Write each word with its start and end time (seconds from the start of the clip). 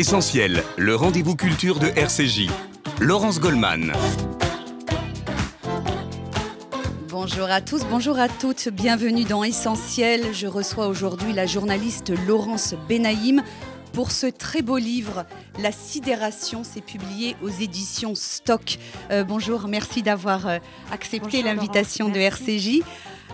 Essentiel, 0.00 0.64
le 0.78 0.96
rendez-vous 0.96 1.36
culture 1.36 1.78
de 1.78 1.88
RCJ. 1.88 2.48
Laurence 3.00 3.38
Goldman. 3.38 3.92
Bonjour 7.08 7.50
à 7.50 7.60
tous, 7.60 7.84
bonjour 7.84 8.18
à 8.18 8.30
toutes, 8.30 8.70
bienvenue 8.70 9.24
dans 9.24 9.44
Essentiel. 9.44 10.32
Je 10.32 10.46
reçois 10.46 10.86
aujourd'hui 10.86 11.34
la 11.34 11.44
journaliste 11.44 12.14
Laurence 12.26 12.74
Benaïm 12.88 13.42
pour 13.92 14.10
ce 14.10 14.26
très 14.26 14.62
beau 14.62 14.78
livre, 14.78 15.26
La 15.58 15.70
sidération, 15.70 16.62
c'est 16.64 16.80
publié 16.80 17.36
aux 17.42 17.50
éditions 17.50 18.14
Stock. 18.14 18.78
Euh, 19.10 19.22
bonjour, 19.22 19.68
merci 19.68 20.02
d'avoir 20.02 20.48
euh, 20.48 20.58
accepté 20.90 21.42
l'invitation 21.42 22.08
de 22.08 22.18
RCJ. 22.18 22.80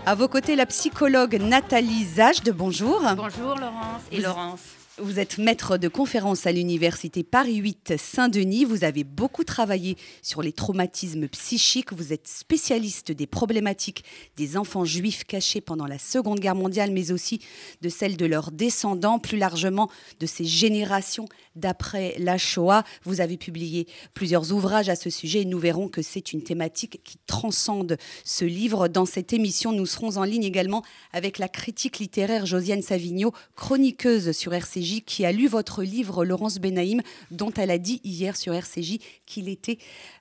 À 0.05 0.17
vos 0.17 0.27
côtés, 0.27 0.57
la 0.57 0.67
psychologue 0.67 1.37
Nathalie 1.41 2.07
Zajde. 2.07 2.51
Bonjour. 2.51 3.03
Bonjour 3.17 3.55
Laurence 3.55 4.03
et 4.11 4.21
Laurence. 4.21 4.86
Vous 4.99 5.21
êtes 5.21 5.37
maître 5.37 5.77
de 5.77 5.89
conférence 5.89 6.47
à 6.47 6.53
l'université 6.53 7.23
Paris 7.23 7.57
8 7.57 7.99
Saint-Denis. 7.99 8.65
Vous 8.65 8.83
avez 8.83 9.05
beaucoup 9.05 9.45
travaillé 9.45 9.99
sur 10.23 10.41
les 10.41 10.53
traumatismes 10.55 11.29
psychiques. 11.29 11.93
Vous 11.93 12.15
êtes 12.15 12.27
spécialiste 12.27 13.13
des 13.13 13.27
problématiques 13.27 14.05
des 14.39 14.57
enfants 14.57 14.87
juifs 14.87 15.25
cachés 15.25 15.61
pendant 15.61 15.87
la 15.87 15.99
Seconde 15.99 16.41
Guerre 16.41 16.55
mondiale, 16.55 16.93
mais 16.93 17.13
aussi 17.13 17.43
de 17.83 17.91
celles 17.91 18.17
de 18.17 18.25
leurs 18.25 18.51
descendants, 18.51 19.19
plus 19.19 19.37
largement 19.37 19.91
de 20.19 20.25
ces 20.25 20.47
générations 20.47 21.29
d'après 21.57 22.15
la 22.19 22.39
Shoah. 22.39 22.85
Vous 23.05 23.21
avez 23.21 23.37
publié 23.37 23.87
plusieurs 24.15 24.53
ouvrages 24.53 24.89
à 24.89 24.97
ce 24.97 25.11
sujet 25.11 25.41
et 25.41 25.45
nous 25.45 25.59
verrons 25.59 25.89
que 25.89 26.03
c'est 26.03 26.33
une 26.33 26.43
thématique 26.43 27.01
qui 27.03 27.17
transcende 27.27 27.97
ce 28.25 28.45
livre. 28.45 28.89
Dans 28.89 29.07
cette 29.07 29.33
émission, 29.33 29.73
nous 29.73 29.87
serons 29.87 30.17
en 30.17 30.25
ligne 30.25 30.45
également 30.45 30.85
avec 31.13 31.39
la 31.39 31.49
critique 31.49 31.99
littéraire 31.99 32.47
Josiane 32.47 32.83
Savigno, 32.83 33.33
chroniqueuse 33.57 34.33
sur 34.33 34.55
RCJ 34.55 35.03
qui 35.05 35.25
a 35.25 35.33
lu 35.33 35.49
votre 35.49 35.83
livre, 35.83 36.25
Laurence 36.25 36.59
Benaïm, 36.59 37.03
dont 37.31 37.53
elle 37.57 37.71
a 37.71 37.79
dit 37.79 38.01
hier 38.05 38.37
sur 38.37 38.55
RCJ 38.55 38.99
qu'il 39.27 39.49
était 39.49 39.79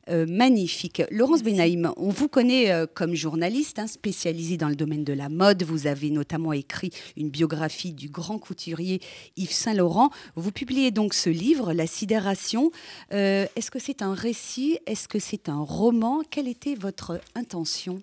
euh, 0.09 0.25
magnifique. 0.27 1.01
Laurence 1.11 1.43
Benaïm, 1.43 1.91
on 1.97 2.09
vous 2.09 2.27
connaît 2.27 2.71
euh, 2.71 2.85
comme 2.91 3.15
journaliste 3.15 3.79
hein, 3.79 3.87
spécialisée 3.87 4.57
dans 4.57 4.69
le 4.69 4.75
domaine 4.75 5.03
de 5.03 5.13
la 5.13 5.29
mode. 5.29 5.63
Vous 5.63 5.87
avez 5.87 6.09
notamment 6.09 6.53
écrit 6.53 6.91
une 7.17 7.29
biographie 7.29 7.93
du 7.93 8.09
grand 8.09 8.37
couturier 8.37 9.01
Yves 9.37 9.51
Saint-Laurent. 9.51 10.11
Vous 10.35 10.51
publiez 10.51 10.91
donc 10.91 11.13
ce 11.13 11.29
livre, 11.29 11.73
La 11.73 11.87
sidération. 11.87 12.71
Euh, 13.13 13.47
est-ce 13.55 13.71
que 13.71 13.79
c'est 13.79 14.01
un 14.01 14.13
récit? 14.13 14.79
Est-ce 14.85 15.07
que 15.07 15.19
c'est 15.19 15.49
un 15.49 15.59
roman? 15.59 16.21
Quelle 16.29 16.47
était 16.47 16.75
votre 16.75 17.19
intention? 17.33 18.01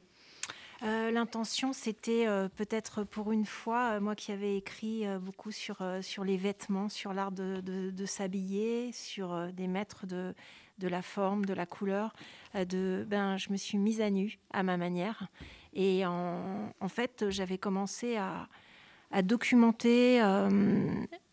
Euh, 0.85 1.13
l'intention, 1.13 1.73
c'était 1.73 2.27
euh, 2.27 2.49
peut-être 2.49 3.05
pour 3.05 3.31
une 3.31 3.47
fois, 3.47 3.93
euh, 3.93 4.01
moi 4.01 4.17
qui 4.17 4.33
avais 4.33 4.57
écrit 4.57 5.05
beaucoup 5.21 5.53
sur, 5.53 5.77
sur 6.01 6.25
les 6.25 6.37
vêtements, 6.37 6.89
sur 6.89 7.13
l'art 7.13 7.31
de, 7.31 7.61
de, 7.61 8.07
s'habiller, 8.07 8.91
sur 8.93 9.53
des 9.53 9.69
maîtres 9.69 10.07
de, 10.07 10.35
de 10.79 10.89
la 10.89 11.03
forme, 11.03 11.45
de 11.45 11.55
la 11.55 11.67
couleur, 11.67 12.13
de, 12.55 13.05
ben, 13.09 13.37
je 13.37 13.51
me 13.51 13.57
suis 13.57 13.79
mise 13.79 14.01
à 14.01 14.11
nu 14.11 14.39
à 14.53 14.63
ma 14.63 14.77
manière. 14.77 15.29
Et 15.75 16.05
en, 16.05 16.89
fait, 16.89 17.27
j'avais 17.31 17.59
commencé 17.59 18.17
à, 18.17 19.23
documenter, 19.23 20.21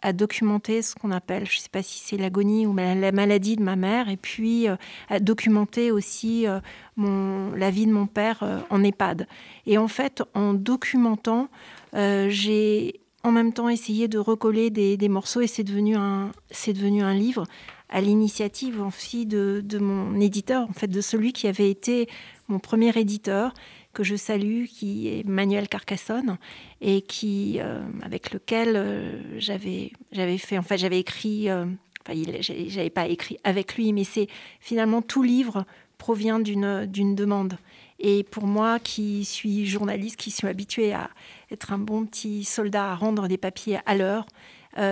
à 0.01 0.13
documenter 0.13 0.81
ce 0.81 0.95
qu'on 0.95 1.11
appelle, 1.11 1.45
je 1.45 1.57
ne 1.57 1.61
sais 1.61 1.69
pas 1.69 1.83
si 1.83 1.99
c'est 1.99 2.17
l'agonie 2.17 2.65
ou 2.65 2.75
la 2.75 3.11
maladie 3.11 3.55
de 3.57 3.63
ma 3.63 3.75
mère, 3.75 4.09
et 4.09 4.17
puis 4.17 4.69
euh, 4.69 4.75
à 5.09 5.19
documenter 5.19 5.91
aussi 5.91 6.47
euh, 6.47 6.59
la 6.97 7.69
vie 7.69 7.85
de 7.85 7.91
mon 7.91 8.07
père 8.07 8.39
euh, 8.43 8.59
en 8.69 8.83
EHPAD. 8.83 9.27
Et 9.65 9.77
en 9.77 9.87
fait, 9.87 10.23
en 10.33 10.53
documentant, 10.53 11.49
j'ai 11.93 13.01
en 13.23 13.31
même 13.31 13.51
temps 13.51 13.67
essayé 13.67 14.07
de 14.07 14.17
recoller 14.17 14.69
des, 14.69 15.09
morceaux, 15.09 15.41
et 15.41 15.47
c'est 15.47 15.63
devenu 15.63 15.95
un 15.97 17.13
livre 17.13 17.43
à 17.89 18.01
l'initiative 18.01 18.81
aussi 18.81 19.25
de, 19.25 19.61
de 19.63 19.79
mon 19.79 20.19
éditeur, 20.19 20.67
en 20.69 20.73
fait, 20.73 20.87
de 20.87 21.01
celui 21.01 21.33
qui 21.33 21.47
avait 21.47 21.69
été 21.69 22.07
mon 22.47 22.59
premier 22.59 22.97
éditeur 22.97 23.53
que 23.93 24.03
je 24.03 24.15
salue, 24.15 24.65
qui 24.65 25.07
est 25.07 25.25
Manuel 25.27 25.67
Carcassonne, 25.67 26.37
et 26.81 27.01
qui, 27.01 27.57
euh, 27.59 27.81
avec 28.03 28.31
lequel 28.31 28.75
euh, 28.75 29.39
j'avais, 29.39 29.91
fait, 30.37 30.57
en 30.57 30.61
fait, 30.61 30.77
j'avais 30.77 30.99
écrit, 30.99 31.49
euh, 31.49 31.65
enfin, 32.07 32.19
j'avais 32.39 32.89
pas 32.89 33.07
écrit 33.07 33.37
avec 33.43 33.75
lui, 33.75 33.91
mais 33.93 34.03
c'est 34.03 34.27
finalement 34.59 35.01
tout 35.01 35.23
livre 35.23 35.65
provient 35.97 36.39
d'une, 36.39 36.85
d'une 36.85 37.15
demande. 37.15 37.57
Et 37.99 38.23
pour 38.23 38.45
moi, 38.45 38.79
qui 38.79 39.25
suis 39.25 39.65
journaliste, 39.65 40.15
qui 40.15 40.31
suis 40.31 40.47
habituée 40.47 40.93
à 40.93 41.09
être 41.51 41.73
un 41.73 41.77
bon 41.77 42.05
petit 42.05 42.45
soldat, 42.45 42.91
à 42.91 42.95
rendre 42.95 43.27
des 43.27 43.37
papiers 43.37 43.79
à 43.85 43.95
l'heure, 43.95 44.25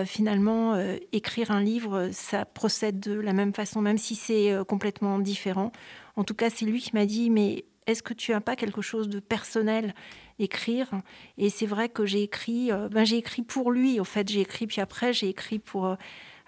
finalement, 0.05 0.75
écrire 1.11 1.51
un 1.51 1.61
livre, 1.61 2.09
ça 2.11 2.45
procède 2.45 2.99
de 2.99 3.13
la 3.13 3.33
même 3.33 3.53
façon, 3.53 3.81
même 3.81 3.97
si 3.97 4.15
c'est 4.15 4.55
complètement 4.67 5.19
différent. 5.19 5.71
En 6.15 6.23
tout 6.23 6.33
cas, 6.33 6.49
c'est 6.49 6.65
lui 6.65 6.81
qui 6.81 6.91
m'a 6.93 7.05
dit, 7.05 7.29
mais 7.29 7.65
est-ce 7.87 8.03
que 8.03 8.13
tu 8.13 8.31
n'as 8.31 8.41
pas 8.41 8.55
quelque 8.55 8.81
chose 8.81 9.07
de 9.07 9.19
personnel 9.19 9.95
écrire? 10.39 10.89
Et 11.37 11.49
c'est 11.49 11.65
vrai 11.65 11.89
que 11.89 12.05
j'ai 12.05 12.21
écrit, 12.21 12.71
euh, 12.71 12.89
ben 12.89 13.05
j'ai 13.05 13.17
écrit 13.17 13.41
pour 13.41 13.71
lui. 13.71 13.99
En 13.99 14.03
fait, 14.03 14.29
j'ai 14.29 14.41
écrit 14.41 14.67
puis 14.67 14.81
après 14.81 15.13
j'ai 15.13 15.29
écrit 15.29 15.57
pour 15.57 15.85
euh, 15.85 15.95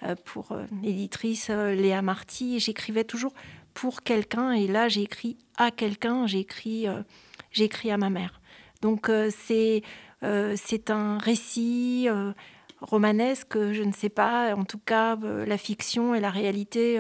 euh, 0.04 0.16
pour 0.26 0.56
l'éditrice 0.84 1.50
Léa 1.50 2.02
Marty. 2.02 2.60
J'écrivais 2.60 3.06
toujours 3.06 3.34
pour 3.74 4.04
quelqu'un 4.04 4.52
et 4.52 4.68
là 4.68 4.90
j'ai 4.90 5.02
écrit 5.02 5.38
à 5.58 5.72
quelqu'un. 5.72 6.28
J'ai 6.28 6.40
écrit 6.40 7.92
à 7.92 7.98
ma 7.98 8.10
mère. 8.10 8.42
Donc 8.82 9.10
c'est 9.32 9.82
un 10.90 11.18
récit 11.18 12.08
romanesque. 12.82 13.58
Je 13.72 13.84
ne 13.84 13.92
sais 13.92 14.10
pas. 14.10 14.56
En 14.56 14.66
tout 14.66 14.80
cas, 14.80 15.16
la 15.16 15.58
fiction 15.58 16.16
et 16.16 16.20
la 16.20 16.30
réalité 16.30 17.00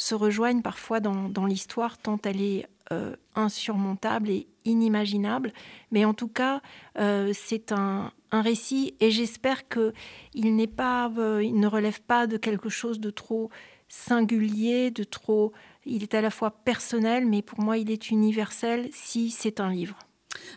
se 0.00 0.14
rejoignent 0.14 0.62
parfois 0.62 1.00
dans, 1.00 1.46
l'histoire 1.46 1.98
tant 1.98 2.18
elle 2.24 2.40
est 2.40 2.66
euh, 2.92 3.14
insurmontable 3.34 4.30
et 4.30 4.46
inimaginable. 4.64 5.52
Mais 5.90 6.04
en 6.04 6.14
tout 6.14 6.28
cas, 6.28 6.62
euh, 6.98 7.32
c'est 7.34 7.72
un, 7.72 8.12
récit 8.32 8.94
et 9.00 9.10
j'espère 9.10 9.68
que 9.68 9.92
il 10.34 10.54
n'est 10.54 10.68
pas, 10.68 11.10
euh, 11.18 11.42
il 11.42 11.58
ne 11.58 11.66
relève 11.66 12.00
pas 12.00 12.26
de 12.26 12.36
quelque 12.36 12.68
chose 12.68 13.00
de 13.00 13.10
trop 13.10 13.50
singulier, 13.88 14.90
de 14.90 15.04
trop. 15.04 15.52
Il 15.84 16.02
est 16.04 16.14
à 16.14 16.20
la 16.20 16.30
fois 16.30 16.50
personnel, 16.50 17.26
mais 17.26 17.42
pour 17.42 17.60
moi, 17.60 17.76
il 17.76 17.90
est 17.90 18.10
universel 18.10 18.88
si 18.92 19.30
c'est 19.30 19.60
un 19.60 19.70
livre. 19.70 19.98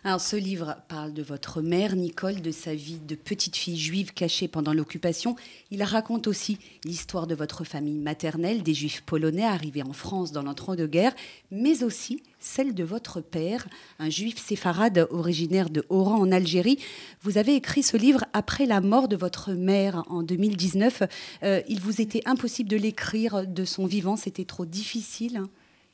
Alors, 0.05 0.19
ce 0.19 0.35
livre 0.35 0.75
parle 0.89 1.13
de 1.13 1.23
votre 1.23 1.61
mère, 1.61 1.95
Nicole, 1.95 2.41
de 2.41 2.51
sa 2.51 2.75
vie 2.75 2.99
de 2.99 3.15
petite 3.15 3.55
fille 3.55 3.79
juive 3.79 4.13
cachée 4.13 4.49
pendant 4.49 4.73
l'occupation. 4.73 5.37
Il 5.71 5.81
raconte 5.81 6.27
aussi 6.27 6.57
l'histoire 6.83 7.25
de 7.25 7.35
votre 7.35 7.63
famille 7.63 7.97
maternelle, 7.97 8.63
des 8.63 8.73
juifs 8.73 9.01
polonais 9.05 9.45
arrivés 9.45 9.81
en 9.81 9.93
France 9.93 10.33
dans 10.33 10.43
l'entre-deux-guerres, 10.43 11.15
mais 11.51 11.83
aussi 11.83 12.21
celle 12.39 12.73
de 12.73 12.83
votre 12.83 13.21
père, 13.21 13.65
un 13.99 14.09
juif 14.09 14.37
séfarade 14.37 15.07
originaire 15.09 15.69
de 15.69 15.85
Oran 15.87 16.19
en 16.19 16.31
Algérie. 16.33 16.79
Vous 17.21 17.37
avez 17.37 17.55
écrit 17.55 17.83
ce 17.83 17.95
livre 17.95 18.25
après 18.33 18.65
la 18.65 18.81
mort 18.81 19.07
de 19.07 19.15
votre 19.15 19.53
mère 19.53 20.03
en 20.07 20.21
2019. 20.21 21.03
Euh, 21.43 21.61
il 21.69 21.79
vous 21.79 22.01
était 22.01 22.23
impossible 22.25 22.69
de 22.69 22.77
l'écrire 22.77 23.47
de 23.47 23.63
son 23.63 23.85
vivant, 23.85 24.17
c'était 24.17 24.43
trop 24.43 24.65
difficile. 24.65 25.43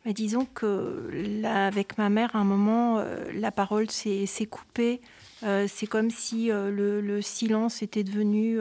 Mais 0.06 0.14
disons 0.14 0.46
que 0.46 1.46
avec 1.46 1.98
ma 1.98 2.10
mère, 2.10 2.36
à 2.36 2.40
un 2.40 2.46
moment, 2.46 3.00
euh, 3.00 3.32
la 3.34 3.52
parole 3.52 3.90
s'est 3.92 4.28
coupée. 4.50 5.02
Euh, 5.44 5.68
c'est 5.68 5.88
comme 5.88 6.10
si 6.10 6.52
euh, 6.52 6.72
le, 7.02 7.22
silence 7.22 7.82
était 7.82 8.04
devenu 8.04 8.60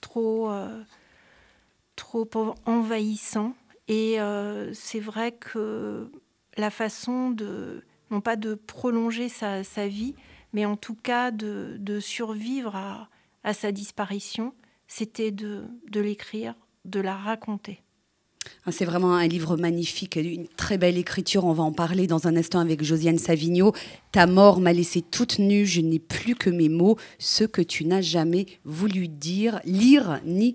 trop, 0.00 0.50
trop 1.96 2.54
envahissant. 2.66 3.54
Et 3.88 4.18
c'est 4.72 5.00
vrai 5.00 5.32
que 5.32 6.10
la 6.56 6.70
façon 6.70 7.30
de, 7.30 7.82
non 8.10 8.20
pas 8.20 8.36
de 8.36 8.54
prolonger 8.54 9.28
sa, 9.28 9.62
vie, 9.88 10.14
mais 10.52 10.64
en 10.64 10.76
tout 10.76 10.94
cas 10.94 11.30
de, 11.30 11.98
survivre 12.00 12.76
à, 12.76 13.54
sa 13.54 13.72
disparition, 13.72 14.54
c'était 14.86 15.32
de 15.32 15.68
l'écrire, 15.94 16.54
de 16.84 17.00
la 17.00 17.16
raconter. 17.16 17.82
Ah, 18.66 18.72
c'est 18.72 18.84
vraiment 18.84 19.14
un 19.14 19.26
livre 19.26 19.56
magnifique, 19.56 20.16
une 20.16 20.46
très 20.48 20.78
belle 20.78 20.98
écriture. 20.98 21.44
On 21.44 21.52
va 21.52 21.62
en 21.62 21.72
parler 21.72 22.06
dans 22.06 22.26
un 22.26 22.36
instant 22.36 22.60
avec 22.60 22.82
Josiane 22.82 23.18
Savigno. 23.18 23.72
Ta 24.12 24.26
mort 24.26 24.60
m'a 24.60 24.72
laissé 24.72 25.02
toute 25.02 25.38
nue, 25.38 25.66
je 25.66 25.80
n'ai 25.80 25.98
plus 25.98 26.34
que 26.34 26.50
mes 26.50 26.68
mots, 26.68 26.96
ce 27.18 27.44
que 27.44 27.62
tu 27.62 27.84
n'as 27.84 28.00
jamais 28.02 28.46
voulu 28.64 29.08
dire, 29.08 29.60
lire 29.64 30.20
ni 30.24 30.54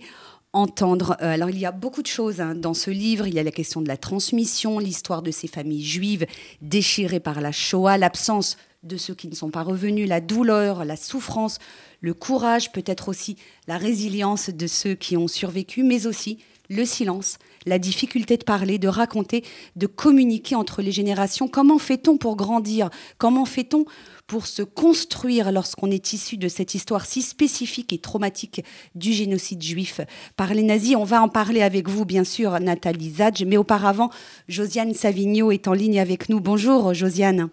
entendre. 0.54 1.18
Euh, 1.22 1.34
alors 1.34 1.50
il 1.50 1.60
y 1.60 1.66
a 1.66 1.72
beaucoup 1.72 2.02
de 2.02 2.08
choses 2.08 2.40
hein, 2.40 2.56
dans 2.56 2.74
ce 2.74 2.92
livre. 2.92 3.28
Il 3.28 3.34
y 3.34 3.40
a 3.40 3.44
la 3.44 3.52
question 3.52 3.82
de 3.82 3.88
la 3.88 3.98
transmission, 3.98 4.80
l'histoire 4.80 5.22
de 5.22 5.32
ces 5.32 5.48
familles 5.48 5.84
juives 5.84 6.26
déchirées 6.62 7.20
par 7.20 7.42
la 7.42 7.52
Shoah, 7.52 7.98
l'absence 7.98 8.58
de 8.84 8.98
ceux 8.98 9.16
qui 9.16 9.28
ne 9.28 9.36
sont 9.36 9.50
pas 9.50 9.64
revenus, 9.64 10.08
la 10.08 10.22
douleur, 10.22 10.86
la 10.86 10.96
souffrance, 10.96 11.58
le 12.02 12.14
courage, 12.14 12.72
peut-être 12.72 13.10
aussi 13.10 13.38
la 13.68 13.78
résilience 13.78 14.50
de 14.50 14.68
ceux 14.68 14.94
qui 14.94 15.16
ont 15.18 15.30
survécu, 15.30 15.84
mais 15.84 16.06
aussi 16.06 16.40
le 16.70 16.86
silence, 16.86 17.38
la 17.66 17.80
difficulté 17.80 18.38
de 18.38 18.44
parler, 18.44 18.78
de 18.78 18.88
raconter, 18.88 19.44
de 19.76 19.88
communiquer 19.88 20.56
entre 20.56 20.82
les 20.82 20.92
générations. 20.92 21.48
Comment 21.48 21.78
fait-on 21.78 22.18
pour 22.18 22.36
grandir? 22.36 22.90
Comment 23.18 23.46
fait-on 23.46 23.86
pour 24.28 24.48
se 24.48 24.62
construire 24.62 25.52
lorsqu'on 25.52 25.92
est 25.92 26.14
issu 26.14 26.38
de 26.38 26.48
cette 26.48 26.74
histoire 26.74 27.06
si 27.06 27.22
spécifique 27.22 27.94
et 27.94 27.98
traumatique 27.98 28.64
du 28.96 29.12
génocide 29.14 29.62
juif 29.62 30.02
par 30.38 30.54
les 30.54 30.64
nazis? 30.64 30.96
On 30.96 31.04
va 31.04 31.22
en 31.22 31.30
parler 31.30 31.62
avec 31.62 31.90
vous, 31.90 32.06
bien 32.06 32.24
sûr, 32.24 32.60
Nathalie 32.60 33.12
Zadj, 33.12 33.44
mais 33.46 33.58
auparavant, 33.58 34.10
Josiane 34.48 34.94
Savigno 34.94 35.52
est 35.52 35.68
en 35.68 35.74
ligne 35.74 36.00
avec 36.00 36.30
nous. 36.30 36.40
Bonjour, 36.40 36.94
Josiane. 36.94 37.50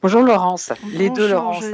Bonjour 0.00 0.22
Laurence, 0.22 0.72
les 0.92 1.10
deux 1.10 1.28
Laurence. 1.28 1.64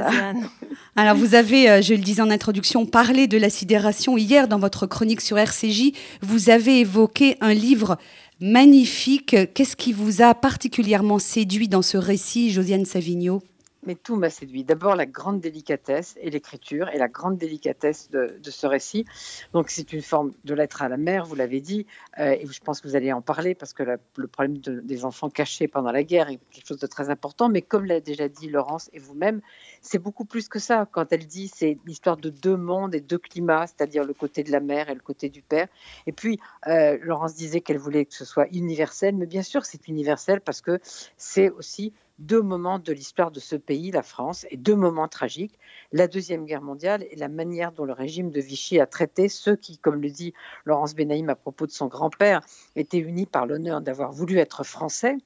Alors 0.95 1.15
vous 1.15 1.35
avez, 1.35 1.69
euh, 1.69 1.81
je 1.83 1.93
le 1.93 1.99
disais 1.99 2.23
en 2.23 2.31
introduction, 2.31 2.87
parlé 2.87 3.27
de 3.27 3.37
la 3.37 3.51
sidération 3.51 4.17
hier 4.17 4.47
dans 4.47 4.57
votre 4.57 4.87
chronique 4.87 5.21
sur 5.21 5.37
RCJ. 5.37 5.91
Vous 6.21 6.49
avez 6.49 6.79
évoqué 6.79 7.37
un 7.39 7.53
livre 7.53 7.97
magnifique. 8.39 9.35
Qu'est-ce 9.53 9.75
qui 9.75 9.93
vous 9.93 10.23
a 10.23 10.33
particulièrement 10.33 11.19
séduit 11.19 11.67
dans 11.67 11.83
ce 11.83 11.97
récit, 11.97 12.49
Josiane 12.49 12.85
Savigno? 12.85 13.43
Mais 13.85 13.95
tout 13.95 14.15
m'a 14.15 14.29
séduit. 14.29 14.63
D'abord, 14.63 14.95
la 14.95 15.05
grande 15.05 15.39
délicatesse 15.39 16.15
et 16.21 16.29
l'écriture 16.29 16.89
et 16.89 16.97
la 16.97 17.07
grande 17.07 17.37
délicatesse 17.37 18.09
de, 18.09 18.37
ce 18.43 18.67
récit. 18.67 19.05
Donc, 19.53 19.69
c'est 19.69 19.93
une 19.93 20.01
forme 20.01 20.33
de 20.43 20.53
lettre 20.53 20.81
à 20.81 20.89
la 20.89 20.97
mère, 20.97 21.25
vous 21.25 21.35
l'avez 21.35 21.61
dit, 21.61 21.85
euh, 22.19 22.31
et 22.31 22.45
je 22.45 22.59
pense 22.61 22.81
que 22.81 22.87
vous 22.87 22.95
allez 22.95 23.11
en 23.11 23.21
parler 23.21 23.55
parce 23.55 23.73
que 23.73 23.83
le 23.83 24.27
problème 24.27 24.57
des 24.57 25.05
enfants 25.05 25.29
cachés 25.29 25.67
pendant 25.67 25.91
la 25.91 26.03
guerre 26.03 26.29
est 26.29 26.39
quelque 26.51 26.67
chose 26.67 26.79
de 26.79 26.87
très 26.87 27.09
important. 27.09 27.49
Mais 27.49 27.61
comme 27.61 27.85
l'a 27.85 27.99
déjà 27.99 28.27
dit 28.27 28.49
Laurence 28.49 28.89
et 28.93 28.99
vous-même, 28.99 29.41
c'est 29.85 29.99
beaucoup 29.99 30.25
plus 30.25 30.49
que 30.49 30.59
ça. 30.59 30.87
Quand 30.91 31.11
elle 31.13 31.27
dit 31.27 31.47
c'est 31.47 31.77
l'histoire 31.85 32.17
de 32.17 32.29
deux 32.29 32.57
mondes 32.57 32.95
et 32.95 33.01
deux 33.01 33.19
climats, 33.19 33.67
c'est-à-dire 33.67 34.03
le 34.03 34.13
côté 34.13 34.43
de 34.43 34.51
la 34.51 34.59
mère 34.59 34.89
et 34.89 34.95
le 34.95 34.99
côté 34.99 35.29
du 35.29 35.41
père. 35.41 35.67
Et 36.07 36.11
puis, 36.11 36.39
euh, 36.67 36.97
Laurence 37.01 37.35
disait 37.35 37.61
qu'elle 37.61 37.77
voulait 37.77 38.05
que 38.05 38.13
ce 38.13 38.25
soit 38.25 38.47
universel, 38.51 39.15
mais 39.15 39.27
bien 39.27 39.43
sûr, 39.43 39.63
c'est 39.65 39.87
universel 39.87 40.41
parce 40.41 40.61
que 40.61 40.79
c'est 41.17 41.49
aussi 41.51 41.93
deux 42.17 42.41
moments 42.41 42.79
de 42.79 42.93
l'histoire 42.93 43.29
de 43.29 43.39
ce 43.39 43.55
pays, 43.55 43.91
la 43.91 44.01
France, 44.01 44.45
et 44.49 44.57
deux 44.57 44.75
moments 44.75 45.07
tragiques, 45.07 45.59
la 45.91 46.07
Deuxième 46.07 46.45
Guerre 46.45 46.61
mondiale 46.61 47.05
et 47.11 47.15
la 47.17 47.27
manière 47.27 47.71
dont 47.71 47.85
le 47.85 47.93
régime 47.93 48.31
de 48.31 48.39
Vichy 48.39 48.79
a 48.79 48.87
traité 48.87 49.27
ceux 49.27 49.55
qui, 49.55 49.77
comme 49.77 50.01
le 50.01 50.09
dit 50.09 50.33
Laurence 50.65 50.95
Benaïm 50.95 51.29
à 51.29 51.35
propos 51.35 51.67
de 51.67 51.71
son 51.71 51.87
grand-père, 51.87 52.41
étaient 52.75 52.99
unis 52.99 53.25
par 53.25 53.45
l'honneur 53.45 53.81
d'avoir 53.81 54.11
voulu 54.11 54.37
être 54.37 54.63
français, 54.63 55.17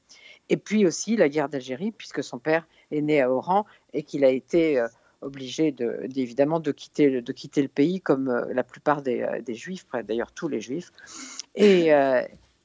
et 0.50 0.57
puis 0.57 0.85
aussi 0.85 1.15
la 1.15 1.29
guerre 1.29 1.47
d'Algérie, 1.47 1.91
puisque 1.91 2.23
son 2.23 2.39
père 2.39 2.67
est 2.91 3.01
né 3.01 3.21
à 3.21 3.31
Oran 3.31 3.65
et 3.94 4.03
qu'il 4.03 4.24
a 4.25 4.30
été... 4.30 4.80
Euh, 4.80 4.88
obligé 5.21 5.74
de, 5.74 6.00
évidemment 6.15 6.62
de 6.62 6.71
quitter, 6.71 7.21
de 7.21 7.31
quitter 7.33 7.62
le 7.62 7.68
pays 7.68 8.00
comme 8.00 8.30
euh, 8.30 8.45
la 8.53 8.63
plupart 8.63 9.01
des, 9.01 9.21
euh, 9.21 9.41
des 9.41 9.53
juifs, 9.53 9.86
d'ailleurs 10.07 10.31
tous 10.31 10.47
les 10.47 10.62
juifs. 10.62 10.94
Et, 11.56 11.89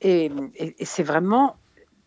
et, 0.03 0.31
et 0.55 0.85
c'est 0.85 1.03
vraiment 1.03 1.57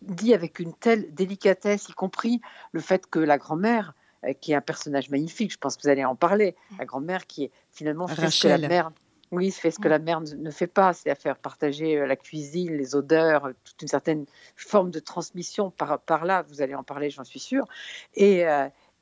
dit 0.02 0.34
avec 0.34 0.60
une 0.60 0.74
telle 0.74 1.14
délicatesse, 1.14 1.90
y 1.90 1.92
compris 1.92 2.40
le 2.72 2.80
fait 2.80 3.08
que 3.08 3.20
la 3.20 3.38
grand-mère, 3.38 3.94
qui 4.40 4.54
est 4.54 4.56
un 4.56 4.62
personnage 4.62 5.10
magnifique, 5.10 5.52
je 5.52 5.58
pense 5.58 5.76
que 5.76 5.82
vous 5.84 5.90
allez 5.90 6.06
en 6.06 6.16
parler, 6.16 6.56
la 6.80 6.86
grand-mère 6.86 7.28
qui 7.28 7.44
est 7.44 7.52
finalement 7.72 8.06
que 8.06 8.48
la 8.48 8.58
mère, 8.70 8.92
oui, 9.32 9.52
fait 9.52 9.72
ce 9.72 9.80
que 9.80 9.88
la 9.88 10.00
mère 10.00 10.22
ne 10.22 10.52
fait 10.52 10.68
pas, 10.68 10.94
c'est 10.94 11.10
à 11.10 11.16
faire 11.16 11.38
partager 11.38 11.98
euh, 11.98 12.08
la 12.08 12.16
cuisine, 12.16 12.76
les 12.78 12.96
odeurs, 12.96 13.46
euh, 13.46 13.54
toute 13.64 13.82
une 13.82 13.88
certaine 13.88 14.26
forme 14.56 14.92
de 14.92 15.00
transmission 15.00 15.70
par, 15.70 16.00
par 16.00 16.26
là. 16.26 16.44
Vous 16.44 16.62
allez 16.62 16.76
en 16.76 16.84
parler, 16.84 17.10
j'en 17.10 17.24
suis 17.24 17.40
sûre. 17.40 17.66
Et, 18.16 18.46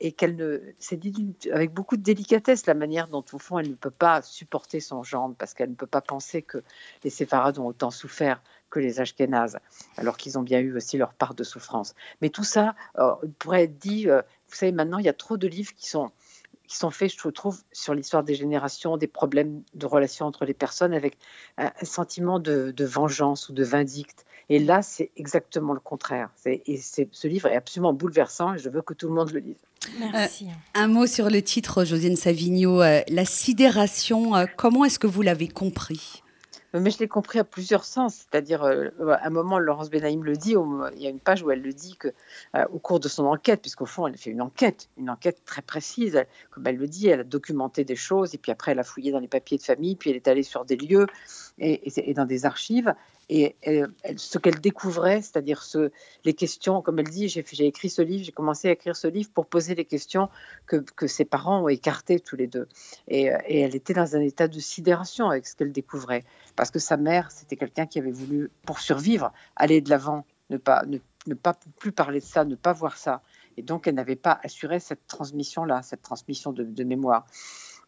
et 0.00 0.12
qu'elle 0.12 0.36
ne, 0.36 0.60
c'est 0.78 0.96
dit 0.96 1.34
avec 1.52 1.72
beaucoup 1.72 1.96
de 1.96 2.02
délicatesse 2.02 2.66
la 2.66 2.74
manière 2.74 3.08
dont 3.08 3.24
au 3.32 3.38
fond 3.38 3.58
elle 3.58 3.70
ne 3.70 3.74
peut 3.74 3.90
pas 3.90 4.20
supporter 4.20 4.80
son 4.80 5.02
gendre 5.02 5.34
parce 5.36 5.54
qu'elle 5.54 5.70
ne 5.70 5.74
peut 5.74 5.86
pas 5.86 6.02
penser 6.02 6.42
que 6.42 6.62
les 7.02 7.10
séfarades 7.10 7.58
ont 7.58 7.66
autant 7.66 7.90
souffert 7.90 8.42
que 8.70 8.80
les 8.80 9.00
Ashkénazes, 9.00 9.58
alors 9.96 10.16
qu'ils 10.16 10.38
ont 10.38 10.42
bien 10.42 10.58
eu 10.60 10.76
aussi 10.76 10.98
leur 10.98 11.14
part 11.14 11.34
de 11.34 11.44
souffrance. 11.44 11.94
Mais 12.20 12.30
tout 12.30 12.44
ça 12.44 12.74
euh, 12.98 13.14
pourrait 13.38 13.64
être 13.64 13.78
dit, 13.78 14.08
euh, 14.08 14.22
vous 14.48 14.54
savez, 14.56 14.72
maintenant, 14.72 14.98
il 14.98 15.04
y 15.04 15.08
a 15.08 15.14
trop 15.14 15.36
de 15.36 15.46
livres 15.46 15.72
qui 15.74 15.88
sont, 15.88 16.10
qui 16.66 16.76
sont 16.76 16.90
faits, 16.90 17.12
je 17.12 17.28
trouve, 17.28 17.60
sur 17.72 17.94
l'histoire 17.94 18.24
des 18.24 18.34
générations, 18.34 18.96
des 18.96 19.06
problèmes 19.06 19.62
de 19.74 19.86
relations 19.86 20.26
entre 20.26 20.44
les 20.44 20.54
personnes, 20.54 20.92
avec 20.92 21.16
un, 21.58 21.70
sentiment 21.82 22.38
de, 22.38 22.74
vengeance 22.78 23.48
ou 23.48 23.52
de 23.52 23.64
vindicte. 23.64 24.24
Et 24.48 24.58
là, 24.58 24.80
c'est 24.82 25.10
exactement 25.16 25.72
le 25.72 25.80
contraire. 25.80 26.30
Et 26.44 26.78
ce 26.78 27.26
livre 27.26 27.48
est 27.48 27.56
absolument 27.56 27.92
bouleversant 27.92 28.54
et 28.54 28.58
je 28.58 28.68
veux 28.68 28.82
que 28.82 28.94
tout 28.94 29.08
le 29.08 29.14
monde 29.14 29.30
le 29.32 29.40
lise. 29.40 29.56
Merci. 29.98 30.46
Euh, 30.46 30.80
un 30.80 30.88
mot 30.88 31.06
sur 31.06 31.30
le 31.30 31.42
titre, 31.42 31.84
Josiane 31.84 32.16
Savigno, 32.16 32.80
La 32.80 33.24
sidération. 33.24 34.32
comment 34.56 34.84
est-ce 34.84 34.98
que 34.98 35.06
vous 35.06 35.22
l'avez 35.22 35.48
compris? 35.48 36.22
Mais 36.80 36.90
je 36.90 36.98
l'ai 36.98 37.08
compris 37.08 37.38
à 37.38 37.44
plusieurs 37.44 37.84
sens. 37.84 38.26
C'est-à-dire, 38.30 38.62
euh, 38.64 38.88
à 39.00 39.26
un 39.26 39.30
moment, 39.30 39.58
Laurence 39.58 39.90
Benaïm 39.90 40.24
le 40.24 40.36
dit, 40.36 40.54
il 40.94 41.02
y 41.02 41.06
a 41.06 41.10
une 41.10 41.20
page 41.20 41.42
où 41.42 41.50
elle 41.50 41.62
le 41.62 41.72
dit 41.72 41.96
que, 41.96 42.08
euh, 42.54 42.64
au 42.72 42.78
cours 42.78 43.00
de 43.00 43.08
son 43.08 43.24
enquête, 43.26 43.60
puisqu'au 43.60 43.86
fond, 43.86 44.06
elle 44.06 44.16
fait 44.16 44.30
une 44.30 44.42
enquête, 44.42 44.88
une 44.96 45.10
enquête 45.10 45.44
très 45.44 45.62
précise. 45.62 46.24
comme 46.50 46.66
elle 46.66 46.76
le 46.76 46.88
dit, 46.88 47.08
elle 47.08 47.20
a 47.20 47.24
documenté 47.24 47.84
des 47.84 47.96
choses, 47.96 48.34
et 48.34 48.38
puis 48.38 48.52
après, 48.52 48.72
elle 48.72 48.78
a 48.78 48.84
fouillé 48.84 49.12
dans 49.12 49.20
les 49.20 49.28
papiers 49.28 49.58
de 49.58 49.62
famille, 49.62 49.96
puis 49.96 50.10
elle 50.10 50.16
est 50.16 50.28
allée 50.28 50.42
sur 50.42 50.64
des 50.64 50.76
lieux 50.76 51.06
et 51.58 52.14
dans 52.14 52.26
des 52.26 52.44
archives. 52.44 52.94
Et 53.28 53.56
ce 54.16 54.38
qu'elle 54.38 54.60
découvrait, 54.60 55.20
c'est-à-dire 55.20 55.62
ce, 55.64 55.90
les 56.24 56.34
questions, 56.34 56.80
comme 56.80 57.00
elle 57.00 57.08
dit, 57.08 57.28
j'ai 57.28 57.66
écrit 57.66 57.90
ce 57.90 58.00
livre, 58.00 58.24
j'ai 58.24 58.30
commencé 58.30 58.68
à 58.68 58.70
écrire 58.70 58.94
ce 58.94 59.08
livre 59.08 59.30
pour 59.34 59.46
poser 59.46 59.74
les 59.74 59.84
questions 59.84 60.28
que, 60.66 61.06
ses 61.08 61.24
parents 61.24 61.64
ont 61.64 61.68
écartées 61.68 62.20
tous 62.20 62.36
les 62.36 62.46
deux. 62.46 62.68
Et, 63.08 63.24
elle 63.24 63.74
était 63.74 63.94
dans 63.94 64.14
un 64.14 64.20
état 64.20 64.46
de 64.46 64.60
sidération 64.60 65.28
avec 65.28 65.46
ce 65.46 65.56
qu'elle 65.56 65.72
découvrait, 65.72 66.24
parce 66.54 66.70
que 66.70 66.78
sa 66.78 66.96
mère, 66.96 67.32
c'était 67.32 67.56
quelqu'un 67.56 67.86
qui 67.86 67.98
avait 67.98 68.12
voulu, 68.12 68.50
pour 68.64 68.78
survivre, 68.78 69.32
aller 69.56 69.80
de 69.80 69.90
l'avant, 69.90 70.24
ne 70.50 70.56
pas, 70.56 70.84
ne, 70.86 71.34
pas 71.34 71.58
plus 71.80 71.90
parler 71.90 72.20
de 72.20 72.24
ça, 72.24 72.44
ne 72.44 72.54
pas 72.54 72.72
voir 72.72 72.96
ça. 72.96 73.22
Et 73.56 73.62
donc, 73.62 73.88
elle 73.88 73.96
n'avait 73.96 74.14
pas 74.14 74.38
assuré 74.44 74.78
cette 74.78 75.04
transmission-là, 75.08 75.82
cette 75.82 76.02
transmission 76.02 76.52
de, 76.52 76.84
mémoire 76.84 77.26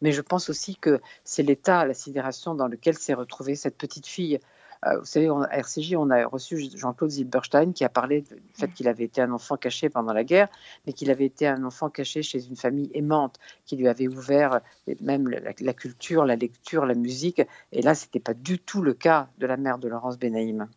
mais 0.01 0.13
je 0.13 0.21
pense 0.21 0.49
aussi 0.49 0.77
que 0.77 1.01
c'est 1.25 1.43
l'état, 1.43 1.85
la 1.85 1.93
sidération 1.93 2.55
dans 2.55 2.69
lequel 2.69 2.97
s'est 2.97 3.13
retrouvée 3.13 3.55
cette 3.55 3.77
petite 3.77 4.07
fille 4.07 4.39
vous 4.85 5.05
savez, 5.05 5.27
à 5.27 5.57
RCJ, 5.57 5.95
on 5.95 6.09
a 6.09 6.25
reçu 6.25 6.69
Jean-Claude 6.75 7.11
Zilberstein 7.11 7.73
qui 7.73 7.83
a 7.83 7.89
parlé 7.89 8.21
du 8.21 8.35
fait 8.53 8.69
qu'il 8.69 8.87
avait 8.87 9.03
été 9.03 9.21
un 9.21 9.31
enfant 9.31 9.57
caché 9.57 9.89
pendant 9.89 10.13
la 10.13 10.23
guerre, 10.23 10.47
mais 10.85 10.93
qu'il 10.93 11.11
avait 11.11 11.25
été 11.25 11.47
un 11.47 11.63
enfant 11.65 11.89
caché 11.89 12.21
chez 12.21 12.45
une 12.47 12.55
famille 12.55 12.89
aimante 12.93 13.39
qui 13.65 13.75
lui 13.75 13.87
avait 13.87 14.07
ouvert 14.07 14.61
euh, 14.87 14.95
même 15.01 15.27
la, 15.27 15.73
culture, 15.73 16.25
la 16.25 16.35
lecture, 16.35 16.85
la 16.85 16.95
musique. 16.95 17.41
Et 17.71 17.81
là, 17.81 17.93
ce 17.93 18.05
n'était 18.05 18.19
pas 18.19 18.33
du 18.33 18.59
tout 18.59 18.81
le 18.81 18.93
cas 18.93 19.29
de 19.37 19.47
la 19.47 19.57
mère 19.57 19.79
de 19.79 19.87
Laurence 19.87 20.17
Benaïm. 20.17 20.67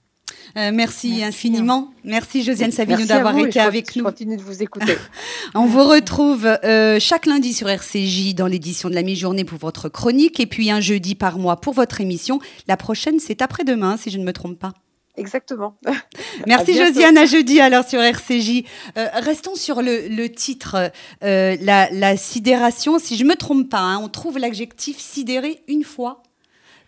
Euh, 0.56 0.70
merci, 0.72 1.22
infiniment. 1.24 1.92
Merci 2.04 2.42
Josiane 2.42 2.72
Savigno 2.72 3.04
d'avoir 3.06 3.36
été 3.38 3.60
avec 3.60 3.96
nous. 3.96 4.04
Continue 4.04 4.36
de 4.36 4.42
vous 4.42 4.62
écouter. 4.62 4.96
On 5.54 5.66
vous 5.66 5.84
retrouve 5.84 6.46
euh, 6.46 6.98
chaque 7.00 7.26
lundi 7.26 7.54
sur 7.54 7.68
RCJ 7.68 8.34
dans 8.34 8.46
l'édition 8.46 8.90
de 8.90 8.94
la 8.94 9.02
mi-journée 9.02 9.44
pour 9.44 9.58
votre 9.58 9.88
chronique 9.88 10.40
et 10.40 10.46
puis 10.46 10.70
un 10.70 10.80
jeudi 10.80 11.14
par 11.14 11.38
mois 11.38 11.56
pour 11.56 11.72
votre 11.72 12.00
émission. 12.00 12.40
La 12.68 12.76
prochaine, 12.76 13.18
c'est 13.18 13.40
après-demain, 13.40 13.96
si 13.96 14.10
je 14.10 14.18
ne 14.18 14.24
me 14.24 14.32
trompe 14.32 14.58
pas. 14.58 14.72
Exactement. 15.16 15.76
Merci 16.46 16.74
Josiane, 16.74 17.18
à 17.18 17.26
jeudi 17.26 17.60
alors 17.60 17.86
sur 17.86 18.00
RCJ. 18.00 18.64
Euh, 18.96 19.08
restons 19.14 19.54
sur 19.54 19.82
le, 19.82 20.26
titre, 20.28 20.90
la, 21.20 22.16
sidération. 22.16 22.98
Si 22.98 23.16
je 23.16 23.24
ne 23.24 23.28
me 23.28 23.36
trompe 23.36 23.68
pas, 23.68 23.80
hein, 23.80 24.00
on 24.02 24.08
trouve 24.08 24.38
l'adjectif 24.38 24.98
sidéré 24.98 25.62
une 25.68 25.84
fois 25.84 26.22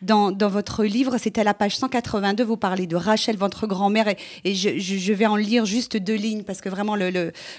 dans, 0.04 0.32
votre 0.48 0.84
livre, 0.84 1.18
c'était 1.18 1.40
à 1.40 1.44
la 1.44 1.54
page 1.54 1.76
182, 1.76 2.44
vous 2.44 2.56
parlez 2.56 2.86
de 2.86 2.96
Rachel, 2.96 3.36
votre 3.36 3.66
grand-mère, 3.66 4.08
et, 4.44 4.54
je, 4.54 5.12
vais 5.12 5.26
en 5.26 5.36
lire 5.36 5.64
juste 5.64 5.96
deux 5.96 6.14
lignes 6.14 6.42
parce 6.42 6.60
que 6.60 6.68
vraiment, 6.68 6.96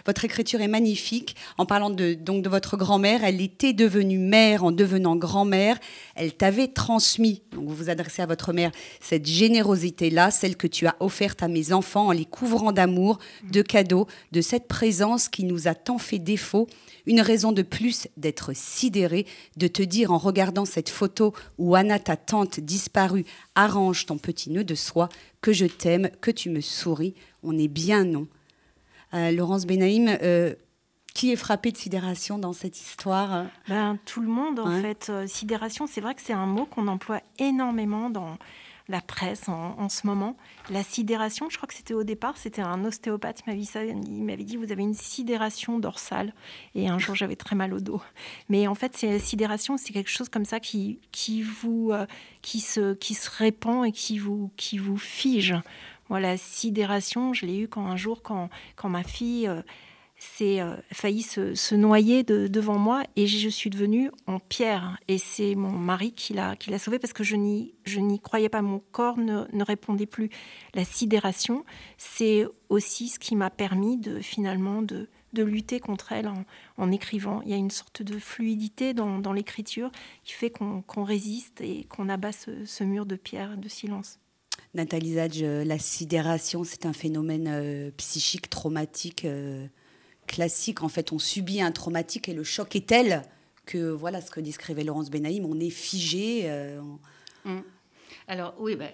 votre 0.06 0.26
écriture 0.26 0.62
est 0.62 0.68
magnifique. 0.68 1.36
En 1.58 1.66
parlant 1.66 1.90
donc 1.90 2.44
de 2.44 2.50
votre 2.50 2.78
grand-mère, 2.78 3.24
elle 3.24 3.42
était 3.42 3.74
devenue 3.74 4.20
mère 4.20 4.64
en 4.64 4.72
devenant 4.72 5.16
grand-mère. 5.16 5.78
Elle 6.16 6.34
t'avait 6.34 6.68
transmis, 6.68 7.42
donc 7.52 7.68
vous 7.68 7.76
vous 7.76 7.90
adressez 7.90 8.22
à 8.22 8.26
votre 8.26 8.54
mère, 8.54 8.72
cette 9.02 9.26
générosité-là, 9.26 10.32
celle 10.32 10.56
que 10.56 10.68
tu 10.68 10.88
as 10.88 10.96
offerte 11.00 11.44
à 11.44 11.48
mes 11.48 11.74
enfants 11.74 12.08
en 12.08 12.12
les 12.12 12.26
couvrant 12.26 12.72
d'amour, 12.72 13.20
de 13.52 13.62
cadeaux, 13.62 14.08
de 14.32 14.42
cette 14.42 14.68
présence 14.68 15.30
qui 15.30 15.44
nous 15.44 15.68
a 15.68 15.76
tant 15.76 15.98
fait 15.98 16.20
défaut 16.20 16.68
une 17.06 17.22
raison 17.22 17.52
de 17.52 17.62
plus 17.62 18.08
d'être 18.18 18.52
sidéré, 18.56 19.26
de 19.58 19.68
te 19.68 19.82
dire 19.82 20.12
en 20.12 20.18
regardant 20.18 20.66
cette 20.66 20.90
photo 20.90 21.34
où 21.58 21.76
Anna, 21.76 22.00
ta 22.00 22.18
tante 22.18 22.60
disparue, 22.60 23.26
arrange 23.56 24.06
ton 24.06 24.18
petit 24.18 24.50
nœud 24.50 24.64
de 24.64 24.76
soie, 24.76 25.10
que 25.42 25.54
je 25.54 25.66
t'aime, 25.66 26.10
que 26.22 26.32
tu 26.32 26.50
me 26.50 26.62
souris. 26.62 27.16
On 27.44 27.58
est 27.58 27.68
bien 27.68 28.04
non. 28.04 28.28
Euh, 29.14 29.32
Laurence 29.32 29.66
Benaïm, 29.66 30.18
euh, 30.22 30.56
qui 31.14 31.32
est 31.32 31.38
frappé 31.38 31.72
de 31.72 31.78
sidération 31.78 32.38
dans 32.38 32.54
cette 32.54 32.80
histoire 32.80 33.46
ben, 33.70 33.98
Tout 34.06 34.22
le 34.22 34.28
monde, 34.28 34.60
en 34.60 34.82
fait. 34.82 35.08
Euh, 35.10 35.28
sidération, 35.28 35.88
c'est 35.88 36.02
vrai 36.02 36.16
que 36.16 36.22
c'est 36.22 36.34
un 36.34 36.46
mot 36.46 36.66
qu'on 36.66 36.88
emploie 36.88 37.22
énormément 37.40 38.10
dans, 38.10 38.38
la 38.88 39.02
presse 39.02 39.50
en, 39.50 39.90
ce 39.90 40.06
moment. 40.06 40.38
La 40.70 40.84
sidération, 40.84 41.50
je 41.50 41.58
crois 41.58 41.68
que 41.68 41.74
c'était 41.74 41.94
au 41.94 42.04
départ, 42.04 42.38
c'était 42.38 42.62
un 42.62 42.86
ostéopathe 42.86 43.42
qui 43.42 44.22
m'avait 44.22 44.44
dit 44.44 44.58
vous 44.58 44.72
avez 44.72 44.84
une 44.84 44.94
sidération 44.94 45.80
dorsale. 45.80 46.34
Et 46.76 46.88
un 46.88 47.00
jour, 47.00 47.16
j'avais 47.16 47.36
très 47.36 47.56
mal 47.56 47.74
au 47.74 47.80
dos. 47.80 48.02
Mais 48.50 48.68
en 48.68 48.76
fait, 48.76 48.96
c'est 48.96 49.12
la 49.12 49.20
sidération, 49.20 49.78
c'est 49.78 49.94
quelque 49.94 50.12
chose 50.12 50.30
comme 50.30 50.46
ça 50.46 50.60
qui, 50.60 51.00
qui 51.12 51.42
vous, 51.42 51.90
euh, 51.92 52.06
qui 52.42 52.60
se, 52.60 52.94
qui 52.94 53.16
se 53.16 53.30
répand 53.30 53.86
et 53.86 53.92
qui 53.92 54.20
vous, 54.20 54.52
qui 54.56 54.78
vous 54.78 54.98
fige. 54.98 55.56
Voilà, 56.08 56.32
la 56.32 56.38
sidération, 56.38 57.34
je 57.34 57.48
l'ai 57.48 57.58
eu 57.58 57.68
quand 57.68 57.88
un 57.88 57.98
jour, 57.98 58.22
quand, 58.22 58.50
quand 58.76 58.90
ma 58.90 59.04
fille 59.04 59.48
euh, 59.48 59.64
s'est 60.18 60.62
euh, 60.62 60.76
failli 60.92 61.22
se, 61.22 61.76
noyer 61.76 62.24
devant 62.24 62.78
moi 62.78 63.04
et 63.16 63.28
je 63.28 63.50
suis 63.50 63.70
devenue 63.70 64.12
en 64.28 64.40
pierre. 64.40 64.98
Et 65.08 65.18
c'est 65.18 65.56
mon 65.56 65.72
mari 65.72 66.14
qui 66.14 66.34
l'a, 66.34 66.56
qui 66.56 66.72
l'a 66.72 66.80
sauvée 66.80 67.00
parce 67.00 67.14
que 67.14 67.24
je 67.24 67.36
n'y, 67.36 67.74
je 67.86 68.00
n'y 68.00 68.20
croyais 68.20 68.50
pas. 68.50 68.62
Mon 68.62 68.80
corps 68.92 69.18
ne, 69.18 69.44
ne, 69.52 69.64
répondait 69.64 70.06
plus. 70.06 70.30
La 70.74 70.86
sidération, 70.86 71.66
c'est 71.98 72.46
aussi 72.70 73.10
ce 73.10 73.20
qui 73.20 73.36
m'a 73.36 73.50
permis 73.50 73.98
de 73.98 74.20
finalement 74.20 74.82
de, 74.82 75.10
de 75.34 75.44
lutter 75.44 75.80
contre 75.80 76.14
elle 76.14 76.28
en, 76.28 76.46
en, 76.78 76.92
écrivant. 76.92 77.42
Il 77.44 77.52
y 77.52 77.54
a 77.54 77.58
une 77.58 77.70
sorte 77.70 78.02
de 78.02 78.18
fluidité 78.18 78.94
dans, 78.94 79.20
dans 79.20 79.34
l'écriture 79.34 79.92
qui 80.24 80.34
fait 80.34 80.50
qu'on, 80.50 80.82
qu'on 80.82 81.04
résiste 81.04 81.62
et 81.62 81.84
qu'on 81.84 82.10
abat 82.10 82.32
ce, 82.32 82.84
mur 82.84 83.06
de 83.06 83.16
pierre, 83.16 83.58
de 83.58 83.70
silence. 83.70 84.20
Nathalie 84.74 85.14
Zadj, 85.14 85.44
euh, 85.44 85.64
la 85.64 85.78
sidération, 85.80 86.64
c'est 86.64 86.86
un 86.86 86.94
phénomène 86.94 87.48
euh, 87.48 87.92
psychique 87.98 88.50
traumatique 88.50 89.26
euh, 89.26 89.68
classique. 90.28 90.84
En 90.84 90.90
fait, 90.90 91.12
on 91.12 91.20
subit 91.20 91.62
un 91.62 91.72
traumatique 91.72 92.30
et 92.30 92.34
le 92.34 92.44
choc 92.44 92.76
est 92.76 92.88
tel 92.88 93.24
que, 93.66 93.90
voilà 93.90 94.22
ce 94.22 94.32
que 94.32 94.40
décrivait 94.40 94.84
Laurence 94.84 95.10
Benaïm, 95.10 95.46
on 95.46 95.60
est 95.60 95.70
figé. 95.70 96.50
Mm. 97.44 97.60
Alors 98.28 98.56
oui, 98.60 98.76
bah, 98.76 98.86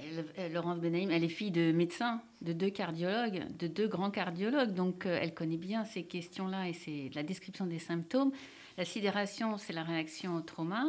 Laurence 0.54 0.80
Benaïm, 0.80 1.10
elle 1.12 1.24
est 1.24 1.30
fille 1.30 1.52
de 1.52 1.72
médecins, 1.72 2.22
de 2.42 2.54
deux 2.54 2.70
cardiologues, 2.70 3.44
de 3.58 3.68
deux 3.68 3.88
grands 3.88 4.12
cardiologues, 4.12 4.74
donc 4.74 5.06
elle 5.06 5.34
connaît 5.34 5.58
bien 5.58 5.86
ces 5.86 6.04
questions-là 6.04 6.68
et 6.68 6.74
c'est 6.74 7.10
la 7.16 7.24
description 7.24 7.66
des 7.66 7.80
symptômes. 7.80 8.32
La 8.78 8.86
sidération, 8.86 9.58
c'est 9.58 9.74
la 9.74 9.84
réaction 9.84 10.36
au 10.36 10.42
trauma 10.42 10.86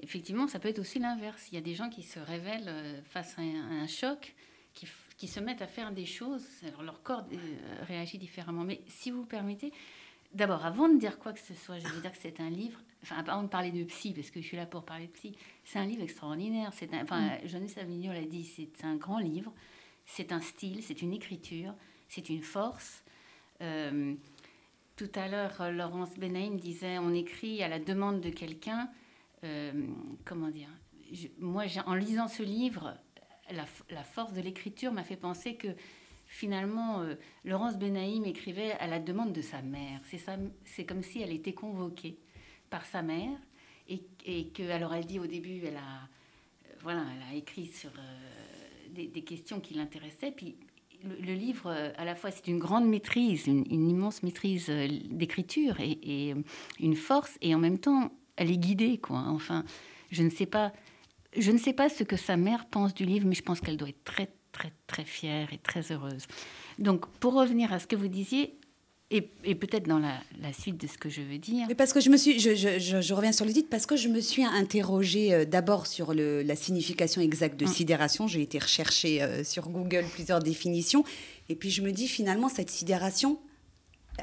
effectivement, 0.00 0.48
ça 0.48 0.58
peut 0.58 0.68
être 0.68 0.78
aussi 0.78 0.98
l'inverse. 0.98 1.48
Il 1.50 1.54
y 1.54 1.58
a 1.58 1.60
des 1.60 1.74
gens 1.74 1.88
qui 1.88 2.02
se 2.02 2.18
révèlent 2.18 2.68
euh, 2.68 3.00
face 3.04 3.36
à 3.38 3.42
un, 3.42 3.86
choc, 3.86 4.34
qui, 4.74 4.86
qui, 5.16 5.28
se 5.28 5.40
mettent 5.40 5.62
à 5.62 5.66
faire 5.66 5.92
des 5.92 6.06
choses. 6.06 6.46
Alors 6.66 6.82
leur 6.82 7.02
corps 7.02 7.24
euh, 7.32 7.36
réagit 7.86 8.18
différemment. 8.18 8.64
Mais 8.64 8.82
si 8.88 9.10
vous 9.10 9.24
permettez, 9.24 9.72
d'abord, 10.32 10.64
avant 10.64 10.88
de 10.88 10.98
dire 10.98 11.18
quoi 11.18 11.32
que 11.32 11.40
ce 11.40 11.54
soit, 11.54 11.78
je 11.78 11.86
veux 11.88 12.00
dire 12.00 12.12
que 12.12 12.18
c'est 12.20 12.40
un 12.40 12.50
livre. 12.50 12.80
Enfin, 13.02 13.16
avant 13.16 13.42
de 13.42 13.48
parler 13.48 13.70
de 13.70 13.84
psy, 13.84 14.12
parce 14.14 14.30
que 14.30 14.40
je 14.40 14.46
suis 14.46 14.56
là 14.56 14.66
pour 14.66 14.84
parler 14.84 15.06
de 15.06 15.12
psy, 15.12 15.36
c'est 15.64 15.78
un 15.78 15.84
livre 15.86 16.02
extraordinaire. 16.02 16.72
C'est 16.72 16.94
enfin, 16.94 17.36
mm. 17.36 17.48
Jeunesse 17.48 17.76
Avignon 17.78 18.12
l'a 18.12 18.24
dit, 18.24 18.44
c'est 18.44 18.84
un 18.84 18.96
grand 18.96 19.18
livre. 19.18 19.52
C'est 20.06 20.32
un 20.32 20.40
style, 20.40 20.82
c'est 20.82 21.02
une 21.02 21.12
écriture, 21.12 21.74
c'est 22.08 22.28
une 22.28 22.42
force. 22.42 23.02
Euh, 23.62 24.14
tout 24.96 25.10
à 25.14 25.28
l'heure, 25.28 25.72
Laurence 25.72 26.16
Benaïm 26.18 26.58
disait 26.58 26.98
on 26.98 27.12
écrit 27.12 27.62
à 27.62 27.68
la 27.68 27.78
demande 27.78 28.20
de 28.20 28.30
quelqu'un. 28.30 28.90
Euh, 29.42 29.72
comment 30.24 30.48
dire 30.48 30.68
Moi, 31.38 31.64
en 31.86 31.94
lisant 31.94 32.28
ce 32.28 32.42
livre, 32.42 32.96
la, 33.54 34.02
force 34.04 34.32
de 34.32 34.40
l'écriture 34.40 34.92
m'a 34.92 35.04
fait 35.04 35.16
penser 35.16 35.54
que 35.54 35.68
finalement, 36.26 37.02
euh, 37.02 37.14
Laurence 37.44 37.76
Benaïm 37.76 38.24
écrivait 38.24 38.72
à 38.72 38.86
la 38.86 38.98
demande 38.98 39.32
de 39.32 39.42
sa 39.42 39.62
mère. 39.62 40.00
C'est 40.64 40.84
comme 40.84 41.02
si 41.02 41.22
elle 41.22 41.32
était 41.32 41.52
convoquée 41.52 42.18
par 42.70 42.84
sa 42.86 43.02
mère 43.02 43.38
et, 43.88 44.00
que, 44.48 44.70
alors 44.70 44.94
elle 44.94 45.06
dit 45.06 45.18
au 45.18 45.26
début, 45.26 45.60
elle 45.64 45.76
a, 45.76 46.08
voilà, 46.82 47.04
elle 47.14 47.34
a 47.34 47.38
écrit 47.38 47.66
sur 47.66 47.90
euh, 47.90 48.88
des, 48.90 49.22
questions 49.22 49.60
qui 49.60 49.74
l'intéressaient. 49.74 50.32
Puis 50.32 50.56
le, 51.02 51.34
livre, 51.34 51.70
à 51.70 52.04
la 52.04 52.14
fois, 52.14 52.30
c'est 52.30 52.46
une 52.48 52.58
grande 52.58 52.88
maîtrise, 52.88 53.46
une, 53.46 53.66
immense 53.70 54.22
maîtrise 54.22 54.68
d'écriture 55.10 55.80
et, 55.80 55.98
et, 56.02 56.34
une 56.80 56.96
force, 56.96 57.36
et 57.42 57.54
en 57.54 57.58
même 57.58 57.78
temps, 57.78 58.10
elle 58.36 58.50
est 58.50 58.56
guidée, 58.56 58.98
quoi. 58.98 59.18
Enfin, 59.28 59.64
je 60.10 60.22
ne 60.22 60.30
sais 60.30 60.46
pas, 60.46 60.72
je 61.36 61.50
ne 61.50 61.58
sais 61.58 61.72
pas 61.72 61.88
ce 61.88 62.04
que 62.04 62.16
sa 62.16 62.36
mère 62.36 62.66
pense 62.66 62.94
du 62.94 63.04
livre, 63.04 63.26
mais 63.26 63.34
je 63.34 63.42
pense 63.42 63.60
qu'elle 63.60 63.76
doit 63.76 63.88
être 63.88 64.04
très, 64.04 64.28
très, 64.52 64.72
très 64.86 65.04
fière 65.04 65.52
et 65.52 65.58
très 65.58 65.92
heureuse. 65.92 66.26
Donc, 66.78 67.06
pour 67.20 67.34
revenir 67.34 67.72
à 67.72 67.78
ce 67.78 67.86
que 67.86 67.96
vous 67.96 68.08
disiez, 68.08 68.58
et, 69.10 69.54
peut-être 69.54 69.86
dans 69.86 69.98
la, 69.98 70.52
suite 70.52 70.80
de 70.80 70.86
ce 70.86 70.98
que 70.98 71.08
je 71.08 71.20
veux 71.20 71.38
dire. 71.38 71.66
Mais 71.68 71.74
parce 71.74 71.92
que 71.92 72.00
je 72.00 72.10
me 72.10 72.16
suis, 72.16 72.40
je, 72.40 72.54
je, 72.54 73.00
je, 73.00 73.14
reviens 73.14 73.32
sur 73.32 73.44
le 73.44 73.52
titre, 73.52 73.68
parce 73.70 73.86
que 73.86 73.96
je 73.96 74.08
me 74.08 74.20
suis 74.20 74.44
interrogée 74.44 75.32
euh, 75.32 75.44
d'abord 75.44 75.86
sur 75.86 76.14
le, 76.14 76.42
la 76.42 76.56
signification 76.56 77.20
exacte 77.20 77.58
de 77.58 77.66
mm. 77.66 77.68
sidération. 77.68 78.26
J'ai 78.26 78.42
été 78.42 78.58
rechercher 78.58 79.22
euh, 79.22 79.44
sur 79.44 79.68
Google 79.68 80.04
plusieurs 80.12 80.40
définitions, 80.40 81.04
et 81.48 81.54
puis 81.54 81.70
je 81.70 81.82
me 81.82 81.92
dis 81.92 82.08
finalement 82.08 82.48
cette 82.48 82.70
sidération, 82.70 83.38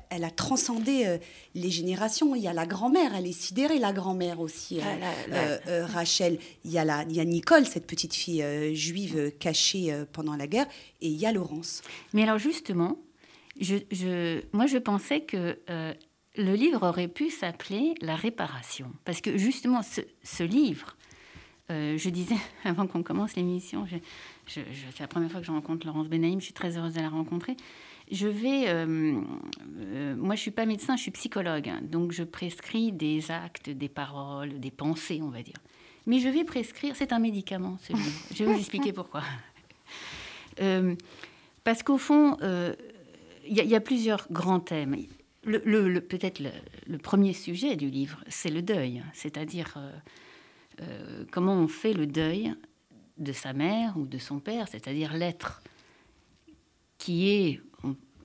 elle 0.10 0.24
a 0.24 0.32
transcendé 0.32 1.06
euh, 1.06 1.18
les 1.56 1.70
générations. 1.70 2.36
Il 2.36 2.42
y 2.42 2.48
a 2.48 2.54
la 2.54 2.66
grand-mère, 2.66 3.16
elle 3.16 3.28
est 3.28 3.32
sidérée, 3.32 3.80
la 3.80 3.94
grand-mère 3.94 4.40
aussi, 4.40 4.80
euh, 4.80 4.84
ah, 4.84 5.70
euh, 5.70 5.86
Rachel. 5.86 6.40
Il 6.66 6.72
y, 6.72 6.78
a 6.78 6.86
la, 6.86 7.04
il 7.04 7.16
y 7.16 7.20
a 7.20 7.26
Nicole, 7.26 7.66
cette 7.66 7.88
petite 7.88 8.14
fille 8.14 8.76
juive 8.76 9.32
cachée 9.40 9.94
pendant 10.14 10.36
la 10.36 10.48
guerre, 10.48 10.68
et 11.02 11.08
il 11.08 11.18
y 11.18 11.26
a 11.26 11.32
Laurence. 11.32 11.82
Mais 12.14 12.24
alors 12.24 12.38
justement, 12.38 13.00
je, 13.60 14.42
moi 14.54 14.66
je 14.66 14.78
pensais 14.78 15.22
que 15.22 15.58
le 16.38 16.54
livre 16.56 16.88
aurait 16.88 17.08
pu 17.08 17.30
s'appeler 17.30 17.94
La 18.02 18.16
réparation. 18.16 18.92
Parce 19.06 19.22
que 19.22 19.38
justement, 19.38 19.82
ce, 19.84 20.44
livre, 20.44 20.96
je 21.70 22.10
disais 22.10 22.38
avant 22.64 22.88
qu'on 22.88 23.04
commence 23.04 23.36
l'émission, 23.36 23.88
c'est 24.48 24.64
la 25.00 25.08
première 25.08 25.32
fois 25.32 25.42
que 25.42 25.46
je 25.46 25.52
rencontre 25.52 25.86
Laurence 25.86 26.08
Benaïm, 26.08 26.40
je 26.40 26.46
suis 26.46 26.54
très 26.54 26.78
heureuse 26.78 26.94
de 26.94 27.02
la 27.02 27.10
rencontrer 27.10 27.58
je 28.12 28.28
vais. 28.28 28.68
Euh, 28.68 29.22
euh, 29.80 30.16
moi, 30.16 30.36
je 30.36 30.42
suis 30.42 30.52
pas 30.52 30.66
médecin, 30.66 30.96
je 30.98 31.04
suis 31.04 31.12
psychologue. 31.12 31.70
Hein, 31.70 31.80
donc, 31.82 32.12
je 32.12 32.24
prescris 32.24 32.92
des 32.92 33.32
actes, 33.32 33.70
des 33.70 33.90
paroles, 33.90 34.60
des 34.60 34.72
pensées, 34.72 35.22
on 35.24 35.30
va 35.30 35.42
dire. 35.42 35.56
Mais 36.06 36.20
je 36.20 36.28
vais 36.28 36.44
prescrire. 36.44 36.96
C'est 36.96 37.14
un 37.14 37.20
médicament, 37.20 37.78
ce. 37.82 37.94
Je 38.36 38.44
vais 38.44 38.54
vous 38.54 38.60
expliquer 38.60 38.92
pourquoi. 38.92 39.24
Euh, 40.60 40.96
parce 41.64 41.84
qu'au 41.84 41.98
fond, 41.98 42.38
il 43.48 43.56
y, 43.56 43.76
a 43.76 43.82
plusieurs 43.82 44.28
grands 44.32 44.60
thèmes. 44.60 44.98
Le, 45.44 46.00
Peut-être 46.00 46.42
le, 46.88 46.98
premier 46.98 47.34
sujet 47.34 47.76
du 47.76 47.90
livre, 47.90 48.24
c'est 48.28 48.50
le 48.50 48.62
deuil, 48.62 49.04
c'est-à-dire 49.14 49.78
comment 51.32 51.54
on 51.54 51.68
fait 51.68 51.94
le 51.94 52.08
deuil 52.08 52.54
de 53.18 53.32
sa 53.32 53.54
mère 53.54 53.96
ou 53.98 54.08
de 54.08 54.18
son 54.18 54.40
père, 54.40 54.68
c'est-à-dire 54.68 55.14
l'être 55.14 55.62
qui 56.98 57.30
est 57.30 57.62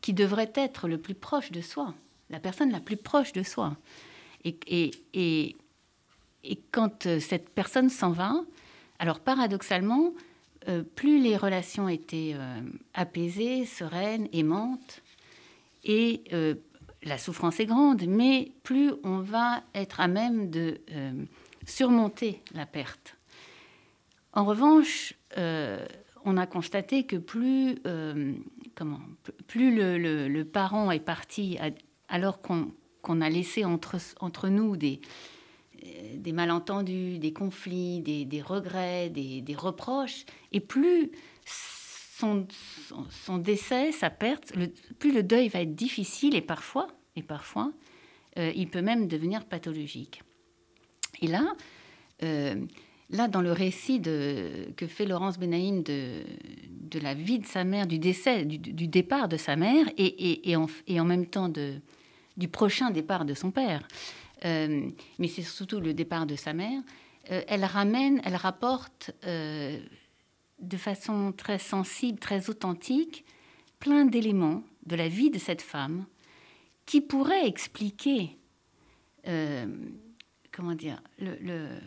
qui 0.07 0.13
devrait 0.13 0.53
être 0.55 0.87
le 0.87 0.99
plus 0.99 1.17
proche 1.17 1.51
de 1.51 1.61
soi, 1.61 1.93
la 2.31 2.39
personne 2.39 2.71
la 2.71 2.79
plus 2.79 2.97
proche 2.97 3.33
de 3.33 3.43
soi. 3.43 3.77
Et, 4.45 4.57
et, 4.69 5.57
et, 6.45 6.61
quand 6.71 7.07
euh, 7.07 7.19
cette 7.19 7.49
personne 7.49 7.91
s'en 7.91 8.13
va, 8.13 8.35
alors 9.01 9.19
paradoxalement, 9.19 10.13
euh, 10.69 10.85
plus 10.85 11.21
les 11.21 11.37
relations 11.37 11.89
étaient 11.89 12.35
euh, 12.37 12.61
apaisées, 12.95 13.67
sereines, 13.67 14.29
aimantes, 14.33 15.03
et 15.83 16.23
la 17.03 17.19
souffrance 17.19 17.59
est 17.59 17.67
grande, 17.67 18.07
mais 18.07 18.53
plus 18.63 18.93
on 19.03 19.19
va 19.19 19.65
être 19.75 19.99
à 19.99 20.07
même 20.07 20.51
de 20.51 20.81
surmonter 21.65 22.43
la 22.55 22.67
perte. 22.67 23.17
En 24.33 24.45
revanche, 24.45 25.15
on 25.37 26.37
a 26.37 26.47
constaté 26.47 27.05
que 27.05 27.17
plus 27.17 27.79
plus 29.47 29.75
le, 29.75 30.43
parent 30.45 30.91
est 30.91 31.01
parti 31.01 31.59
alors 32.09 32.41
qu'on 32.41 33.21
a 33.21 33.31
laissé 33.31 33.65
entre, 33.65 34.49
nous 34.49 34.77
des, 34.77 35.01
des 36.15 36.33
malentendus, 36.33 37.19
des 37.19 37.33
conflits, 37.33 38.01
des, 38.01 38.43
regrets, 38.43 39.11
des, 39.11 39.57
reproches, 39.57 40.25
et 40.53 40.61
plus 40.61 41.11
son, 41.45 42.47
son, 43.11 43.39
décès, 43.39 43.93
sa 43.93 44.11
perte, 44.11 44.53
plus 44.99 45.13
le 45.13 45.23
deuil 45.23 45.49
va 45.49 45.61
être 45.61 45.75
difficile 45.75 46.35
et 46.35 46.41
parfois, 46.41 46.89
et 47.15 47.23
parfois, 47.23 47.73
euh, 48.39 48.53
il 48.55 48.69
peut 48.69 48.83
même 48.83 49.09
devenir 49.09 49.45
pathologique. 49.45 50.23
Et 51.23 51.27
là, 51.27 51.55
euh, 52.23 52.67
là, 53.11 53.29
dans 53.29 53.41
le 53.41 53.53
récit 53.53 54.01
que 54.01 54.87
fait 54.87 55.07
Laurence 55.07 55.39
Benaïm 55.39 55.83
de, 55.83 56.25
la 57.01 57.15
vie 57.15 57.39
de 57.39 57.47
sa 57.47 57.65
mère, 57.65 57.87
du 57.87 57.99
décès, 57.99 58.45
du, 58.45 58.89
départ 58.89 59.29
de 59.29 59.37
sa 59.37 59.57
mère, 59.57 59.87
et, 59.97 60.57
en, 60.57 61.05
même 61.05 61.27
temps 61.27 61.51
du 62.37 62.49
prochain 62.49 62.91
départ 62.91 63.25
de 63.25 63.35
son 63.35 63.51
père, 63.51 63.87
euh, 64.45 64.91
mais 65.19 65.29
c'est 65.29 65.43
surtout 65.43 65.81
le 65.81 65.95
départ 65.95 66.27
de 66.27 66.37
sa 66.37 66.53
mère, 66.53 66.83
euh, 67.31 67.43
elle 67.49 67.65
ramène, 67.65 68.21
elle 68.25 68.37
rapporte 68.37 69.11
euh, 69.25 69.81
de 70.61 70.77
façon 70.77 71.33
très 71.33 71.59
sensible, 71.59 72.19
très 72.19 72.51
authentique, 72.51 73.25
plein 73.81 74.05
d'éléments 74.05 74.63
de 74.87 74.97
la 74.97 75.09
vie 75.09 75.31
de 75.31 75.39
cette 75.39 75.63
femme 75.63 76.07
qui 76.87 77.01
pourraient 77.01 77.47
expliquer, 77.47 78.39
comment 80.53 80.75
dire, 80.77 81.03
le 81.19 81.81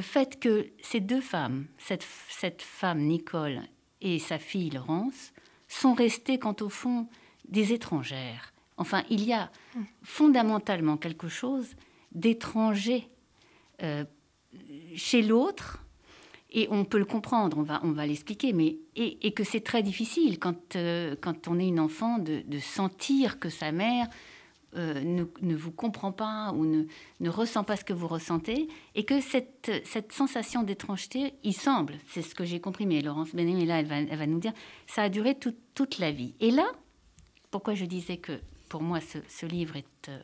fait 0.00 0.38
que 0.38 0.70
ces 0.82 1.00
deux 1.00 1.20
femmes, 1.20 1.66
cette, 1.78 2.06
cette 2.28 2.62
femme 2.62 3.00
Nicole 3.00 3.62
et 4.00 4.18
sa 4.18 4.38
fille 4.38 4.70
Laurence, 4.70 5.32
sont 5.68 5.94
restées, 5.94 6.38
quant 6.38 6.56
au 6.60 6.68
fond, 6.68 7.08
des 7.48 7.72
étrangères. 7.72 8.52
Enfin, 8.76 9.02
il 9.10 9.24
y 9.24 9.32
a 9.32 9.50
fondamentalement 10.02 10.96
quelque 10.96 11.28
chose 11.28 11.74
d'étranger 12.12 13.08
euh, 13.82 14.04
chez 14.94 15.22
l'autre, 15.22 15.84
et 16.52 16.66
on 16.70 16.84
peut 16.84 16.98
le 16.98 17.04
comprendre, 17.04 17.58
on 17.58 17.62
va, 17.62 17.80
on 17.84 17.92
va 17.92 18.06
l'expliquer, 18.06 18.52
mais 18.52 18.78
et, 18.96 19.32
que 19.32 19.44
c'est 19.44 19.60
très 19.60 19.82
difficile 19.82 20.38
quand, 20.38 20.74
euh, 20.74 21.14
quand 21.20 21.46
on 21.46 21.58
est 21.58 21.68
une 21.68 21.78
enfant 21.78 22.18
de, 22.18 22.42
sentir 22.58 23.38
que 23.38 23.48
sa 23.48 23.70
mère 23.70 24.08
euh, 24.76 25.24
ne, 25.40 25.54
vous 25.56 25.72
comprend 25.72 26.12
pas 26.12 26.52
ou 26.52 26.64
ne, 26.64 26.84
ne, 27.18 27.28
ressent 27.28 27.64
pas 27.64 27.76
ce 27.76 27.84
que 27.84 27.92
vous 27.92 28.06
ressentez, 28.06 28.68
et 28.94 29.04
que 29.04 29.20
cette, 29.20 29.82
cette 29.84 30.12
sensation 30.12 30.62
d'étrangeté, 30.62 31.34
il 31.42 31.54
semble, 31.54 31.98
c'est 32.08 32.22
ce 32.22 32.36
que 32.36 32.44
j'ai 32.44 32.60
compris, 32.60 32.86
mais 32.86 33.00
Laurence 33.00 33.34
Benet, 33.34 33.64
là, 33.66 33.80
elle 33.80 33.86
va, 33.86 33.96
elle 33.96 34.16
va 34.16 34.26
nous 34.28 34.38
dire, 34.38 34.52
ça 34.86 35.02
a 35.02 35.08
duré 35.08 35.36
toute 35.36 35.98
la 35.98 36.12
vie. 36.12 36.34
Et 36.38 36.52
là, 36.52 36.70
pourquoi 37.50 37.74
je 37.74 37.84
disais 37.84 38.18
que 38.18 38.40
pour 38.68 38.80
moi 38.80 39.00
ce, 39.00 39.44
livre 39.44 39.74
est, 39.74 40.08
euh, 40.08 40.20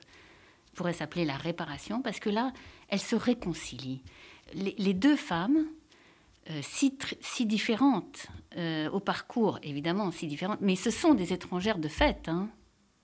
pourrait 0.77 0.93
s'appeler 0.93 1.25
La 1.25 1.37
réparation, 1.37 2.01
parce 2.01 2.21
que 2.21 2.31
là, 2.31 2.53
elle 2.89 3.01
se 3.01 3.17
réconcilie. 3.17 4.03
Les, 4.55 4.95
deux 4.95 5.17
femmes, 5.17 5.67
euh, 6.51 6.61
si, 6.63 6.97
si, 7.21 7.47
différentes 7.47 8.29
au 8.93 9.01
parcours, 9.01 9.59
évidemment, 9.65 10.13
si 10.13 10.29
différentes, 10.29 10.61
mais 10.63 10.77
ce 10.77 10.91
sont 10.91 11.15
des 11.15 11.33
étrangères 11.33 11.79
de 11.79 11.89
fait. 11.89 12.29
Hein, 12.29 12.49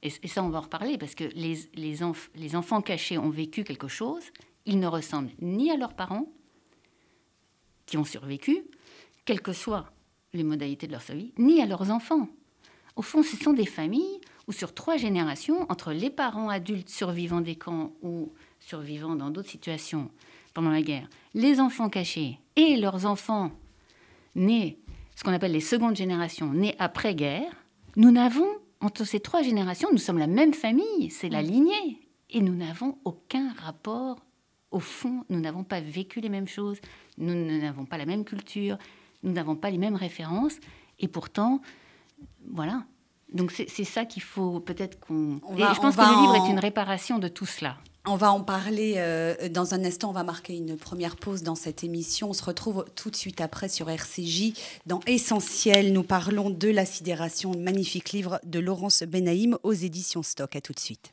et, 0.02 0.28
ça, 0.28 0.42
on 0.42 0.48
va 0.48 0.58
en 0.58 0.62
reparler, 0.62 0.98
parce 0.98 1.14
que 1.14 1.24
les, 1.34 1.58
les, 1.74 2.54
enfants 2.54 2.82
cachés 2.82 3.18
ont 3.18 3.30
vécu 3.30 3.62
quelque 3.62 3.86
chose, 3.86 4.24
ils 4.66 4.80
ne 4.80 4.88
ressemblent 4.88 5.30
ni 5.40 5.70
à 5.70 5.76
leurs 5.76 5.94
parents, 5.94 6.26
qui 7.86 7.96
ont 7.96 8.04
survécu, 8.04 8.64
quelles 9.24 9.40
que 9.40 9.52
soient 9.52 9.92
les 10.32 10.42
modalités 10.42 10.86
de 10.86 10.92
leur 10.92 11.02
vie, 11.02 11.32
ni 11.38 11.62
à 11.62 11.66
leurs 11.66 11.90
enfants. 11.90 12.28
Au 12.96 13.02
fond, 13.02 13.22
ce 13.22 13.36
sont 13.36 13.52
des 13.52 13.66
familles 13.66 14.20
où 14.48 14.52
sur 14.52 14.74
trois 14.74 14.96
générations, 14.96 15.70
entre 15.70 15.92
les 15.92 16.10
parents 16.10 16.48
adultes 16.48 16.88
survivants 16.88 17.40
des 17.40 17.54
camps 17.54 17.92
ou 18.02 18.32
survivants 18.58 19.14
dans 19.14 19.30
d'autres 19.30 19.50
situations 19.50 20.10
pendant 20.52 20.70
la 20.70 20.82
guerre, 20.82 21.08
les 21.34 21.60
enfants 21.60 21.88
cachés 21.88 22.38
et 22.56 22.76
leurs 22.76 23.06
enfants 23.06 23.52
nés, 24.34 24.78
ce 25.14 25.22
qu'on 25.22 25.32
appelle 25.32 25.52
les 25.52 25.60
secondes 25.60 25.96
générations, 25.96 26.52
nés 26.52 26.74
après-guerre, 26.78 27.52
nous 27.96 28.10
n'avons 28.10 28.48
entre 28.82 29.04
ces 29.04 29.20
trois 29.20 29.42
générations, 29.42 29.88
nous 29.92 29.98
sommes 29.98 30.18
la 30.18 30.26
même 30.26 30.52
famille, 30.52 31.10
c'est 31.10 31.28
la 31.28 31.42
mm. 31.42 31.46
lignée. 31.46 31.98
Et 32.30 32.40
nous 32.40 32.54
n'avons 32.54 32.98
aucun 33.04 33.52
rapport. 33.54 34.18
Au 34.70 34.80
fond, 34.80 35.24
nous 35.28 35.40
n'avons 35.40 35.64
pas 35.64 35.80
vécu 35.80 36.20
les 36.20 36.30
mêmes 36.30 36.48
choses, 36.48 36.80
nous 37.18 37.34
n'avons 37.34 37.84
pas 37.84 37.98
la 37.98 38.06
même 38.06 38.24
culture, 38.24 38.78
nous 39.22 39.32
n'avons 39.32 39.54
pas 39.54 39.70
les 39.70 39.76
mêmes 39.76 39.96
références. 39.96 40.56
Et 40.98 41.08
pourtant, 41.08 41.60
voilà. 42.50 42.84
Donc 43.32 43.50
c'est 43.50 43.84
ça 43.84 44.04
qu'il 44.04 44.22
faut 44.22 44.60
peut-être 44.60 44.98
qu'on... 44.98 45.36
Et 45.56 45.74
je 45.74 45.80
pense 45.80 45.96
que 45.96 46.00
le 46.00 46.22
livre 46.22 46.46
est 46.46 46.50
une 46.50 46.58
réparation 46.58 47.18
de 47.18 47.28
tout 47.28 47.46
cela. 47.46 47.76
On 48.04 48.16
va 48.16 48.32
en 48.32 48.40
parler 48.40 48.94
euh, 48.96 49.48
dans 49.48 49.74
un 49.74 49.84
instant. 49.84 50.10
On 50.10 50.12
va 50.12 50.24
marquer 50.24 50.56
une 50.56 50.76
première 50.76 51.14
pause 51.14 51.44
dans 51.44 51.54
cette 51.54 51.84
émission. 51.84 52.30
On 52.30 52.32
se 52.32 52.44
retrouve 52.44 52.84
tout 52.96 53.10
de 53.10 53.16
suite 53.16 53.40
après 53.40 53.68
sur 53.68 53.88
RCJ. 53.88 54.54
Dans 54.86 54.98
Essentiel, 55.06 55.92
nous 55.92 56.02
parlons 56.02 56.50
de 56.50 56.68
la 56.68 56.84
sidération, 56.84 57.52
magnifique 57.56 58.10
livre 58.10 58.40
de 58.44 58.58
Laurence 58.58 59.04
Benaïm 59.04 59.56
aux 59.62 59.72
éditions 59.72 60.24
Stock. 60.24 60.56
À 60.56 60.60
tout 60.60 60.72
de 60.72 60.80
suite. 60.80 61.12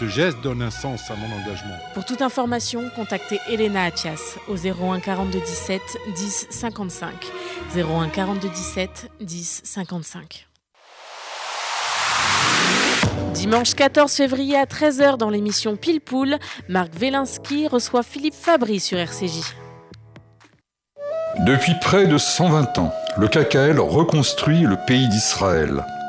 Ce 0.00 0.08
geste 0.08 0.40
donne 0.40 0.62
un 0.62 0.70
sens 0.70 1.10
à 1.10 1.14
mon 1.14 1.26
engagement. 1.26 1.76
Pour 1.92 2.06
toute 2.06 2.22
information, 2.22 2.84
contactez 2.96 3.38
Elena 3.50 3.84
Atias 3.84 4.38
au 4.48 4.56
01 4.56 4.98
42 4.98 5.38
17 5.38 5.82
10 6.16 6.46
55. 6.48 7.12
01 7.76 8.08
42 8.08 8.48
17 8.48 9.10
10 9.20 9.60
55. 9.62 10.48
Dimanche 13.34 13.74
14 13.74 14.10
février 14.10 14.56
à 14.56 14.64
13h 14.64 15.18
dans 15.18 15.28
l'émission 15.28 15.76
Pile 15.76 16.00
Poule, 16.00 16.38
Marc 16.70 16.94
Velinski 16.94 17.68
reçoit 17.68 18.02
Philippe 18.02 18.32
Fabry 18.34 18.80
sur 18.80 18.96
RCJ. 18.96 19.54
Depuis 21.40 21.74
près 21.78 22.06
de 22.06 22.16
120 22.16 22.78
ans, 22.78 22.94
le 23.18 23.28
KKL 23.28 23.78
reconstruit 23.78 24.60
le 24.62 24.78
pays 24.86 25.08
d'Israël. 25.08 25.84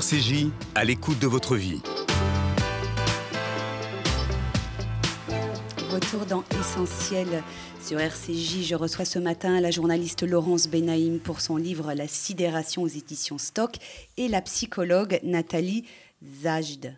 RCJ, 0.00 0.46
à 0.74 0.82
l'écoute 0.82 1.18
de 1.18 1.26
votre 1.26 1.56
vie. 1.56 1.82
Retour 5.90 6.24
dans 6.24 6.42
Essentiel 6.58 7.42
sur 7.84 8.00
RCJ. 8.00 8.62
Je 8.62 8.74
reçois 8.74 9.04
ce 9.04 9.18
matin 9.18 9.60
la 9.60 9.70
journaliste 9.70 10.22
Laurence 10.22 10.68
Benaïm 10.68 11.18
pour 11.20 11.42
son 11.42 11.58
livre 11.58 11.92
La 11.92 12.08
sidération 12.08 12.80
aux 12.80 12.88
éditions 12.88 13.36
Stock 13.36 13.74
et 14.16 14.28
la 14.28 14.40
psychologue 14.40 15.20
Nathalie 15.22 15.84
Zajd. 16.40 16.96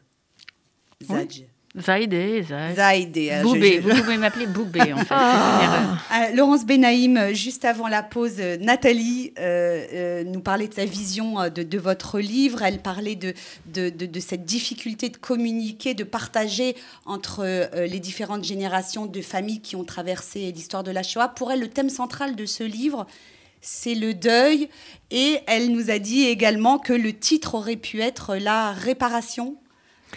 Zajd. 1.02 1.48
Zaïdé, 1.78 2.44
Zaïdé. 2.74 3.30
Euh, 3.32 3.42
Boubé, 3.42 3.78
vous 3.78 3.88
pouvez 3.88 4.18
m'appeler 4.18 4.46
Boubé 4.46 4.92
en 4.92 4.98
fait. 4.98 5.06
Ah. 5.08 5.96
Euh, 6.12 6.34
Laurence 6.34 6.66
Benaïm, 6.66 7.32
juste 7.32 7.64
avant 7.64 7.88
la 7.88 8.02
pause, 8.02 8.34
euh, 8.40 8.58
Nathalie 8.58 9.32
nous 10.26 10.40
parlait 10.40 10.68
de 10.68 10.74
sa 10.74 10.84
vision 10.84 11.48
de, 11.48 11.78
votre 11.78 12.20
livre. 12.20 12.60
Elle 12.62 12.78
parlait 12.78 13.14
de, 13.14 13.32
de, 13.72 13.88
de, 13.88 14.20
cette 14.20 14.44
difficulté 14.44 15.08
de 15.08 15.16
communiquer, 15.16 15.94
de 15.94 16.04
partager 16.04 16.76
entre 17.06 17.44
les 17.74 18.00
différentes 18.00 18.44
générations 18.44 19.06
de 19.06 19.22
familles 19.22 19.60
qui 19.60 19.74
ont 19.74 19.84
traversé 19.84 20.52
l'histoire 20.52 20.84
de 20.84 20.90
la 20.90 21.02
Shoah. 21.02 21.28
Pour 21.28 21.52
elle, 21.52 21.60
le 21.60 21.68
thème 21.68 21.90
central 21.90 22.36
de 22.36 22.44
ce 22.44 22.64
livre, 22.64 23.06
c'est 23.62 23.94
le 23.94 24.12
deuil. 24.12 24.68
Et 25.10 25.38
elle 25.46 25.70
nous 25.70 25.90
a 25.90 25.98
dit 25.98 26.24
également 26.24 26.78
que 26.78 26.92
le 26.92 27.14
titre 27.14 27.54
aurait 27.54 27.76
pu 27.76 28.00
être 28.00 28.36
la 28.36 28.72
réparation 28.72 29.56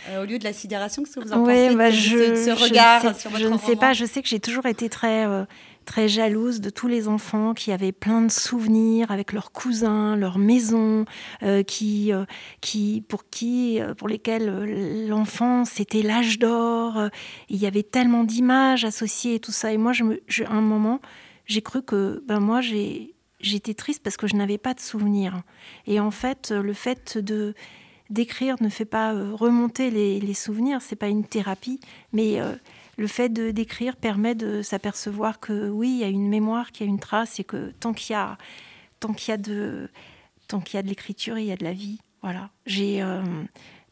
euh, 0.10 0.24
au 0.24 0.26
lieu 0.26 0.40
de 0.40 0.44
la 0.44 0.54
sidération, 0.54 1.04
qu'est-ce 1.04 1.16
que 1.16 1.22
vous 1.22 1.34
en 1.34 1.44
pensez 1.44 1.76
bah, 1.76 1.92
je, 1.92 2.36
ce 2.36 2.52
regard 2.52 3.02
je, 3.02 3.14
sais, 3.14 3.30
je 3.38 3.48
ne 3.48 3.58
sais 3.58 3.76
pas, 3.76 3.94
je 3.94 4.06
sais 4.06 4.22
que 4.22 4.28
j'ai 4.28 4.40
toujours 4.40 4.66
été 4.66 4.90
très, 4.90 5.26
euh, 5.26 5.46
très 5.86 6.08
jalouse 6.08 6.62
de 6.62 6.70
tous 6.70 6.88
les 6.88 7.08
enfants 7.08 7.54
qui 7.54 7.72
avaient 7.72 7.92
plein 7.92 8.22
de 8.22 8.32
souvenirs 8.32 9.12
avec 9.12 9.34
leurs 9.34 9.52
cousins, 9.52 10.16
leurs 10.16 10.38
maisons, 10.38 11.06
euh, 11.44 11.64
qui, 11.64 12.12
qui, 12.62 13.04
pour, 13.08 13.30
qui, 13.30 13.80
pour 13.98 14.08
lesquels 14.08 15.08
l'enfant, 15.08 15.66
c'était 15.66 16.02
l'âge 16.02 16.40
d'or. 16.40 17.10
il 17.50 17.58
y 17.58 17.66
avait 17.66 17.84
tellement 17.84 18.24
d'images 18.24 18.86
associées 18.86 19.36
et 19.36 19.40
tout 19.40 19.52
ça. 19.52 19.72
Et 19.72 19.78
moi, 19.78 19.94
je 19.94 20.04
me, 20.04 20.22
à 20.46 20.54
un 20.54 20.62
moment, 20.62 21.02
j'ai 21.46 21.62
cru 21.62 21.82
que 21.82 22.24
ben, 22.28 22.40
moi, 22.40 22.62
j'étais 23.40 23.74
triste 23.74 24.02
parce 24.04 24.18
que 24.18 24.28
je 24.28 24.36
n'avais 24.36 24.58
pas 24.58 24.74
de 24.74 24.80
souvenirs. 24.80 25.42
Et 25.88 26.00
en 26.00 26.12
fait, 26.12 26.52
le 26.52 26.74
fait 26.74 27.18
de 27.18 27.54
d'écrire 28.10 28.56
ne 28.62 28.70
fait 28.70 28.86
pas 28.86 29.14
euh, 29.14 29.34
remonter 29.34 29.90
les, 29.92 30.20
les 30.20 30.34
souvenirs, 30.34 30.82
c'est 30.82 30.96
pas 30.96 31.08
une 31.08 31.26
thérapie, 31.26 31.80
mais 32.14 32.40
euh, 32.40 32.56
le 32.98 33.08
fait 33.08 33.30
d'écrire 33.30 33.96
permet 33.96 34.36
de 34.36 34.62
s'apercevoir 34.62 35.40
que 35.40 35.70
oui, 35.70 35.90
il 35.90 35.98
y 35.98 36.04
a 36.04 36.08
une 36.08 36.30
mémoire, 36.30 36.72
qu'il 36.72 36.86
y 36.86 36.90
a 36.90 36.92
une 36.92 37.00
trace, 37.00 37.40
et 37.40 37.44
que 37.44 37.72
tant 37.80 37.94
qu'il 37.94 38.14
y 38.14 38.18
a 38.18 38.38
tant 39.00 39.14
qu'il 39.14 39.32
y 39.32 39.34
a 39.34 39.38
de 39.38 39.90
tant 40.48 40.62
qu'il 40.62 40.78
y 40.78 40.80
a 40.80 40.84
de 40.84 40.88
l'écriture, 40.88 41.38
il 41.38 41.46
y 41.46 41.52
a 41.52 41.58
de 41.58 41.64
la 41.64 41.74
vie. 41.74 42.00
Voilà. 42.22 42.50
J'ai 42.66 43.04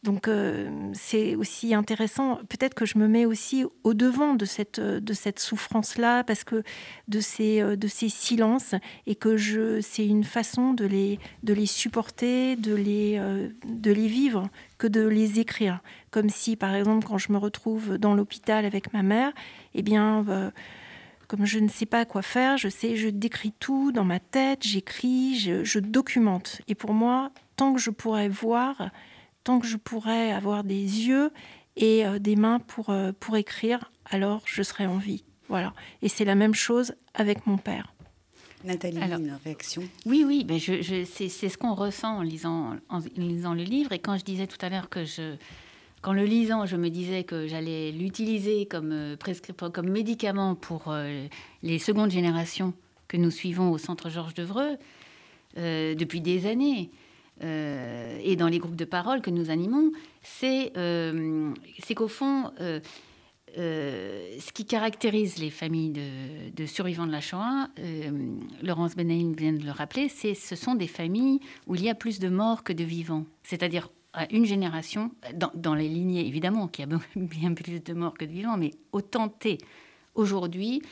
donc 0.04 0.28
euh, 0.28 0.70
c'est 0.92 1.34
aussi 1.34 1.74
intéressant, 1.74 2.36
peut-être 2.48 2.74
que 2.74 2.86
je 2.86 2.98
me 2.98 3.08
mets 3.08 3.24
aussi 3.24 3.64
au 3.82 3.94
devant 3.94 4.34
de 4.34 4.44
cette, 4.44 4.78
de 4.78 5.12
cette 5.12 5.40
souffrance-là, 5.40 6.22
parce 6.22 6.44
que 6.44 6.62
de 7.08 7.20
ces, 7.20 7.60
euh, 7.60 7.74
de 7.74 7.88
ces 7.88 8.08
silences, 8.08 8.74
et 9.06 9.16
que 9.16 9.36
je, 9.36 9.80
c'est 9.80 10.06
une 10.06 10.22
façon 10.22 10.74
de 10.74 10.84
les, 10.84 11.18
de 11.42 11.54
les 11.54 11.66
supporter, 11.66 12.54
de 12.56 12.74
les, 12.74 13.16
euh, 13.18 13.48
de 13.66 13.90
les 13.90 14.06
vivre, 14.06 14.48
que 14.78 14.86
de 14.86 15.00
les 15.00 15.40
écrire. 15.40 15.80
Comme 16.10 16.28
si, 16.28 16.54
par 16.54 16.74
exemple, 16.74 17.06
quand 17.06 17.18
je 17.18 17.32
me 17.32 17.38
retrouve 17.38 17.98
dans 17.98 18.14
l'hôpital 18.14 18.64
avec 18.64 18.92
ma 18.92 19.02
mère, 19.02 19.32
eh 19.74 19.82
bien... 19.82 20.24
comme 21.26 21.46
je 21.46 21.58
ne 21.58 21.68
sais 21.68 21.86
pas 21.86 22.04
quoi 22.04 22.22
faire, 22.22 22.58
je 22.58 22.68
sais, 22.68 22.96
je 22.96 23.08
décris 23.08 23.52
tout 23.58 23.90
dans 23.92 24.04
ma 24.04 24.20
tête, 24.20 24.62
j'écris, 24.62 25.38
je, 25.38 25.64
je 25.64 25.78
documente. 25.80 26.60
Et 26.68 26.74
pour 26.74 26.92
moi, 26.92 27.30
tant 27.56 27.72
que 27.72 27.80
je 27.80 27.90
pourrais 27.90 28.28
voir, 28.28 28.90
tant 29.44 29.60
que 29.60 29.66
je 29.66 29.76
pourrais 29.76 30.32
avoir 30.32 30.64
des 30.64 30.74
yeux 30.74 31.30
et 31.76 32.04
euh, 32.06 32.18
des 32.18 32.34
mains 32.34 32.58
pour, 32.58 32.90
euh, 32.90 33.12
pour 33.18 33.36
écrire, 33.36 33.90
alors 34.06 34.42
je 34.46 34.62
serai 34.62 34.86
en 34.86 34.96
vie. 34.96 35.24
Voilà. 35.48 35.74
Et 36.02 36.08
c'est 36.08 36.24
la 36.24 36.34
même 36.34 36.54
chose 36.54 36.94
avec 37.12 37.46
mon 37.46 37.58
père. 37.58 37.92
Nathalie, 38.64 38.96
une 38.96 39.38
réaction? 39.44 39.82
Oui, 40.06 40.24
oui, 40.26 40.42
ben 40.44 40.58
je, 40.58 41.04
c'est, 41.04 41.28
ce 41.28 41.58
qu'on 41.58 41.74
ressent 41.74 42.16
en 42.16 42.22
lisant, 42.22 42.76
en 42.88 43.00
lisant 43.18 43.52
le 43.52 43.62
livre. 43.62 43.92
Et 43.92 43.98
quand 43.98 44.16
je 44.16 44.24
disais 44.24 44.46
tout 44.46 44.56
à 44.62 44.70
l'heure 44.70 44.88
que 44.88 45.04
je, 45.04 45.34
quand 46.00 46.14
le 46.14 46.24
lisant, 46.24 46.64
je 46.64 46.76
me 46.76 46.88
disais 46.88 47.24
que 47.24 47.46
j'allais 47.46 47.92
l'utiliser 47.92 48.64
comme, 48.64 48.92
euh, 48.92 49.16
comme 49.70 49.90
médicament 49.90 50.54
pour 50.54 50.94
les 51.62 51.78
secondes 51.78 52.10
générations 52.10 52.72
que 53.06 53.18
nous 53.18 53.30
suivons 53.30 53.70
au 53.70 53.76
Centre 53.76 54.08
Georges 54.08 54.34
Devreux 54.34 54.78
depuis 55.56 56.22
des 56.22 56.46
années. 56.46 56.90
Euh, 57.42 58.18
et 58.22 58.36
dans 58.36 58.48
les 58.48 58.58
groupes 58.58 58.76
de 58.76 58.84
parole 58.84 59.20
que 59.20 59.30
nous 59.30 59.50
animons, 59.50 59.92
c'est 60.22 60.72
euh, 60.76 61.52
qu'au 61.96 62.08
fond, 62.08 62.52
euh, 62.60 62.80
ce 63.56 64.52
qui 64.52 64.64
caractérise 64.64 65.38
les 65.38 65.50
familles 65.50 65.92
de, 66.54 66.66
survivants 66.66 67.06
de 67.06 67.12
la 67.12 67.20
Shoah, 67.20 67.68
Laurence 68.62 68.94
Benaïm 68.94 69.34
vient 69.34 69.52
de 69.52 69.64
le 69.64 69.72
rappeler, 69.72 70.08
c'est 70.08 70.34
ce 70.34 70.56
sont 70.56 70.74
des 70.74 70.86
familles 70.86 71.40
où 71.66 71.74
il 71.74 71.82
y 71.82 71.88
a 71.88 71.94
plus 71.94 72.18
de 72.18 72.28
morts 72.28 72.62
que 72.62 72.72
de 72.72 72.84
vivants. 72.84 73.26
C'est-à-dire 73.42 73.90
à 74.12 74.32
une 74.32 74.44
génération, 74.44 75.10
dans, 75.54 75.74
les 75.74 75.88
lignées 75.88 76.26
évidemment, 76.26 76.68
qu'il 76.68 76.88
y 76.88 76.92
a 76.92 76.98
bien 77.16 77.52
plus 77.52 77.82
de 77.82 77.92
morts 77.94 78.14
que 78.14 78.24
de 78.24 78.30
vivants, 78.30 78.56
mais 78.56 78.70
autant 78.92 79.28
T 79.28 79.58
aujourd'hui, 80.14 80.82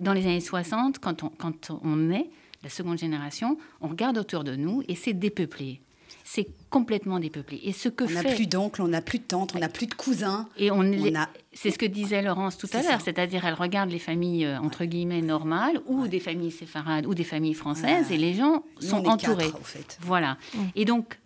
dans 0.00 0.12
les 0.12 0.24
années 0.24 0.40
60, 0.40 0.98
quand 0.98 1.22
on, 1.22 1.30
quand 1.30 1.70
on 1.82 2.10
est 2.10 2.28
la 2.62 2.68
seconde 2.68 2.98
génération, 2.98 3.56
on 3.80 3.88
regarde 3.88 4.18
autour 4.18 4.44
de 4.44 4.56
nous 4.56 4.82
et 4.88 4.94
c'est 4.94 5.14
dépeuplé 5.14 5.80
c'est 6.28 6.48
complètement 6.70 7.20
dépeuplé. 7.20 7.60
Et 7.62 7.72
ce 7.72 7.88
que 7.88 8.02
on 8.02 8.10
n'a 8.10 8.24
plus 8.24 8.48
d'oncles, 8.48 8.82
on 8.82 8.88
n'a 8.88 9.00
plus 9.00 9.20
de 9.20 9.24
tantes, 9.24 9.54
on 9.54 9.60
n'a 9.60 9.68
plus 9.68 9.86
de 9.86 9.94
cousins. 9.94 10.48
Et 10.58 10.72
on, 10.72 10.80
a... 10.82 11.28
c'est 11.52 11.70
ce 11.70 11.78
que 11.78 11.86
disait 11.86 12.20
Laurence 12.20 12.58
tout 12.58 12.68
à 12.72 12.82
l'heure, 12.82 13.00
c'est-à-dire 13.00 13.44
elle 13.46 13.54
regarde 13.54 13.90
les 13.90 14.00
familles 14.00 14.44
euh, 14.44 14.58
entre 14.58 14.84
guillemets 14.86 15.22
normales 15.22 15.80
ou 15.86 16.08
des 16.08 16.18
familles 16.18 16.50
séfarades 16.50 17.06
ou 17.06 17.14
des 17.14 17.22
familles 17.22 17.54
françaises 17.54 18.10
et 18.10 18.16
les 18.16 18.34
gens 18.34 18.64
sont 18.80 19.06
entourés. 19.06 19.52
fait. 19.62 19.98
Voilà. 20.00 20.36
Et 20.74 20.84
donc 20.84 21.16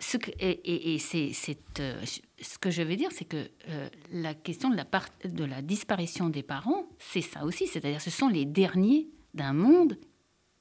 ce 0.00 0.16
que, 0.16 0.30
et, 0.40 0.98
c'est, 0.98 1.30
euh, 1.78 2.02
ce 2.40 2.58
que 2.58 2.70
je 2.70 2.82
veux 2.82 2.96
dire, 2.96 3.10
c'est 3.12 3.26
que 3.26 3.48
euh, 3.68 3.88
la 4.10 4.34
question 4.34 4.68
de 4.70 4.76
la, 4.76 4.86
de 5.26 5.44
la 5.44 5.62
disparition 5.62 6.28
des 6.28 6.42
parents, 6.42 6.86
c'est 6.98 7.20
ça 7.20 7.44
aussi, 7.44 7.68
c'est-à-dire 7.68 8.00
ce 8.00 8.10
sont 8.10 8.28
les 8.28 8.46
derniers 8.46 9.06
d'un 9.32 9.52
monde 9.52 9.96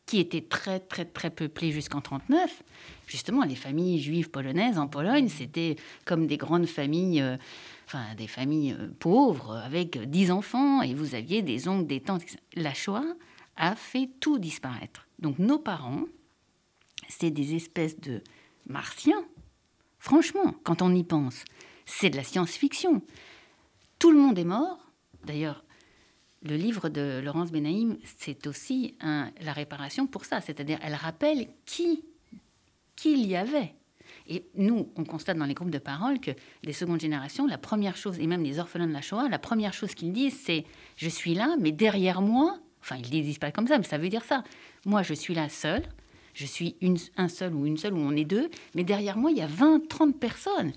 qui 0.10 0.20
était 0.20 0.42
très, 0.42 0.80
très, 0.80 1.06
très 1.06 1.30
peuplé 1.30 1.72
jusqu'en 1.72 2.02
39. 2.02 2.64
Justement, 3.06 3.44
les 3.44 3.54
familles 3.54 4.02
juives 4.02 4.32
polonaises 4.32 4.80
en 4.80 4.88
Pologne, 4.88 5.30
c'était 5.30 5.76
comme 6.04 6.26
des 6.26 6.38
grandes 6.38 6.66
familles, 6.66 7.22
euh, 7.22 7.38
enfin, 7.86 8.16
des 8.18 8.26
familles 8.26 8.74
euh, 8.74 8.88
pauvres 8.98 9.58
avec 9.58 10.00
dix 10.10 10.32
enfants, 10.32 10.82
et 10.82 10.96
vous 10.96 11.14
aviez 11.14 11.44
des 11.44 11.68
oncles, 11.68 11.86
des 11.86 12.02
tantes. 12.02 12.24
La 12.56 12.74
Shoah 12.74 13.06
a 13.56 13.76
fait 13.76 14.10
tout 14.20 14.40
disparaître. 14.40 15.08
Donc, 15.20 15.38
nos 15.38 15.60
parents, 15.60 16.06
c'est 17.08 17.30
des 17.30 17.54
espèces 17.54 18.00
de 18.00 18.24
martiens. 18.66 19.24
Franchement, 20.00 20.56
quand 20.64 20.82
on 20.82 20.92
y 20.96 21.04
pense, 21.04 21.46
c'est 21.86 22.10
de 22.10 22.18
la 22.18 22.24
science-fiction. 22.24 23.04
Tout 24.00 24.10
le 24.10 24.18
monde 24.18 24.40
est 24.40 24.44
mort. 24.44 24.92
D'ailleurs, 25.24 25.64
le 26.42 26.56
livre 26.56 26.90
de 26.90 27.22
Laurence 27.24 27.52
Benaïm, 27.52 27.98
c'est 28.04 28.48
aussi 28.48 28.96
la 29.02 29.54
réparation 29.54 30.08
pour 30.08 30.26
ça. 30.26 30.42
C'est-à-dire, 30.42 30.80
elle 30.82 30.96
rappelle 30.96 31.48
qui, 31.66 32.04
qui 32.96 33.14
il 33.14 33.28
y 33.28 33.36
avait. 33.36 33.74
Et 34.28 34.46
nous, 34.56 34.90
on 34.96 35.04
constate 35.04 35.38
dans 35.38 35.46
les 35.46 35.54
groupes 35.54 35.70
de 35.70 35.80
parole 35.80 36.20
que 36.20 36.32
les 36.64 36.74
secondes 36.74 37.00
générations, 37.00 37.46
la 37.46 37.58
première 37.58 37.98
chose, 37.98 38.20
et 38.20 38.28
même 38.28 38.44
les 38.44 38.60
orphelins 38.60 38.88
de 38.88 38.94
la 38.94 39.02
Shoah, 39.02 39.30
la 39.30 39.40
première 39.40 39.74
chose 39.74 39.94
qu'ils 39.94 40.14
disent, 40.14 40.40
c'est 40.40 40.66
Je 40.96 41.10
suis 41.10 41.34
là, 41.34 41.56
mais 41.60 41.72
derrière 41.72 42.22
moi, 42.22 42.60
enfin, 42.82 42.96
ils 42.98 43.18
ne 43.18 43.24
disent 43.24 43.40
pas 43.40 43.52
comme 43.52 43.68
ça, 43.68 43.78
mais 43.78 43.84
ça 43.84 43.98
veut 43.98 44.10
dire 44.10 44.24
ça. 44.24 44.44
Moi, 44.86 45.04
je 45.04 45.14
suis 45.14 45.34
là 45.34 45.50
seul, 45.50 45.84
je 46.34 46.46
suis 46.46 46.76
une, 46.82 46.98
un 47.18 47.28
seul 47.28 47.54
ou 47.54 47.66
une 47.66 47.78
seule, 47.78 47.94
ou 47.94 48.00
on 48.00 48.16
est 48.16 48.26
deux, 48.26 48.50
mais 48.76 48.84
derrière 48.84 49.18
moi, 49.18 49.32
il 49.32 49.38
y 49.38 49.42
a 49.42 49.48
20, 49.48 49.88
30 49.88 50.20
personnes 50.20 50.74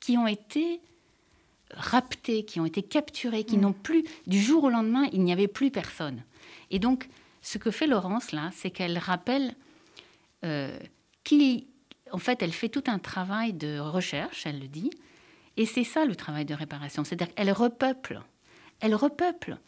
qui 0.00 0.16
ont 0.18 0.26
été 0.26 0.80
raptés, 1.76 2.44
qui 2.44 2.60
ont 2.60 2.66
été 2.66 2.82
capturés, 2.82 3.44
qui 3.44 3.58
mm. 3.58 3.60
n'ont 3.60 3.72
plus, 3.72 4.04
du 4.26 4.40
jour 4.40 4.64
au 4.64 4.70
lendemain, 4.70 5.06
il 5.12 5.22
n'y 5.22 5.32
avait 5.32 5.48
plus 5.48 5.70
personne. 5.70 6.22
Et 6.70 6.78
donc, 6.78 7.08
ce 7.42 7.58
que 7.58 7.70
fait 7.70 7.86
Laurence 7.86 8.32
là, 8.32 8.50
c'est 8.52 8.70
qu'elle 8.70 8.98
rappelle 8.98 9.54
euh, 10.44 10.78
qui, 11.24 11.66
en 12.12 12.18
fait, 12.18 12.42
elle 12.42 12.52
fait 12.52 12.68
tout 12.68 12.84
un 12.86 12.98
travail 12.98 13.52
de 13.52 13.78
recherche, 13.78 14.46
elle 14.46 14.60
le 14.60 14.68
dit, 14.68 14.90
et 15.56 15.66
c'est 15.66 15.84
ça 15.84 16.04
le 16.04 16.16
travail 16.16 16.44
de 16.44 16.54
réparation, 16.54 17.04
c'est-à-dire 17.04 17.34
qu'elle 17.34 17.52
repeuple, 17.52 18.20
elle 18.80 18.94
repeuple 18.94 19.58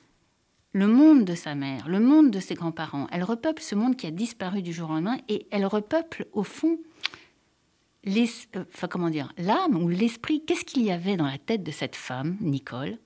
le 0.73 0.87
monde 0.87 1.25
de 1.25 1.35
sa 1.35 1.55
mère, 1.55 1.88
le 1.88 2.01
monde 2.01 2.31
de 2.31 2.40
ses 2.40 2.55
grands-parents, 2.55 3.07
elle 3.11 3.25
repeuple 3.25 3.62
ce 3.62 3.75
monde 3.75 3.97
qui 3.97 4.07
a 4.07 4.11
disparu 4.11 4.61
du 4.62 4.73
jour 4.73 4.90
au 4.90 4.95
lendemain, 4.95 5.19
et 5.29 5.47
elle 5.51 5.64
repeuple 5.64 6.27
au 6.33 6.42
fond 6.42 6.79
euh, 8.07 8.64
enfin, 8.75 8.88
comment 8.88 9.11
dire, 9.11 9.33
l'âme 9.37 9.83
ou 9.83 9.88
l'esprit, 9.88 10.42
qu'est-ce 10.45 10.64
qu'il 10.64 10.83
y 10.83 10.90
avait 10.90 11.16
dans 11.16 11.27
la 11.27 11.38
tête 11.38 11.62
de 11.62 11.71
cette 11.71 11.97
femme, 11.97 12.37
Nicole, 12.40 12.99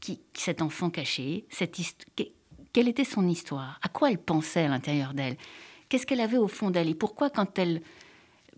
qui, 0.00 0.20
cet 0.34 0.62
enfant 0.62 0.90
caché, 0.90 1.46
quelle 2.72 2.88
était 2.88 3.04
son 3.04 3.28
histoire? 3.28 3.78
À 3.82 3.88
quoi 3.88 4.10
elle 4.10 4.18
pensait 4.18 4.64
à 4.64 4.68
l'intérieur 4.68 5.14
d'elle? 5.14 5.36
Qu'est-ce 5.88 6.06
qu'elle 6.06 6.20
avait 6.20 6.38
au 6.38 6.48
fond 6.48 6.70
d'elle? 6.70 6.88
Et 6.88 6.94
pourquoi 6.94 7.30
quand 7.30 7.58
elle, 7.58 7.82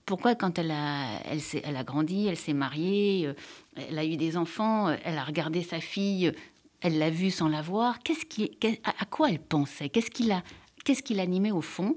pourquoi 0.07 0.35
quand 0.35 0.59
elle 0.59 0.71
a, 0.71 1.21
elle, 1.25 1.41
elle 1.65 1.77
a 1.77 1.85
grandi, 1.85 2.27
elle 2.27 2.37
s'est 2.37 2.53
mariée, 2.53 3.27
euh, 3.27 3.35
elle 3.77 3.99
a 3.99 4.05
eu 4.05 4.17
des 4.17 4.37
enfants, 4.37 4.89
euh, 4.89 4.97
elle 5.05 5.19
a 5.19 5.25
regardé 5.25 5.63
sa 5.63 5.81
fille, 5.81 6.33
elle 6.81 6.99
l'a 6.99 7.11
vue 7.11 7.31
sans 7.31 7.49
la 7.49 7.63
voir, 7.63 7.99
qu'est-ce 8.01 8.27
qui, 8.27 8.59
à 8.85 9.05
quoi 9.07 9.31
elle 9.31 9.41
pensait? 9.41 9.89
Qu'est-ce 9.89 10.11
qu'est-ce 10.11 11.03
qui 11.03 11.15
l'animait 11.15 11.51
au 11.51 11.63
fond? 11.63 11.97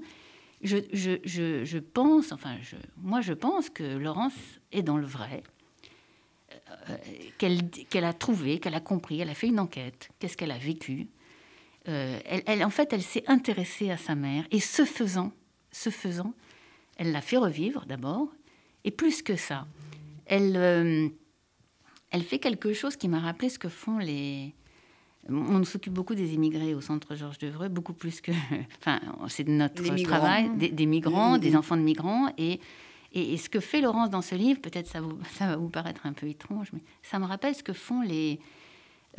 Je, 0.62 1.78
pense, 1.78 2.32
enfin, 2.32 2.56
moi 2.96 3.20
je 3.20 3.32
pense 3.32 3.70
que 3.70 3.84
Laurence 3.96 4.34
est 4.72 4.82
dans 4.82 4.96
le 4.96 5.06
vrai, 5.06 5.42
euh, 6.90 6.96
qu'elle 7.38 8.04
a 8.04 8.12
trouvé, 8.12 8.58
qu'elle 8.58 8.74
a 8.74 8.80
compris, 8.80 9.20
elle 9.20 9.30
a 9.30 9.34
fait 9.34 9.48
une 9.48 9.60
enquête, 9.60 10.10
qu'est-ce 10.18 10.36
qu'elle 10.36 10.50
a 10.50 10.58
vécu? 10.58 11.08
Euh, 11.88 12.18
elle, 12.24 12.64
en 12.64 12.70
fait, 12.70 12.92
elle 12.92 13.02
s'est 13.02 13.24
intéressée 13.28 13.90
à 13.90 13.96
sa 13.96 14.14
mère. 14.14 14.44
Et 14.50 14.60
ce 14.60 14.84
faisant, 14.84 15.32
ce 15.70 15.90
faisant, 15.90 16.34
elle 16.96 17.12
l'a 17.12 17.22
fait 17.22 17.38
revivre 17.38 17.86
d'abord, 17.86 18.28
et 18.84 18.90
plus 18.90 19.22
que 19.22 19.36
ça, 19.36 19.66
elle, 20.26 20.56
euh, 20.56 21.08
elle 22.10 22.22
fait 22.22 22.38
quelque 22.38 22.72
chose 22.72 22.96
qui 22.96 23.08
m'a 23.08 23.20
rappelé 23.20 23.48
ce 23.48 23.58
que 23.58 23.68
font 23.68 23.98
les, 23.98 24.54
on 25.30 25.64
s'occupe 25.64 25.92
beaucoup 25.92 26.14
des 26.14 26.34
immigrés 26.34 26.74
au 26.74 26.80
centre 26.80 27.14
Georges 27.14 27.38
Devreux, 27.38 27.68
beaucoup 27.68 27.92
plus 27.92 28.20
que. 28.20 28.32
Enfin, 28.78 29.00
c'est 29.28 29.46
notre 29.46 29.82
travail, 30.02 30.50
des, 30.56 30.86
migrants, 30.86 31.38
des 31.38 31.56
enfants 31.56 31.76
de 31.76 31.82
migrants. 31.82 32.32
Et, 32.38 32.60
et, 33.12 33.36
ce 33.36 33.48
que 33.48 33.60
fait 33.60 33.80
Laurence 33.80 34.10
dans 34.10 34.22
ce 34.22 34.34
livre, 34.34 34.60
peut-être 34.60 34.86
ça, 34.86 35.00
ça 35.34 35.46
va 35.46 35.56
vous 35.56 35.68
paraître 35.68 36.06
un 36.06 36.12
peu 36.12 36.26
étrange, 36.26 36.68
mais 36.72 36.80
ça 37.02 37.18
me 37.18 37.26
rappelle 37.26 37.54
ce 37.54 37.62
que 37.62 37.72
font 37.72 38.00
les, 38.00 38.40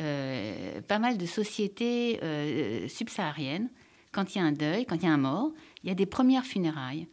euh, 0.00 0.80
pas 0.80 0.98
mal 0.98 1.18
de 1.18 1.26
sociétés 1.26 2.20
euh, 2.22 2.88
subsahariennes. 2.88 3.68
Quand 4.12 4.34
il 4.34 4.38
y 4.38 4.40
a 4.40 4.44
un 4.44 4.52
deuil, 4.52 4.86
quand 4.86 4.96
il 4.96 5.02
y 5.02 5.06
a 5.06 5.12
un 5.12 5.18
mort, 5.18 5.52
il 5.82 5.88
y 5.88 5.92
a 5.92 5.94
des 5.94 6.06
premières 6.06 6.46
funérailles. 6.46 7.06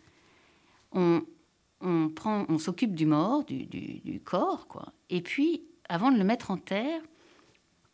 On, 0.94 1.22
on, 1.82 2.10
prend, 2.10 2.46
on 2.48 2.58
s'occupe 2.58 2.96
du 2.96 3.06
mort, 3.06 3.44
du, 3.44 3.66
du, 3.66 4.22
corps, 4.22 4.68
quoi. 4.68 4.94
Et 5.10 5.22
puis, 5.22 5.64
avant 5.90 6.12
de 6.12 6.18
le 6.18 6.24
mettre 6.24 6.50
en 6.50 6.58
terre, 6.58 7.02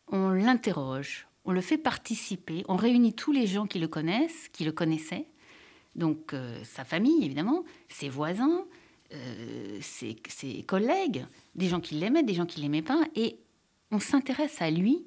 on 0.08 0.30
l'interroge, 0.30 1.26
on 1.44 1.52
le 1.52 1.60
fait 1.60 1.78
participer, 1.78 2.64
on 2.68 2.76
réunit 2.76 3.14
tous 3.14 3.32
les 3.32 3.46
gens 3.46 3.66
qui 3.66 3.78
le 3.78 3.88
connaissent, 3.88 4.48
qui 4.52 4.64
le 4.64 4.72
connaissaient, 4.72 5.26
donc 5.96 6.34
euh, 6.34 6.58
sa 6.64 6.84
famille 6.84 7.24
évidemment, 7.24 7.64
ses 7.88 8.08
voisins, 8.08 8.64
euh, 9.12 9.78
ses, 9.80 10.16
collègues, 10.66 11.26
des 11.54 11.68
gens 11.68 11.80
qui 11.80 11.94
l'aimaient, 11.94 12.22
des 12.22 12.34
gens 12.34 12.46
qui 12.46 12.60
l'aimaient 12.60 12.82
pas, 12.82 13.02
et 13.14 13.38
on 13.90 14.00
s'intéresse 14.00 14.60
à 14.60 14.70
lui 14.70 15.06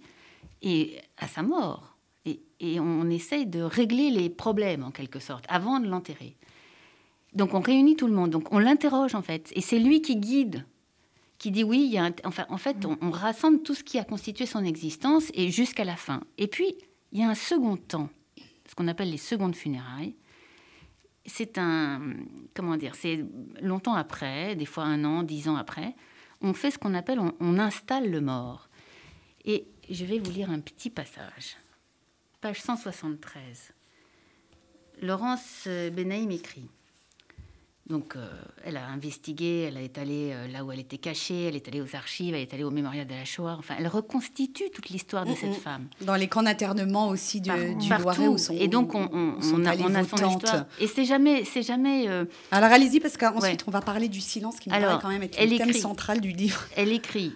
et 0.62 0.99
à 1.17 1.27
sa 1.27 1.41
mort. 1.41 1.97
Et, 2.25 2.79
on 2.79 3.07
essaye 3.12 3.45
de 3.45 3.62
régler 3.62 4.10
les 4.10 4.29
problèmes 4.29 4.83
en 4.83 4.89
quelque 4.89 5.19
sorte 5.19 5.45
avant 5.47 5.79
de 5.79 5.88
l'enterrer. 5.88 6.36
Donc 7.33 7.53
on 7.53 7.60
réunit 7.60 7.95
tout 7.95 8.07
le 8.07 8.13
monde, 8.13 8.31
donc 8.31 8.51
on 8.51 8.57
l'interroge 8.57 9.13
en 9.13 9.21
fait, 9.21 9.51
et 9.55 9.62
c'est 9.62 9.77
lui 9.77 10.01
qui 10.01 10.15
guide, 10.15 10.65
qui 11.38 11.52
dit 11.52 11.63
oui, 11.63 11.84
il 11.86 11.91
y 11.91 11.97
a 11.97 12.12
enfin, 12.23 12.45
en 12.50 12.58
fait 12.58 12.78
on, 12.86 13.12
rassemble 13.12 13.62
tout 13.62 13.73
ce 13.73 13.84
qui 13.84 14.00
a 14.00 14.04
constitué 14.04 14.45
son 14.45 14.63
existence 14.63 15.32
et 15.34 15.52
jusqu'à 15.52 15.84
la 15.84 15.95
fin. 15.95 16.21
Et 16.38 16.47
puis 16.47 16.76
il 17.12 17.19
y 17.19 17.23
a 17.23 17.30
un 17.30 17.36
second 17.36 17.78
temps, 17.78 18.10
ce 18.67 18.76
qu'on 18.76 18.88
appelle 18.88 19.12
les 19.12 19.17
secondes 19.17 19.56
funérailles. 19.56 20.15
C'est 21.26 21.58
un, 21.58 22.02
comment 22.54 22.78
dire, 22.78 22.95
c'est 22.95 23.26
longtemps 23.62 23.95
après, 23.95 24.56
des 24.56 24.65
fois 24.65 24.86
un 24.86 25.04
an, 25.04 25.23
dix 25.23 25.50
ans 25.50 25.58
après, 25.58 25.93
on 26.41 26.54
fait 26.54 26.71
ce 26.71 26.78
qu'on 26.78 26.93
appelle, 26.93 27.19
on 27.19 27.60
installe 27.60 28.10
le 28.10 28.21
mort. 28.21 28.69
Et 29.43 29.67
je 29.89 30.06
vais 30.06 30.19
vous 30.19 30.32
lire 30.32 30.50
un 30.50 30.60
petit 30.60 30.89
passage. 30.89 31.58
Page 32.39 32.62
173. 32.62 33.73
Laurence 35.02 35.67
Benaïm 35.67 36.32
écrit 36.32 36.69
donc, 37.89 38.17
euh, 38.17 38.28
elle 38.65 38.76
a 38.76 38.86
investigué, 38.88 39.62
elle 39.62 39.78
est 39.78 39.97
allée 39.97 40.32
euh, 40.34 40.47
là 40.50 40.65
où 40.65 40.73
elle 40.73 40.80
était 40.80 40.97
cachée, 40.97 41.43
elle 41.45 41.56
est 41.56 41.65
allée 41.69 41.80
aux 41.80 41.95
archives, 41.95 42.34
elle 42.34 42.41
est 42.41 42.54
allée 42.54 42.65
au 42.65 42.71
mémorial 42.71 43.08
de 43.08 43.13
la 43.13 43.23
Shoah. 43.23 43.56
Enfin, 43.58 43.76
elle 43.80 43.88
reconstitue 43.88 44.69
toute 44.71 44.89
l'histoire 44.89 45.26
de 45.26 45.34
cette 45.34 45.54
femme. 45.54 45.88
Dans 46.02 46.15
les 46.15 46.28
camps 46.28 46.43
d'internement 46.43 47.08
aussi 47.08 47.39
du 47.39 47.50
Loiret 47.50 48.28
où 48.28 48.38
sont 48.38 48.54
Et 48.54 48.67
donc, 48.67 48.93
on, 48.93 49.08
on, 49.13 49.65
a, 49.65 49.78
on 49.78 49.95
a, 49.95 50.04
son 50.04 50.17
histoire. 50.17 50.65
Et 50.82 50.88
c'est 50.88 51.06
jamais, 51.06 51.45
c'est 51.45 51.62
jamais. 51.62 52.10
Euh, 52.10 52.26
Alors, 52.52 52.71
allez-y 52.71 53.00
parce 53.00 53.15
qu'ensuite 53.15 53.63
on 53.67 53.71
va 53.71 53.80
parler 53.80 54.10
du 54.10 54.19
silence 54.19 54.60
qui 54.60 54.69
me 54.69 54.78
paraît 54.78 55.00
quand 55.02 55.10
même 55.10 55.23
être 55.23 55.41
le 55.41 55.58
thème 55.58 55.71
central 55.71 56.19
du 56.19 56.32
livre. 56.32 56.65
Elle 56.76 56.91
écrit. 56.91 57.34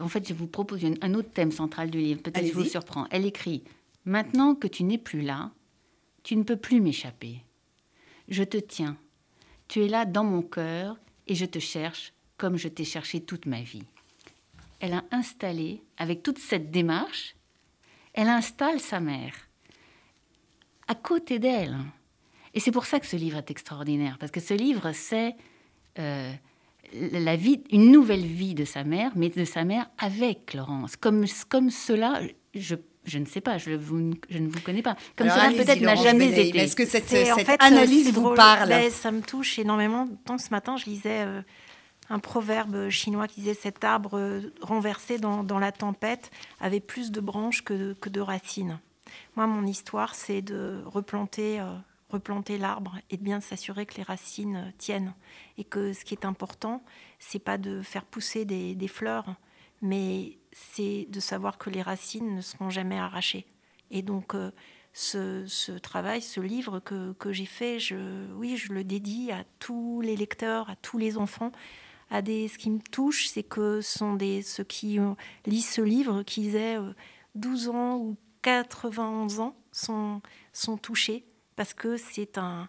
en 0.00 0.08
fait, 0.08 0.26
je 0.26 0.32
vous 0.32 0.46
propose 0.46 0.80
un 1.02 1.14
autre 1.14 1.30
thème 1.30 1.52
central 1.52 1.90
du 1.90 1.98
livre. 1.98 2.22
Peut-être 2.22 2.46
je 2.46 2.52
vous 2.54 2.64
surprends. 2.64 3.06
Elle 3.10 3.26
écrit 3.26 3.64
Maintenant 4.06 4.54
que 4.54 4.66
tu 4.66 4.82
n'es 4.84 4.98
plus 4.98 5.20
là, 5.22 5.50
tu 6.22 6.36
ne 6.36 6.42
peux 6.42 6.56
plus 6.56 6.80
m'échapper. 6.80 7.42
Je 8.28 8.44
te 8.44 8.56
tiens. 8.56 8.96
Tu 9.68 9.84
es 9.84 9.88
là 9.88 10.04
dans 10.04 10.24
mon 10.24 10.42
cœur 10.42 10.98
et 11.26 11.34
je 11.34 11.44
te 11.44 11.58
cherche 11.58 12.12
comme 12.36 12.56
je 12.56 12.68
t'ai 12.68 12.84
cherché 12.84 13.20
toute 13.20 13.46
ma 13.46 13.62
vie. 13.62 13.84
Elle 14.80 14.92
a 14.92 15.04
installé, 15.10 15.82
avec 15.96 16.22
toute 16.22 16.38
cette 16.38 16.70
démarche, 16.70 17.36
elle 18.12 18.28
installe 18.28 18.80
sa 18.80 19.00
mère 19.00 19.34
à 20.86 20.94
côté 20.94 21.38
d'elle. 21.38 21.76
Et 22.52 22.60
c'est 22.60 22.70
pour 22.70 22.86
ça 22.86 23.00
que 23.00 23.06
ce 23.06 23.16
livre 23.16 23.38
est 23.38 23.50
extraordinaire, 23.50 24.18
parce 24.18 24.30
que 24.30 24.40
ce 24.40 24.54
livre, 24.54 24.92
c'est 24.92 25.34
euh, 25.98 26.32
une 26.92 27.90
nouvelle 27.90 28.26
vie 28.26 28.54
de 28.54 28.64
sa 28.64 28.84
mère, 28.84 29.12
mais 29.16 29.30
de 29.30 29.44
sa 29.44 29.64
mère 29.64 29.90
avec 29.98 30.54
Laurence. 30.54 30.96
Comme, 30.96 31.24
comme 31.48 31.70
cela, 31.70 32.20
je 32.54 32.76
je 33.04 33.18
ne 33.18 33.26
sais 33.26 33.40
pas, 33.40 33.58
je, 33.58 33.72
je, 34.28 34.38
ne 34.38 34.48
vous 34.48 34.60
connais 34.60 34.82
pas. 34.82 34.96
Comme 35.16 35.28
cela 35.28 35.50
peut-être 35.50 35.80
n'a 35.80 35.94
jamais 35.94 36.48
été. 36.48 36.58
Est-ce 36.58 36.76
que 36.76 36.86
cette, 36.86 37.12
analyse 37.60 38.12
vous 38.12 38.34
parle 38.34 38.72
Ça 38.90 39.10
me 39.10 39.20
touche 39.20 39.58
énormément. 39.58 40.08
Tant 40.24 40.38
ce 40.38 40.50
matin, 40.50 40.76
je 40.76 40.86
lisais 40.86 41.22
euh, 41.24 41.42
un 42.08 42.18
proverbe 42.18 42.88
chinois 42.88 43.28
qui 43.28 43.40
disait 43.40 43.54
cet 43.54 43.84
arbre 43.84 44.18
euh, 44.18 44.52
renversé 44.62 45.18
dans, 45.18 45.58
la 45.58 45.72
tempête 45.72 46.30
avait 46.60 46.80
plus 46.80 47.10
de 47.10 47.20
branches 47.20 47.62
que, 47.62 47.92
que 47.94 48.08
de 48.08 48.20
racines. 48.20 48.78
Moi, 49.36 49.46
mon 49.46 49.66
histoire, 49.66 50.14
c'est 50.14 50.42
de 50.42 50.82
replanter, 50.86 51.60
euh, 51.60 51.74
replanter 52.08 52.56
l'arbre 52.56 52.96
et 53.10 53.18
de 53.18 53.22
bien 53.22 53.40
s'assurer 53.40 53.84
que 53.84 53.96
les 53.96 54.02
racines 54.02 54.72
tiennent. 54.78 55.12
Et 55.58 55.64
que 55.64 55.92
ce 55.92 56.04
qui 56.04 56.14
est 56.14 56.24
important, 56.24 56.82
c'est 57.18 57.38
pas 57.38 57.58
de 57.58 57.82
faire 57.82 58.04
pousser 58.04 58.44
des, 58.44 58.74
des 58.74 58.88
fleurs, 58.88 59.34
mais 59.82 60.38
c'est 60.54 61.06
de 61.10 61.20
savoir 61.20 61.58
que 61.58 61.68
les 61.68 61.82
racines 61.82 62.36
ne 62.36 62.40
seront 62.40 62.70
jamais 62.70 62.98
arrachées. 62.98 63.44
Et 63.90 64.02
donc, 64.02 64.34
euh, 64.34 64.52
ce, 64.92 65.76
travail, 65.78 66.22
ce 66.22 66.40
livre 66.40 66.80
que, 66.80 67.14
j'ai 67.32 67.44
fait, 67.44 67.80
je, 67.80 68.32
oui, 68.34 68.56
je 68.56 68.72
le 68.72 68.84
dédie 68.84 69.32
à 69.32 69.44
tous 69.58 70.00
les 70.00 70.16
lecteurs, 70.16 70.70
à 70.70 70.76
tous 70.76 70.96
les 70.96 71.18
enfants. 71.18 71.50
À 72.10 72.22
des, 72.22 72.46
ce 72.46 72.58
qui 72.58 72.70
me 72.70 72.78
touche, 72.78 73.26
c'est 73.26 73.42
que 73.42 73.80
ce 73.80 73.98
sont 73.98 74.14
des, 74.14 74.42
ceux 74.42 74.62
qui 74.62 74.98
lisent 75.46 75.68
ce 75.68 75.80
livre, 75.80 76.22
qu'ils 76.22 76.54
aient 76.54 76.78
12 77.34 77.68
euh, 77.68 77.72
ans 77.72 77.96
ou 77.96 78.16
91 78.42 79.40
ans, 79.40 79.56
sont, 79.72 80.22
sont 80.52 80.76
touchés 80.76 81.24
parce 81.56 81.74
que 81.74 81.96
c'est 81.96 82.38
un, 82.38 82.68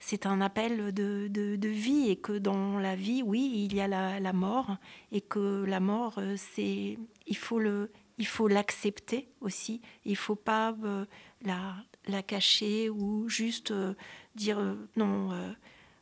c'est 0.00 0.26
un 0.26 0.40
appel 0.40 0.92
de, 0.92 1.68
vie 1.68 2.10
et 2.10 2.16
que 2.16 2.32
dans 2.32 2.78
la 2.78 2.96
vie, 2.96 3.22
oui, 3.22 3.66
il 3.70 3.74
y 3.74 3.80
a 3.80 3.88
la, 3.88 4.32
mort 4.32 4.76
et 5.12 5.20
que 5.20 5.64
la 5.64 5.80
mort, 5.80 6.14
euh, 6.18 6.34
c'est 6.36 6.98
il 7.26 7.36
faut 7.36 7.58
le 7.58 7.90
il 8.20 8.26
faut 8.26 8.48
l'accepter 8.48 9.28
aussi. 9.40 9.80
Il 10.04 10.16
faut 10.16 10.34
pas 10.34 10.74
euh, 10.84 11.04
la, 11.42 11.76
la 12.06 12.22
cacher 12.22 12.90
ou 12.90 13.28
juste 13.28 13.70
euh, 13.70 13.94
dire 14.34 14.58
non, 14.96 15.30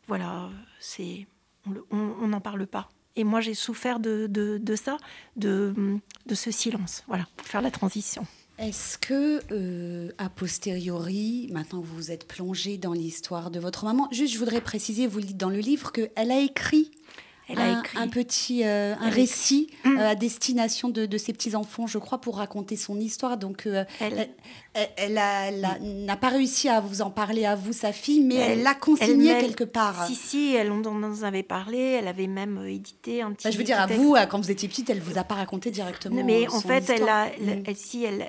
voilà, 0.08 0.50
c'est 0.80 1.26
on 1.90 2.28
n'en 2.28 2.40
parle 2.40 2.66
pas. 2.66 2.88
Et 3.16 3.24
moi, 3.24 3.40
j'ai 3.40 3.54
souffert 3.54 3.98
de, 3.98 4.26
de, 4.28 4.76
ça, 4.76 4.98
de, 5.36 5.74
de 6.26 6.34
ce 6.34 6.50
silence, 6.50 7.02
voilà, 7.08 7.26
pour 7.34 7.46
faire 7.46 7.62
la 7.62 7.70
transition. 7.70 8.26
Est-ce 8.58 8.96
que, 8.96 9.40
euh, 9.52 10.10
a 10.16 10.30
posteriori, 10.30 11.48
maintenant 11.52 11.82
que 11.82 11.86
vous 11.86 11.96
vous 11.96 12.10
êtes 12.10 12.26
plongé 12.26 12.78
dans 12.78 12.94
l'histoire 12.94 13.50
de 13.50 13.60
votre 13.60 13.84
maman, 13.84 14.08
juste 14.12 14.32
je 14.32 14.38
voudrais 14.38 14.62
préciser, 14.62 15.06
vous 15.06 15.18
le 15.18 15.24
dites 15.24 15.36
dans 15.36 15.50
le 15.50 15.58
livre, 15.58 15.92
qu'elle 15.92 16.30
a 16.30 16.40
écrit 16.40 16.90
elle 17.48 17.60
a 17.60 17.78
écrit 17.78 17.98
un 17.98 18.08
petit 18.08 18.64
euh, 18.64 18.94
un 19.00 19.08
récit 19.08 19.70
euh, 19.86 20.10
à 20.10 20.14
destination 20.14 20.88
de, 20.88 21.06
de, 21.06 21.18
ses 21.18 21.32
petits 21.32 21.54
enfants, 21.54 21.86
je 21.86 21.98
crois, 21.98 22.20
pour 22.20 22.38
raconter 22.38 22.76
son 22.76 22.98
histoire. 22.98 23.36
Donc, 23.36 23.66
euh, 23.66 23.84
elle, 24.00 24.30
elle, 24.96 25.14
n'a 26.04 26.16
pas 26.16 26.28
réussi 26.28 26.68
à 26.68 26.80
vous 26.80 27.02
en 27.02 27.10
parler 27.10 27.44
à 27.44 27.54
vous, 27.54 27.72
sa 27.72 27.92
fille, 27.92 28.20
mais 28.20 28.36
elle 28.36 28.62
l'a 28.62 28.74
consigné 28.74 29.38
quelque 29.38 29.64
part. 29.64 30.06
Si, 30.06 30.14
si, 30.14 30.54
elle 30.54 30.70
en, 30.70 30.82
en 30.84 31.22
avait 31.22 31.42
parlé. 31.42 31.78
Elle 31.78 32.08
avait 32.08 32.26
même 32.26 32.64
édité 32.66 33.22
un 33.22 33.32
petit. 33.32 33.50
je 33.50 33.58
veux 33.58 33.64
dire, 33.64 33.80
à 33.80 33.86
vous, 33.86 34.16
quand 34.28 34.40
vous 34.40 34.50
étiez 34.50 34.68
petite, 34.68 34.90
elle 34.90 35.00
vous 35.00 35.18
a 35.18 35.24
pas 35.24 35.34
raconté 35.34 35.70
directement. 35.70 36.22
Mais 36.24 36.48
en 36.48 36.60
fait, 36.60 36.90
elle 36.90 37.08
a, 37.08 37.26
mm. 37.26 37.62
elle, 37.66 37.76
si, 37.76 38.04
elle, 38.04 38.24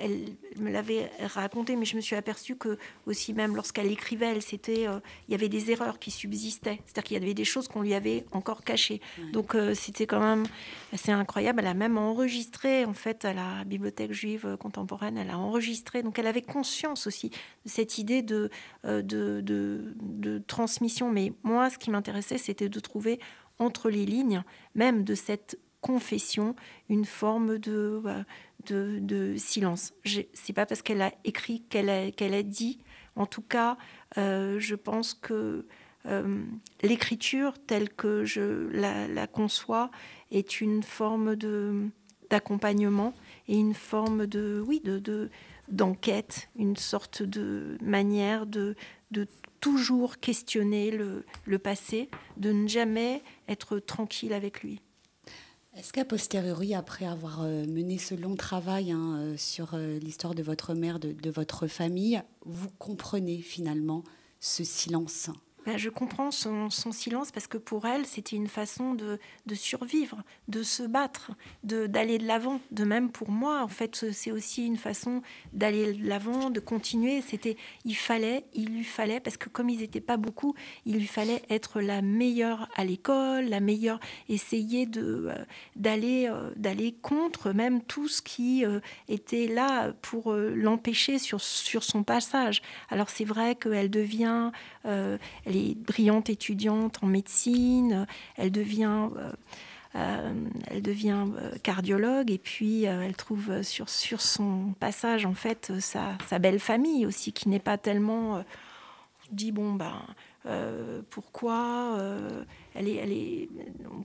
me 0.58 0.70
l'avait 0.70 1.10
raconté, 1.34 1.76
mais 1.76 1.84
je 1.84 1.96
me 1.96 2.00
suis 2.00 2.16
aperçue 2.16 2.56
que 2.56 2.78
aussi 3.06 3.32
même 3.32 3.54
lorsqu'elle 3.54 3.90
écrivait, 3.90 4.26
elle 4.26 4.42
c'était, 4.42 4.86
il 5.28 5.32
y 5.32 5.34
avait 5.34 5.48
des 5.48 5.70
erreurs 5.70 5.98
qui 5.98 6.10
subsistaient. 6.10 6.80
C'est-à-dire 6.86 7.04
qu'il 7.04 7.18
y 7.18 7.22
avait 7.22 7.34
des 7.34 7.44
choses 7.44 7.68
qu'on 7.68 7.82
lui 7.82 7.94
avait 7.94 8.24
encore 8.32 8.64
cachées. 8.64 9.00
Donc 9.32 9.54
euh, 9.54 9.74
c'était 9.74 10.06
quand 10.06 10.20
même 10.20 10.44
assez 10.92 11.12
incroyable. 11.12 11.60
Elle 11.60 11.68
a 11.68 11.74
même 11.74 11.98
enregistré, 11.98 12.84
en 12.84 12.94
fait, 12.94 13.24
à 13.24 13.32
la 13.32 13.64
Bibliothèque 13.64 14.12
juive 14.12 14.56
contemporaine, 14.58 15.16
elle 15.16 15.30
a 15.30 15.38
enregistré. 15.38 16.02
Donc 16.02 16.18
elle 16.18 16.26
avait 16.26 16.37
conscience 16.42 17.06
aussi 17.06 17.30
de 17.30 17.70
cette 17.70 17.98
idée 17.98 18.22
de, 18.22 18.50
euh, 18.84 19.02
de, 19.02 19.42
de, 19.42 20.38
transmission. 20.46 21.10
Mais 21.10 21.32
moi, 21.42 21.70
ce 21.70 21.78
qui 21.78 21.90
m'intéressait, 21.90 22.38
c'était 22.38 22.68
de 22.68 22.80
trouver 22.80 23.18
entre 23.58 23.90
les 23.90 24.06
lignes, 24.06 24.42
même 24.74 25.04
de 25.04 25.14
cette 25.14 25.58
confession, 25.80 26.54
une 26.88 27.04
forme 27.04 27.58
de, 27.58 28.02
euh, 28.04 28.22
de, 28.66 28.98
de 29.00 29.36
silence. 29.36 29.92
C'est 30.32 30.52
pas 30.52 30.66
parce 30.66 30.82
qu'elle 30.82 31.02
a 31.02 31.12
écrit 31.24 31.62
qu'elle 31.68 31.90
a, 31.90 32.10
qu'elle 32.10 32.34
a 32.34 32.42
dit. 32.42 32.78
En 33.16 33.26
tout 33.26 33.42
cas, 33.42 33.76
je 34.16 34.74
pense 34.76 35.12
que 35.12 35.66
euh, 36.06 36.44
l'écriture 36.82 37.54
telle 37.66 37.90
que 37.90 38.24
je 38.24 38.68
la, 38.70 39.26
conçois 39.26 39.90
est 40.30 40.60
une 40.60 40.82
forme 40.82 41.36
de 41.36 41.88
d'accompagnement 42.30 43.14
et 43.48 43.56
une 43.56 43.72
forme 43.72 44.26
de 44.26 44.62
oui 44.66 44.80
de 44.80 45.30
d'enquête, 45.70 46.48
une 46.56 46.76
sorte 46.76 47.22
de 47.22 47.78
manière 47.82 48.46
de, 48.46 48.74
de 49.10 49.26
toujours 49.60 50.18
questionner 50.18 50.90
le, 50.90 51.24
le, 51.44 51.58
passé, 51.58 52.10
de 52.36 52.52
ne 52.52 52.68
jamais 52.68 53.22
être 53.48 53.78
tranquille 53.78 54.32
avec 54.32 54.62
lui. 54.62 54.80
Est-ce 55.76 55.92
qu'à 55.92 56.04
posteriori, 56.04 56.74
après 56.74 57.06
avoir 57.06 57.42
euh, 57.42 57.64
mené 57.66 57.98
ce 57.98 58.14
long 58.14 58.34
travail 58.34 58.90
hein, 58.90 59.16
euh, 59.18 59.36
sur 59.36 59.76
l'histoire 59.76 60.34
de 60.34 60.42
votre 60.42 60.74
mère, 60.74 60.98
de, 60.98 61.30
votre 61.30 61.66
famille, 61.66 62.20
vous 62.44 62.70
comprenez 62.78 63.38
finalement 63.38 64.02
ce 64.40 64.64
silence? 64.64 65.30
Bah, 65.68 65.76
je 65.76 65.90
comprends 65.90 66.30
son, 66.30 66.70
silence 66.70 67.30
parce 67.30 67.46
que 67.46 67.58
pour 67.58 67.86
elle, 67.86 68.06
c'était 68.06 68.36
une 68.36 68.46
façon 68.46 68.94
de, 68.94 69.18
survivre, 69.54 70.22
de 70.48 70.62
se 70.62 70.82
battre, 70.82 71.32
d'aller 71.62 72.16
de 72.16 72.26
l'avant. 72.26 72.62
De, 72.70 72.84
même 72.84 73.10
pour 73.10 73.28
moi, 73.28 73.62
en 73.62 73.68
fait, 73.68 74.10
c'est 74.12 74.32
aussi 74.32 74.64
une 74.64 74.78
façon 74.78 75.20
d'aller 75.52 75.92
de 75.92 76.08
l'avant, 76.08 76.48
de 76.48 76.58
continuer. 76.58 77.20
C'était, 77.20 77.58
il 77.84 77.96
fallait, 77.96 78.46
il 78.54 78.76
lui 78.76 78.84
fallait, 78.84 79.20
parce 79.20 79.36
que 79.36 79.50
comme 79.50 79.68
ils 79.68 79.80
n'étaient 79.80 80.00
pas 80.00 80.16
beaucoup, 80.16 80.54
il 80.86 80.96
lui 80.96 81.06
fallait 81.06 81.42
être 81.50 81.82
la 81.82 82.00
meilleure 82.00 82.70
à 82.74 82.86
l'école, 82.86 83.44
la 83.44 83.60
meilleure, 83.60 84.00
essayer 84.30 84.86
de 84.86 85.26
euh, 85.28 85.34
d'aller 85.76 86.28
euh, 86.30 86.50
d'aller 86.56 86.92
contre 87.02 87.52
même 87.52 87.82
tout 87.82 88.08
ce 88.08 88.22
qui 88.22 88.64
euh, 88.64 88.80
était 89.08 89.46
là 89.46 89.92
pour 90.00 90.32
l'empêcher 90.32 91.18
sur 91.18 91.42
sur 91.42 91.84
son 91.84 92.04
passage. 92.04 92.62
Alors 92.88 93.10
c'est 93.10 93.26
vrai 93.26 93.54
qu'elle 93.54 93.90
devient, 93.90 94.50
elle 94.84 95.57
brillante 95.76 96.30
étudiante 96.30 96.98
en 97.02 97.06
médecine, 97.06 98.06
elle 98.36 98.50
devient, 98.50 99.08
euh, 99.16 99.32
euh, 99.96 100.32
elle 100.68 100.82
devient 100.82 101.26
euh, 101.36 101.56
cardiologue 101.62 102.30
et 102.30 102.38
puis 102.38 102.84
elle 102.84 103.16
trouve 103.16 103.62
sur, 103.62 103.88
sur 103.88 104.20
son 104.20 104.74
passage 104.80 105.26
en 105.26 105.34
fait 105.34 105.72
sa, 105.80 106.16
sa 106.28 106.38
belle 106.38 106.60
famille 106.60 107.06
aussi 107.06 107.32
qui 107.32 107.48
n'est 107.48 107.58
pas 107.58 107.78
tellement 107.78 108.44
dit 109.30 109.52
bon 109.52 109.72
ben 109.74 110.02
pourquoi 111.10 111.98
elle 112.74 112.88
est, 112.88 112.96
elle 112.96 113.12
est, 113.12 113.48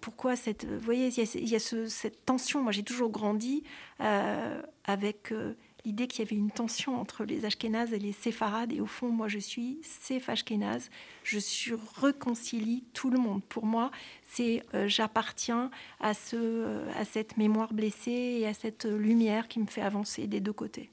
pourquoi 0.01 0.35
cette, 0.35 0.65
vous 0.65 0.79
voyez, 0.79 1.07
il 1.07 1.49
y 1.49 1.55
a, 1.55 1.59
cette 1.59 2.25
tension. 2.25 2.61
Moi, 2.61 2.73
j'ai 2.73 2.83
toujours 2.83 3.09
grandi 3.11 3.63
avec 3.99 5.31
l'idée 5.85 6.07
qu'il 6.07 6.23
y 6.23 6.27
avait 6.27 6.35
une 6.35 6.51
tension 6.51 6.99
entre 6.99 7.23
les 7.23 7.45
Ashkénazes 7.45 7.93
et 7.93 7.99
les 7.99 8.13
séfarades. 8.13 8.71
Et 8.71 8.81
au 8.81 8.85
fond, 8.85 9.09
moi, 9.09 9.27
je 9.27 9.39
suis 9.39 9.79
séfashkénaze. 9.83 10.89
Je 11.23 11.39
suis 11.39 11.73
réconcilie 11.99 12.83
tout 12.93 13.09
le 13.09 13.19
monde. 13.19 13.41
Pour 13.43 13.65
moi, 13.65 13.91
c'est 14.25 14.63
euh, 14.73 14.87
j'appartiens 14.87 15.71
à, 15.99 16.13
ce, 16.13 16.35
euh, 16.35 16.85
à 16.97 17.05
cette 17.05 17.37
mémoire 17.37 17.73
blessée 17.73 18.37
et 18.39 18.47
à 18.47 18.53
cette 18.53 18.85
lumière 18.85 19.47
qui 19.47 19.59
me 19.59 19.67
fait 19.67 19.81
avancer 19.81 20.27
des 20.27 20.39
deux 20.39 20.53
côtés. 20.53 20.89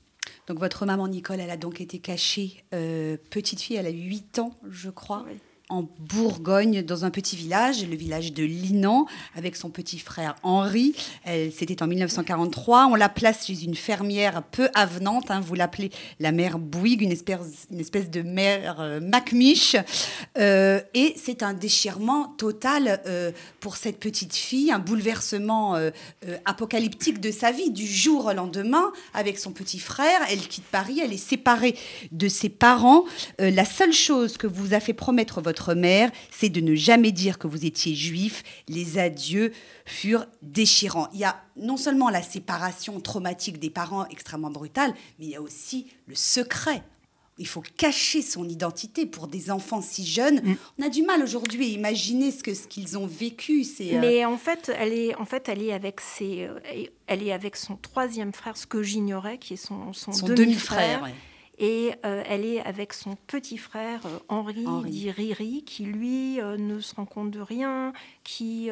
Donc 0.47 0.59
votre 0.59 0.87
maman 0.87 1.09
Nicole, 1.09 1.41
elle 1.41 1.51
a 1.51 1.57
donc 1.57 1.81
été 1.81 1.99
cachée 1.99 2.65
euh, 2.75 3.17
petite 3.31 3.61
fille, 3.61 3.77
elle 3.77 3.87
a 3.87 3.91
eu 3.91 4.09
8 4.09 4.39
ans, 4.41 4.55
je 4.69 4.91
crois 4.91 5.25
en 5.71 5.89
Bourgogne, 5.99 6.83
dans 6.83 7.05
un 7.05 7.11
petit 7.11 7.37
village, 7.37 7.87
le 7.87 7.97
village 7.97 8.33
de 8.33 8.45
Linan, 8.45 9.07
avec 9.37 9.57
son 9.57 9.71
petit 9.71 9.99
frère 9.99 10.37
Henri. 10.43 10.95
C'était 11.25 11.83
en 11.83 11.87
1943. 11.87 12.89
On 12.91 12.95
la 12.95 13.09
place 13.09 13.47
chez 13.47 13.65
une 13.65 13.75
fermière 13.75 14.43
peu 14.43 14.69
avenante. 14.75 15.31
Hein. 15.31 15.41
vous 15.41 15.55
l'appelez 15.55 15.91
la 16.19 16.33
mère 16.33 16.59
Bouygues, 16.59 17.03
une 17.03 17.13
espèce, 17.13 17.67
une 17.71 17.81
espèce 17.81 18.11
de 18.11 18.23
mère 18.23 18.81
euh, 18.81 19.01
Macmiche. 19.01 19.77
Euh, 20.39 20.81
et 20.95 21.15
c'est 21.17 21.43
un 21.43 21.55
déchirement 21.55 22.29
total 22.39 23.01
euh, 23.07 23.33
pour 23.61 23.77
cette 23.77 23.99
petite 23.99 24.35
fille, 24.35 24.71
un 24.73 24.79
bouleversement 24.79 25.77
apocalyptique 26.45 27.21
de 27.21 27.31
sa 27.31 27.53
vie. 27.53 27.71
Du 27.71 27.87
jour 27.87 28.27
au 28.27 28.33
lendemain, 28.33 28.93
avec 29.15 29.39
son 29.39 29.53
petit 29.53 29.79
frère, 29.79 30.21
elle 30.31 30.41
quitte 30.41 30.65
Paris, 30.65 31.01
elle 31.03 31.13
est 31.13 31.17
séparée 31.17 31.77
de 32.13 32.29
ses 32.29 32.49
parents. 32.49 33.05
la 33.39 33.65
seule 33.65 33.93
chose 33.93 34.37
que 34.37 34.47
vous 34.47 34.75
a 34.75 34.81
fait 34.81 34.93
promettre 34.93 35.41
votre 35.41 35.60
mère, 35.69 36.11
c'est 36.31 36.49
de 36.49 36.61
ne 36.61 36.75
jamais 36.75 37.13
dire 37.13 37.39
que 37.39 37.47
vous 37.47 37.65
étiez 37.65 37.95
juif. 37.95 38.43
Les 38.69 38.99
adieux 38.99 39.53
furent 39.85 40.27
déchirants. 40.43 41.09
Il 41.13 41.21
y 41.21 41.25
a 41.25 41.41
non 41.57 41.77
seulement 41.77 42.11
la 42.11 42.23
séparation 42.23 43.01
traumatique 43.01 43.59
des 43.59 43.71
parents 43.71 44.07
extrêmement 44.09 44.51
brutale, 44.51 44.93
mais 45.19 45.27
il 45.27 45.31
y 45.31 45.37
a 45.37 45.43
aussi 45.43 45.87
le 46.07 46.15
secret 46.15 46.83
il 47.41 47.47
faut 47.47 47.63
cacher 47.79 48.21
son 48.21 48.47
identité 48.47 49.07
pour 49.07 49.27
des 49.27 49.51
enfants 49.51 49.81
si 49.81 50.07
jeunes. 50.07 50.43
Mm. 50.43 50.57
On 50.79 50.87
a 50.87 50.89
du 50.91 51.03
mal 51.03 51.23
aujourd'hui 51.23 51.65
à 51.65 51.69
imaginer 51.69 52.31
ce 52.33 52.43
que 52.43 52.53
ce 52.53 52.69
qu'ils 52.69 52.99
ont 52.99 53.07
vécu. 53.07 53.65
C'est, 53.65 53.97
euh, 53.97 54.01
Mais 54.01 54.25
en 54.27 54.37
fait, 54.37 54.71
elle 54.79 54.93
est 54.93 55.15
en 55.17 55.25
fait 55.25 55.49
elle 55.49 55.63
est 55.63 55.73
avec 55.73 56.03
ses, 56.03 56.45
euh, 56.45 56.85
elle 57.07 57.23
est 57.27 57.33
avec 57.33 57.57
son 57.57 57.77
troisième 57.77 58.35
frère, 58.35 58.59
ce 58.59 58.67
que 58.67 58.83
j'ignorais, 58.83 59.39
qui 59.39 59.55
est 59.55 59.57
son, 59.57 59.95
son, 59.95 60.13
demi-frère. 60.29 61.11
Et 61.63 61.93
euh, 62.07 62.23
elle 62.27 62.47
est 62.47 62.65
avec 62.65 62.95
son 62.95 63.17
petit 63.27 63.59
frère 63.59 64.01
euh, 64.07 64.19
Henri, 64.31 64.65
dit 64.87 65.11
Riri, 65.11 65.63
qui 65.63 65.85
lui 65.85 66.41
euh, 66.41 66.57
ne 66.57 66.81
se 66.81 66.95
rend 66.95 67.05
compte 67.05 67.31
de 67.31 67.41
rien, 67.41 67.93
qui, 68.25 68.71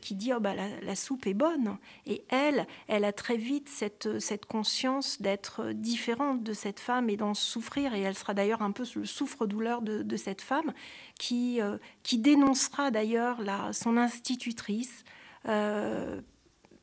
qui 0.00 0.14
dit 0.14 0.32
oh, 0.32 0.38
bah, 0.38 0.52
la, 0.54 0.94
soupe 0.94 1.26
est 1.26 1.34
bonne. 1.34 1.76
Et 2.06 2.24
elle, 2.28 2.66
elle 2.86 3.04
a 3.04 3.12
très 3.12 3.36
vite 3.36 3.68
cette, 3.68 4.20
cette 4.20 4.46
conscience 4.46 5.20
d'être 5.20 5.72
différente 5.72 6.44
de 6.44 6.52
cette 6.52 6.78
femme 6.78 7.10
et 7.10 7.16
d'en 7.16 7.34
souffrir. 7.34 7.92
Et 7.94 8.02
elle 8.02 8.16
sera 8.16 8.34
d'ailleurs 8.34 8.62
un 8.62 8.70
peu 8.70 8.84
le 8.94 9.04
souffre-douleur 9.04 9.82
de, 9.82 10.02
de, 10.02 10.16
cette 10.16 10.42
femme, 10.42 10.72
qui, 11.18 11.58
qui 12.04 12.18
dénoncera 12.18 12.92
d'ailleurs 12.92 13.38
son 13.72 13.96
institutrice 13.96 15.04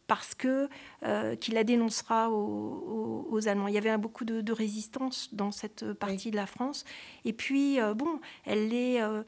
parce 0.07 0.35
que 0.35 0.69
euh, 1.03 1.35
qu'il 1.35 1.53
la 1.53 1.63
dénoncera 1.63 2.29
aux, 2.29 3.47
Allemands. 3.47 3.67
Il 3.67 3.73
y 3.73 3.77
avait 3.77 3.97
beaucoup 3.97 4.25
de, 4.25 4.51
résistance 4.51 5.29
dans 5.33 5.51
cette 5.51 5.93
partie 5.93 6.31
de 6.31 6.35
la 6.35 6.45
France. 6.45 6.85
Et 7.25 7.33
puis, 7.33 7.79
euh, 7.79 7.93
bon, 7.93 8.19
elle 8.45 8.69
les, 8.69 8.99
euh, 9.01 9.23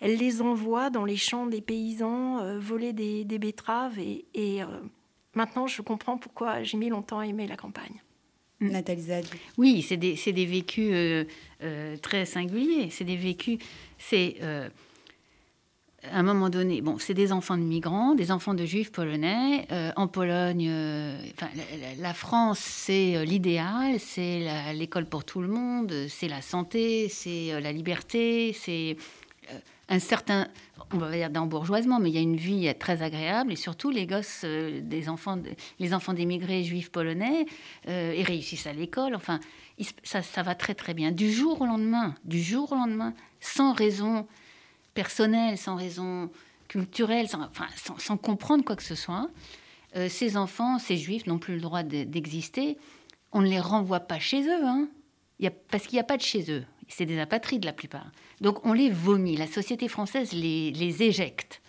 elle 0.00 0.16
les 0.16 0.40
envoie 0.40 0.88
dans 0.88 1.04
les 1.04 1.16
champs 1.16 1.46
des 1.46 1.60
paysans 1.60 2.58
voler 2.58 2.92
des, 2.92 3.38
betteraves. 3.38 3.98
Et, 3.98 4.60
maintenant, 5.34 5.66
je 5.66 5.82
comprends 5.82 6.16
pourquoi 6.16 6.62
j'ai 6.62 6.78
mis 6.78 6.88
longtemps 6.88 7.18
à 7.18 7.26
aimer 7.26 7.46
la 7.46 7.56
campagne. 7.56 8.02
Nathalie 8.60 9.02
Zad. 9.02 9.26
Oui, 9.56 9.82
c'est 9.82 9.96
des, 9.96 10.14
des, 10.14 10.46
vécus 10.46 11.26
très 12.02 12.24
singuliers. 12.24 12.88
C'est 12.90 13.04
des 13.04 13.16
vécus. 13.16 13.58
C'est 13.98 14.36
à 16.08 16.18
un 16.18 16.22
moment 16.22 16.48
donné, 16.48 16.80
bon, 16.80 16.96
c'est 16.98 17.14
des 17.14 17.32
enfants 17.32 17.58
de 17.58 17.62
migrants, 17.62 18.14
des 18.14 18.30
enfants 18.30 18.54
de 18.54 18.64
juifs 18.64 18.90
polonais. 18.90 19.66
Euh, 19.70 19.92
en 19.96 20.08
Pologne, 20.08 20.66
euh, 20.68 21.18
la, 21.98 22.14
France, 22.14 22.58
c'est 22.58 23.16
euh, 23.16 23.24
l'idéal, 23.24 24.00
c'est 24.00 24.72
l'école 24.74 25.06
pour 25.06 25.24
tout 25.24 25.42
le 25.42 25.48
monde, 25.48 25.92
c'est 26.08 26.28
la 26.28 26.40
santé, 26.40 27.08
c'est 27.10 27.60
la 27.60 27.72
liberté, 27.72 28.54
c'est 28.58 28.96
un 29.88 29.98
certain, 29.98 30.46
on 30.92 30.98
va 30.98 31.10
dire 31.10 31.28
d'embourgeoisement, 31.28 31.98
mais 31.98 32.10
il 32.10 32.14
y 32.14 32.18
a 32.18 32.22
une 32.22 32.36
vie 32.36 32.72
très 32.78 33.02
agréable 33.02 33.52
et 33.52 33.56
surtout 33.56 33.90
les 33.90 34.06
gosses, 34.06 34.44
des 34.44 35.08
enfants, 35.08 35.38
les 35.80 35.92
enfants 35.92 36.14
d'émigrés 36.14 36.62
juifs 36.62 36.90
polonais, 36.90 37.46
ils 37.88 38.22
réussissent 38.22 38.68
à 38.68 38.72
l'école. 38.72 39.16
Enfin, 39.16 39.40
ça, 40.04 40.22
ça 40.22 40.42
va 40.42 40.54
très 40.54 40.74
très 40.74 40.94
bien. 40.94 41.10
Du 41.10 41.32
jour 41.32 41.60
au 41.60 41.66
lendemain, 41.66 42.14
du 42.24 42.40
jour 42.40 42.70
au 42.70 42.76
lendemain, 42.76 43.12
sans 43.40 43.72
raison 43.72 44.28
personnelle, 44.94 45.58
sans 45.58 45.76
raison 45.76 46.30
culturelle, 46.68 47.28
sans, 47.28 47.42
enfin, 47.42 47.66
sans, 47.98 48.16
comprendre 48.16 48.64
quoi 48.64 48.76
que 48.76 48.82
ce 48.82 48.94
soit, 48.94 49.28
euh, 49.96 50.08
ces 50.08 50.36
enfants, 50.36 50.78
ces 50.78 50.96
juifs 50.96 51.26
n'ont 51.26 51.38
plus 51.38 51.54
le 51.54 51.60
droit 51.60 51.82
d'exister. 51.82 52.78
On 53.32 53.42
ne 53.42 53.48
les 53.48 53.60
renvoie 53.60 54.00
pas 54.00 54.18
chez 54.18 54.42
eux, 54.42 54.64
hein. 54.64 54.88
parce 55.70 55.86
qu'il 55.86 55.96
n'y 55.96 56.00
a 56.00 56.04
pas 56.04 56.16
de 56.16 56.22
chez 56.22 56.50
eux. 56.50 56.64
C'est 56.88 57.06
des 57.06 57.18
apatrides 57.20 57.64
la 57.64 57.72
plupart. 57.72 58.10
Donc 58.40 58.64
on 58.64 58.72
les 58.72 58.90
vomit. 58.90 59.36
La 59.36 59.46
société 59.46 59.88
française 59.88 60.32
les, 60.32 60.72
les 60.72 61.02
éjecte 61.02 61.60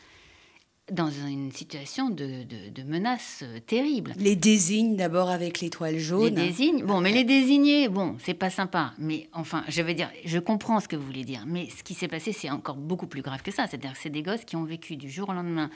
dans 0.91 1.09
une 1.09 1.51
situation 1.51 2.09
de, 2.09 2.43
de, 2.43 2.83
menace 2.83 3.43
euh, 3.43 3.59
terrible. 3.65 4.13
Les 4.17 4.35
désigne 4.35 4.97
d'abord 4.97 5.29
avec 5.29 5.61
l'étoile 5.61 5.97
jaune. 5.97 6.25
Les 6.25 6.31
désigne, 6.31 6.83
bon, 6.83 6.99
mais 6.99 7.11
les 7.11 7.23
désigner, 7.23 7.87
bon, 7.87 8.17
c'est 8.19 8.33
pas 8.33 8.49
sympa. 8.49 8.93
Mais 8.97 9.29
enfin, 9.31 9.63
je 9.69 9.81
veux 9.81 9.93
dire, 9.93 10.11
je 10.25 10.37
comprends 10.37 10.81
ce 10.81 10.89
que 10.89 10.97
vous 10.97 11.05
voulez 11.05 11.23
dire. 11.23 11.45
Mais 11.47 11.69
ce 11.69 11.81
qui 11.83 11.93
s'est 11.93 12.09
passé, 12.09 12.33
c'est 12.33 12.49
encore 12.49 12.75
beaucoup 12.75 13.07
plus 13.07 13.21
grave 13.21 13.41
que 13.41 13.51
ça. 13.51 13.67
C'est-à-dire 13.67 13.93
que 13.93 13.99
c'est 13.99 14.09
des 14.09 14.21
gosses 14.21 14.43
qui 14.43 14.57
ont 14.57 14.65
vécu 14.65 14.97
du 14.97 15.09
jour 15.09 15.29
au 15.29 15.33
lendemain 15.33 15.69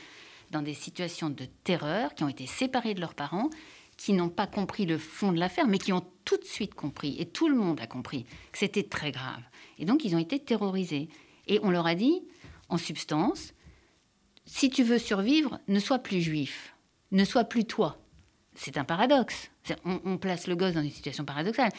dans 0.52 0.62
des 0.62 0.74
situations 0.74 1.30
de 1.30 1.46
terreur, 1.64 2.14
qui 2.14 2.24
ont 2.24 2.30
été 2.30 2.46
séparés 2.46 2.94
de 2.94 3.00
leurs 3.00 3.16
parents, 3.16 3.50
qui 3.98 4.12
n'ont 4.12 4.30
pas 4.30 4.48
compris 4.48 4.86
le 4.86 4.98
fond 4.98 5.32
de 5.32 5.40
l'affaire, 5.40 5.68
mais 5.68 5.78
qui 5.78 5.94
ont 5.94 6.06
tout 6.26 6.38
de 6.38 6.44
suite 6.44 6.76
compris, 6.76 7.16
et 7.20 7.26
tout 7.26 7.48
le 7.48 7.56
monde 7.56 7.80
a 7.80 7.88
compris, 7.88 8.26
que 8.52 8.58
c'était 8.58 8.84
très 8.84 9.12
grave. 9.12 9.42
Et 9.80 9.86
donc, 9.86 10.04
ils 10.04 10.14
ont 10.16 10.20
été 10.20 10.40
terrorisés. 10.40 11.08
Et 11.48 11.60
on 11.64 11.70
leur 11.70 11.88
a 11.88 11.96
dit, 11.96 12.22
en 12.68 12.78
substance, 12.78 13.54
si 14.46 14.70
tu 14.70 14.84
veux 14.84 15.00
survivre, 15.00 15.60
ne 15.68 15.80
sois 15.80 16.00
plus 16.00 16.22
juif, 16.22 16.76
ne 17.12 17.26
sois 17.26 17.46
plus 17.46 17.66
toi. 17.66 17.98
C'est 18.56 18.78
un 18.78 18.84
paradoxe. 18.84 19.50
On, 19.84 20.18
place 20.18 20.48
le 20.48 20.56
gosse 20.56 20.76
dans 20.76 20.84
une 20.84 20.92
situation 20.92 21.26
paradoxale. 21.26 21.72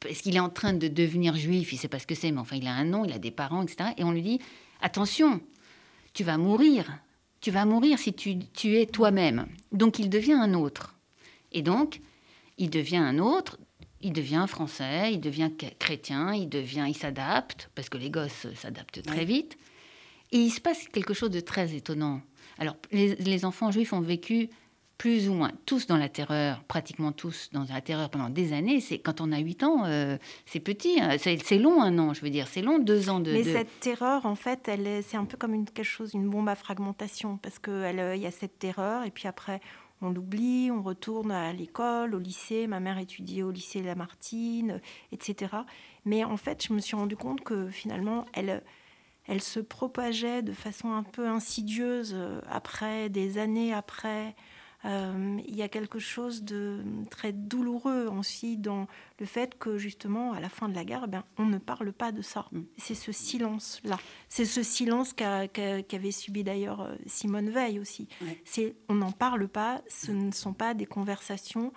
Parce 0.00 0.20
qu'il 0.20 0.34
est 0.34 0.40
en 0.40 0.48
train 0.48 0.72
de 0.72 0.88
devenir 0.88 1.36
juif, 1.36 1.72
il 1.72 1.76
ne 1.76 1.80
sait 1.80 1.88
pas 1.88 2.00
ce 2.00 2.06
que 2.06 2.14
c'est, 2.14 2.32
mais 2.32 2.40
enfin, 2.40 2.56
il 2.56 2.66
a 2.66 2.72
un 2.72 2.84
nom, 2.84 3.04
il 3.04 3.12
a 3.12 3.18
des 3.18 3.30
parents, 3.30 3.62
etc. 3.62 3.90
Et 3.98 4.04
on 4.04 4.10
lui 4.10 4.22
dit 4.22 4.40
attention, 4.80 5.40
tu 6.12 6.24
vas 6.24 6.38
mourir. 6.38 6.98
Tu 7.40 7.50
vas 7.50 7.64
mourir 7.64 7.98
si 7.98 8.12
tu, 8.12 8.38
tu 8.38 8.76
es 8.78 8.86
toi-même. 8.86 9.46
Donc 9.70 9.98
il 9.98 10.08
devient 10.08 10.32
un 10.34 10.54
autre. 10.54 10.96
Et 11.52 11.62
donc, 11.62 12.00
il 12.58 12.70
devient 12.70 12.96
un 12.96 13.18
autre, 13.18 13.58
il 14.00 14.12
devient 14.12 14.44
français, 14.48 15.12
il 15.12 15.20
devient 15.20 15.50
chrétien, 15.78 16.34
il 16.34 16.48
devient, 16.48 16.86
il 16.88 16.96
s'adapte, 16.96 17.70
parce 17.74 17.88
que 17.88 17.98
les 17.98 18.10
gosses 18.10 18.46
s'adaptent 18.54 19.02
très 19.02 19.24
vite. 19.24 19.56
Et 20.32 20.38
il 20.38 20.50
se 20.50 20.60
passe 20.60 20.88
quelque 20.88 21.14
chose 21.14 21.30
de 21.30 21.40
très 21.40 21.74
étonnant. 21.74 22.20
Alors, 22.58 22.76
les, 22.90 23.44
enfants 23.44 23.70
juifs 23.70 23.92
ont 23.92 24.00
vécu 24.00 24.48
plus 24.98 25.28
ou 25.28 25.34
moins 25.34 25.50
tous 25.66 25.86
dans 25.86 25.96
la 25.96 26.08
terreur, 26.08 26.62
pratiquement 26.64 27.12
tous 27.12 27.50
dans 27.52 27.64
la 27.68 27.80
terreur 27.80 28.08
pendant 28.08 28.30
des 28.30 28.52
années. 28.52 28.80
C'est 28.80 28.98
quand 28.98 29.20
on 29.20 29.32
a 29.32 29.38
8 29.38 29.62
ans, 29.64 29.84
euh, 29.84 30.16
c'est 30.46 30.60
petit, 30.60 31.00
hein. 31.00 31.16
c'est 31.18 31.58
long 31.58 31.82
un 31.82 31.98
an, 31.98 32.14
je 32.14 32.20
veux 32.20 32.30
dire, 32.30 32.46
c'est 32.46 32.62
long 32.62 32.78
deux 32.78 33.10
ans 33.10 33.20
de. 33.20 33.32
Mais 33.32 33.42
cette 33.42 33.80
terreur, 33.80 34.26
en 34.26 34.36
fait, 34.36 34.68
elle, 34.68 35.02
c'est 35.02 35.16
un 35.16 35.24
peu 35.24 35.36
comme 35.36 35.54
une, 35.54 35.64
quelque 35.64 35.84
chose, 35.84 36.14
une 36.14 36.28
bombe 36.28 36.48
à 36.48 36.54
fragmentation, 36.54 37.36
parce 37.38 37.58
qu'il 37.58 37.72
euh, 37.72 38.16
y 38.16 38.26
a 38.26 38.30
cette 38.30 38.58
terreur, 38.58 39.04
et 39.04 39.10
puis 39.10 39.26
après, 39.26 39.60
on 40.02 40.10
l'oublie, 40.10 40.70
on 40.70 40.82
retourne 40.82 41.30
à 41.30 41.52
l'école, 41.52 42.14
au 42.14 42.18
lycée. 42.18 42.66
Ma 42.66 42.80
mère 42.80 42.98
étudiait 42.98 43.42
au 43.42 43.50
lycée 43.50 43.82
Lamartine, 43.82 44.80
etc. 45.12 45.56
Mais 46.04 46.24
en 46.24 46.36
fait, 46.36 46.66
je 46.66 46.72
me 46.72 46.80
suis 46.80 46.96
rendu 46.96 47.16
compte 47.16 47.42
que 47.42 47.70
finalement, 47.70 48.26
elle 48.34 48.62
elle 49.26 49.42
se 49.42 49.60
propageait 49.60 50.42
de 50.42 50.52
façon 50.52 50.92
un 50.92 51.02
peu 51.02 51.28
insidieuse 51.28 52.12
euh, 52.14 52.40
après, 52.48 53.08
des 53.08 53.38
années 53.38 53.72
après. 53.72 54.34
Euh, 54.84 55.38
il 55.46 55.54
y 55.54 55.62
a 55.62 55.68
quelque 55.68 56.00
chose 56.00 56.42
de 56.42 56.82
très 57.08 57.32
douloureux 57.32 58.08
aussi 58.08 58.56
dans 58.56 58.88
le 59.20 59.26
fait 59.26 59.56
que 59.56 59.78
justement 59.78 60.32
à 60.32 60.40
la 60.40 60.48
fin 60.48 60.68
de 60.68 60.74
la 60.74 60.84
guerre, 60.84 61.06
ben, 61.06 61.22
on 61.38 61.46
ne 61.46 61.58
parle 61.58 61.92
pas 61.92 62.10
de 62.10 62.20
ça. 62.20 62.46
Mm. 62.50 62.62
C'est 62.78 62.94
ce 62.94 63.12
silence-là. 63.12 63.96
C'est 64.28 64.44
ce 64.44 64.64
silence 64.64 65.12
qu'avait 65.12 66.10
subi 66.10 66.42
d'ailleurs 66.42 66.80
euh, 66.80 66.96
Simone 67.06 67.50
Veil 67.50 67.78
aussi. 67.78 68.08
C'est 68.44 68.74
on 68.88 68.94
n'en 68.94 69.12
parle 69.12 69.46
pas. 69.46 69.82
Ce 69.88 70.10
ne 70.10 70.32
sont 70.32 70.52
pas 70.52 70.74
des 70.74 70.86
conversations 70.86 71.72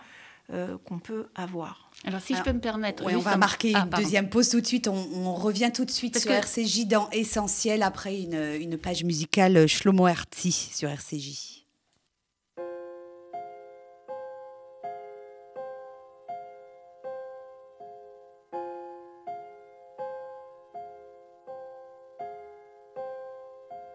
qu'on 0.84 0.98
peut 0.98 1.28
avoir. 1.36 1.92
Alors, 2.04 2.20
si 2.20 2.34
je 2.34 2.42
peux 2.42 2.52
me 2.52 2.60
permettre. 2.60 3.04
on 3.06 3.18
va 3.20 3.36
marquer 3.36 3.72
ah, 3.76 3.84
une 3.84 4.02
deuxième 4.02 4.28
pause 4.28 4.48
tout 4.48 4.60
de 4.60 4.66
suite. 4.66 4.88
On, 4.88 5.34
revient 5.34 5.70
tout 5.72 5.84
de 5.84 5.90
suite 5.92 6.18
sur 6.18 6.32
RCJ 6.32 6.86
dans 6.86 7.08
Essentiel 7.10 7.84
après 7.84 8.20
une, 8.20 8.56
une 8.60 8.76
page 8.76 9.04
musicale 9.04 9.68
Shlomo 9.68 10.08
Herzi 10.08 10.50
sur 10.50 10.88
RCJ. 10.88 11.60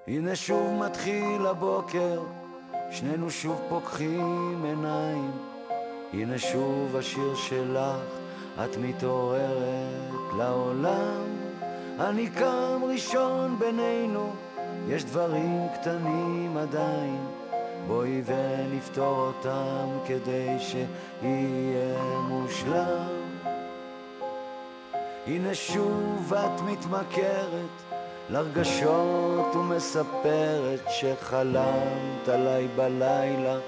הנה 0.08 0.36
שוב 0.36 0.74
מתחיל 0.74 1.46
הבוקר, 1.46 2.22
שנינו 2.91 3.32
שוב 3.32 3.62
פוקחים 3.70 4.66
עיניים. 4.66 5.32
הנה 6.13 6.39
שוב 6.39 6.97
השיר 6.97 7.35
שלך, 7.35 8.21
את 8.65 8.77
מתעוררת 8.77 10.35
לעולם. 10.39 11.23
אני 12.01 12.31
קם 12.31 12.81
ראשון 12.89 13.59
בינינו, 13.59 14.33
יש 14.89 15.05
דברים 15.05 15.67
קטנים 15.75 16.57
עדיין. 16.57 17.27
בואי 17.87 18.23
ונפתור 18.25 19.17
אותם 19.17 19.89
כדי 20.07 20.57
שיהיה 20.59 22.21
מושלם. 22.29 23.21
הנה 25.27 25.55
שוב 25.55 26.35
את 26.35 26.61
מתמכרת 26.61 27.83
לרגשות 28.31 29.57
ומספרת 29.57 30.81
שחלמת 30.89 32.29
עליי 32.29 32.69
בלילה 32.77 33.59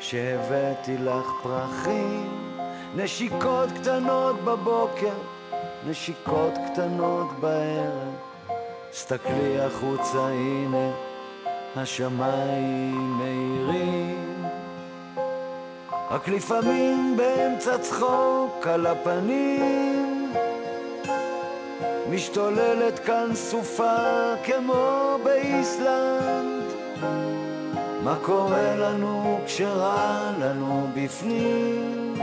שהבאתי 0.00 0.96
לך 0.98 1.26
פרחים 1.42 2.48
נשיקות 2.96 3.68
קטנות 3.80 4.40
בבוקר, 4.44 5.14
נשיקות 5.86 6.52
קטנות 6.72 7.26
בערב. 7.40 8.14
סתכלי 8.92 9.60
החוצה 9.60 10.18
הנה 10.18 10.90
השמיים 11.76 13.18
מאירים. 13.18 14.44
רק 16.10 16.28
לפעמים 16.28 17.16
באמצע 17.16 17.78
צחוק 17.78 18.66
על 18.66 18.86
הפנים. 18.86 20.32
משתוללת 22.10 22.98
כאן 22.98 23.30
סופה 23.34 24.34
כמו 24.44 25.18
באיסלנד 25.24 26.62
מה 28.08 28.16
קורה 28.22 28.76
לנו 28.76 29.40
כשרע 29.46 30.32
לנו 30.40 30.86
בפנים? 30.94 32.14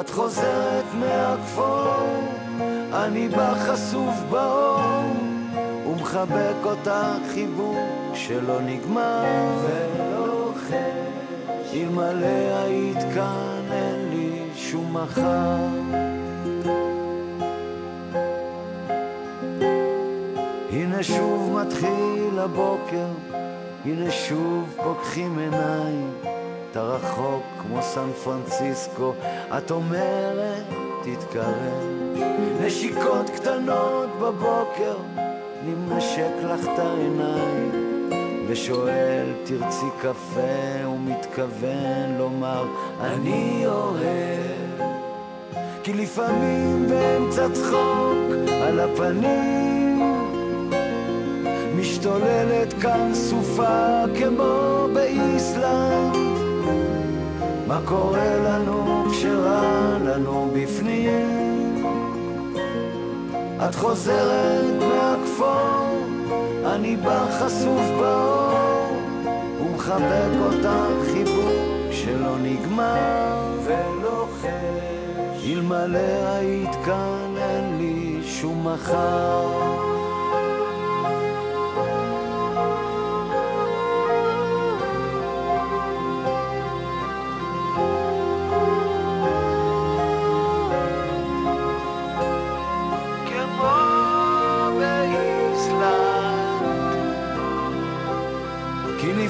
את 0.00 0.10
חוזרת 0.10 0.84
מהכפור, 0.94 2.22
אני 2.92 3.28
בא 3.28 3.54
חשוף 3.54 4.14
באור 4.30 5.04
ומחבק 5.86 6.64
אותך 6.64 7.32
חיבוק 7.34 7.76
שלא 8.14 8.60
נגמר. 8.60 9.24
ולא 9.62 10.52
חש 10.56 11.74
אלמלא 11.74 12.56
היית 12.64 12.98
כאן 13.14 13.62
אין 13.72 14.08
לי 14.10 14.42
שום 14.56 14.96
מחר. 14.96 15.56
הנה 20.72 21.02
שוב 21.02 21.58
מתחיל 21.62 22.38
הבוקר, 22.38 23.06
הנה 23.84 24.10
שוב 24.10 24.74
פוקחים 24.82 25.38
עיניים. 25.38 26.10
אתה 26.70 26.82
רחוק 26.82 27.42
כמו 27.62 27.82
סן 27.82 28.12
פרנסיסקו, 28.24 29.12
את 29.58 29.70
אומרת 29.70 30.64
תתקרב. 31.02 32.16
נשיקות 32.60 33.30
קטנות 33.30 34.08
בבוקר, 34.20 34.96
אני 35.16 35.74
מנשק 35.74 36.32
לך 36.44 36.60
את 36.64 36.78
העיניים. 36.78 37.70
ושואל 38.48 39.26
תרצי 39.44 39.86
קפה, 40.00 40.86
ומתכוון 40.88 42.18
לומר 42.18 42.64
אני 43.00 43.62
אוהב. 43.66 44.92
כי 45.82 45.92
לפעמים 45.92 46.86
באמצע 46.88 47.48
צחוק 47.52 48.16
על 48.62 48.80
הפנים 48.80 49.71
משתוללת 51.82 52.72
כאן 52.72 53.10
סופה 53.14 54.02
כמו 54.18 54.86
באיסלנד. 54.94 56.16
מה 57.66 57.80
קורה 57.84 58.36
לנו 58.36 59.04
כשרע 59.10 59.98
לנו 60.04 60.50
בפנים? 60.54 61.84
את 63.68 63.74
חוזרת 63.74 64.82
מהכפור, 64.82 66.06
אני 66.66 66.96
בא 66.96 67.26
חשוף 67.30 67.82
באור 68.00 68.96
ומחבק 69.60 70.32
אותך 70.44 71.12
חיבוק 71.12 71.92
שלא 71.92 72.38
נגמר 72.42 73.58
ולוחש 73.64 75.46
אלמלא 75.46 75.98
היית 76.38 76.74
כאן 76.84 77.34
אין 77.36 77.78
לי 77.78 78.20
שום 78.24 78.68
מחר 78.68 79.91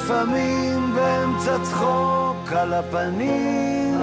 לפעמים 0.01 0.95
באמצע 0.95 1.63
צחוק 1.63 2.53
על 2.53 2.73
הפנים 2.73 3.99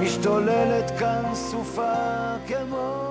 משתוללת 0.00 0.90
כאן 0.98 1.34
סופה 1.34 2.36
כמו 2.48 3.04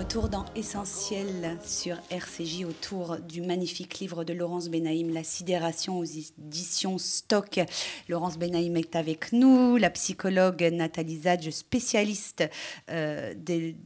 Retour 0.00 0.30
dans 0.30 0.46
Essentiel 0.56 1.58
sur 1.62 1.96
RCJ 2.10 2.64
autour 2.64 3.18
du 3.18 3.42
magnifique 3.42 3.98
livre 3.98 4.24
de 4.24 4.32
Laurence 4.32 4.70
Benaïm, 4.70 5.12
La 5.12 5.22
sidération 5.22 5.98
aux 5.98 6.04
éditions 6.04 6.96
Stock. 6.96 7.60
Laurence 8.08 8.38
Benaïm 8.38 8.78
est 8.78 8.96
avec 8.96 9.32
nous, 9.32 9.76
la 9.76 9.90
psychologue 9.90 10.66
Nathalie 10.72 11.20
Zadge, 11.20 11.50
spécialiste 11.50 12.48
euh, 12.88 13.34
des, 13.36 13.76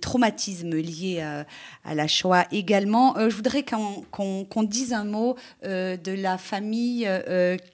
traumatismes 0.00 0.74
liés 0.74 1.20
à, 1.84 1.94
la 1.94 2.08
Shoah 2.08 2.46
également. 2.50 3.16
Euh, 3.16 3.30
je 3.30 3.36
voudrais 3.36 3.64
qu'on 3.64 4.62
dise 4.64 4.92
un 4.92 5.04
mot 5.04 5.36
euh, 5.64 5.96
de 5.96 6.12
la 6.12 6.38
famille 6.38 7.08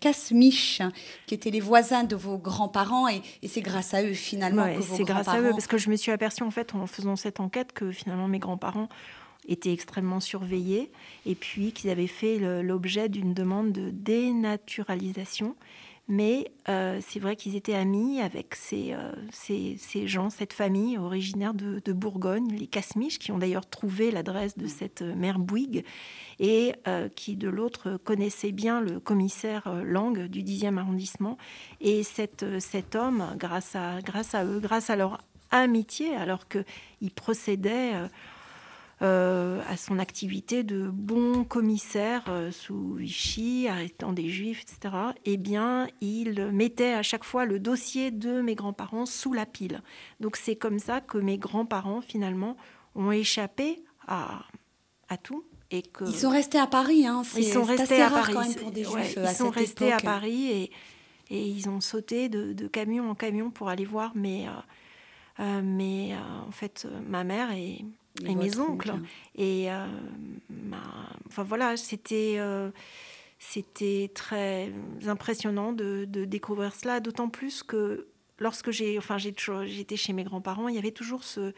Kasmich, 0.00 0.82
qui 1.26 1.34
étaient 1.34 1.50
les 1.50 1.60
voisins 1.60 2.04
de 2.04 2.16
vos 2.16 2.38
grands-parents, 2.38 3.08
et, 3.08 3.22
c'est 3.46 3.62
grâce 3.62 3.94
à 3.94 4.02
eux 4.02 4.14
finalement 4.14 4.64
que 4.64 4.80
vos 4.80 4.96
C'est 4.96 5.04
grâce 5.04 5.28
à 5.28 5.40
eux, 5.40 5.50
parce 5.50 5.66
que 5.66 5.78
je 5.78 5.90
me 5.90 5.96
suis 5.96 6.12
aperçue 6.12 6.42
en 6.42 6.50
fait 6.50 6.74
en 6.74 6.86
faisant 6.86 7.16
cette 7.16 7.40
enquête 7.40 7.72
que 7.72 7.90
finalement 7.90 8.28
mes 8.28 8.38
grands-parents 8.38 8.88
étaient 9.48 9.72
extrêmement 9.72 10.20
surveillés 10.20 10.90
et 11.26 11.34
puis 11.34 11.72
qu'ils 11.72 11.90
avaient 11.90 12.06
fait 12.06 12.38
l'objet 12.62 13.08
d'une 13.08 13.34
demande 13.34 13.72
de 13.72 13.90
dénaturalisation. 13.90 15.56
Mais 16.12 16.52
euh, 16.68 17.00
c'est 17.00 17.20
vrai 17.20 17.36
qu'ils 17.36 17.56
étaient 17.56 17.74
amis 17.74 18.20
avec 18.20 18.54
euh, 18.74 19.12
ces, 19.30 19.76
ces, 19.78 20.06
gens, 20.06 20.28
cette 20.28 20.52
famille 20.52 20.98
originaire 20.98 21.54
de, 21.54 21.92
Bourgogne, 21.94 22.52
les 22.52 22.66
Casmiches, 22.66 23.18
qui 23.18 23.32
ont 23.32 23.38
d'ailleurs 23.38 23.64
trouvé 23.64 24.10
l'adresse 24.10 24.58
de 24.58 24.66
cette 24.66 25.00
mère 25.00 25.38
Bouygues 25.38 25.86
et 26.38 26.74
euh, 26.86 27.08
qui, 27.08 27.36
de 27.36 27.48
l'autre, 27.48 27.98
connaissaient 28.04 28.52
bien 28.52 28.82
le 28.82 29.00
commissaire 29.00 29.82
Lang 29.84 30.26
du 30.26 30.42
10e 30.42 30.76
arrondissement. 30.76 31.38
Et 31.80 32.02
cet 32.02 32.44
homme, 32.94 33.34
grâce 33.38 33.74
à, 33.74 34.02
grâce 34.02 34.34
à 34.34 34.44
eux, 34.44 34.60
grâce 34.60 34.90
à 34.90 34.96
leur 34.96 35.16
amitié, 35.52 36.16
alors 36.16 36.48
qu'il 36.48 37.10
procédait 37.14 37.94
euh, 37.94 38.04
euh, 38.04 38.08
à 39.02 39.76
son 39.76 39.98
activité 39.98 40.62
de 40.62 40.88
bon 40.88 41.44
commissaire 41.44 42.24
euh, 42.28 42.50
sous 42.50 42.94
Vichy, 42.94 43.66
arrêtant 43.68 44.12
des 44.12 44.28
juifs, 44.28 44.62
etc., 44.62 44.94
eh 45.24 45.36
bien, 45.36 45.88
il 46.00 46.50
mettait 46.52 46.92
à 46.92 47.02
chaque 47.02 47.24
fois 47.24 47.44
le 47.44 47.58
dossier 47.58 48.10
de 48.10 48.40
mes 48.40 48.54
grands-parents 48.54 49.06
sous 49.06 49.32
la 49.32 49.46
pile. 49.46 49.82
Donc 50.20 50.36
c'est 50.36 50.56
comme 50.56 50.78
ça 50.78 51.00
que 51.00 51.18
mes 51.18 51.38
grands-parents, 51.38 52.00
finalement, 52.00 52.56
ont 52.94 53.10
échappé 53.10 53.82
à, 54.06 54.44
à 55.08 55.16
tout. 55.16 55.44
Et 55.70 55.82
que... 55.82 56.04
Ils 56.04 56.14
sont 56.14 56.30
restés 56.30 56.58
à 56.58 56.66
Paris, 56.66 57.06
hein. 57.06 57.22
Ils 57.36 57.44
sont 57.44 57.64
restés 57.64 58.02
à 58.02 58.10
Paris. 58.10 58.56
pour 58.60 58.70
des 58.70 58.84
juifs 58.84 59.16
ils 59.16 59.28
sont 59.28 59.50
restés 59.50 59.92
à 59.92 59.98
Paris 59.98 60.48
et, 60.50 60.70
et, 61.30 61.46
ils 61.48 61.68
ont 61.68 61.80
sauté 61.80 62.28
de, 62.28 62.52
de, 62.52 62.66
camion 62.68 63.10
en 63.10 63.14
camion 63.14 63.50
pour 63.50 63.70
aller 63.70 63.86
voir 63.86 64.14
mes, 64.14 64.48
euh, 65.40 65.62
mais 65.64 66.12
euh, 66.12 66.48
en 66.48 66.50
fait, 66.50 66.86
euh, 66.86 67.00
ma 67.06 67.24
mère 67.24 67.52
et, 67.52 67.84
mes 68.22 68.58
oncles. 68.58 68.94
Et 69.36 69.68
enfin 71.28 71.42
voilà, 71.42 71.76
c'était 71.76 72.38
c'était 73.42 74.10
très 74.14 74.72
impressionnant 75.06 75.72
de, 75.72 76.04
découvrir 76.04 76.74
cela, 76.74 77.00
d'autant 77.00 77.28
plus 77.28 77.64
que 77.64 78.06
lorsque 78.38 78.70
j'ai, 78.70 78.96
enfin, 78.98 79.18
j'étais 79.18 79.96
chez 79.96 80.12
mes 80.12 80.24
grands-parents, 80.24 80.68
il 80.68 80.76
y 80.76 80.78
avait 80.78 80.92
toujours 80.92 81.24
ce, 81.24 81.52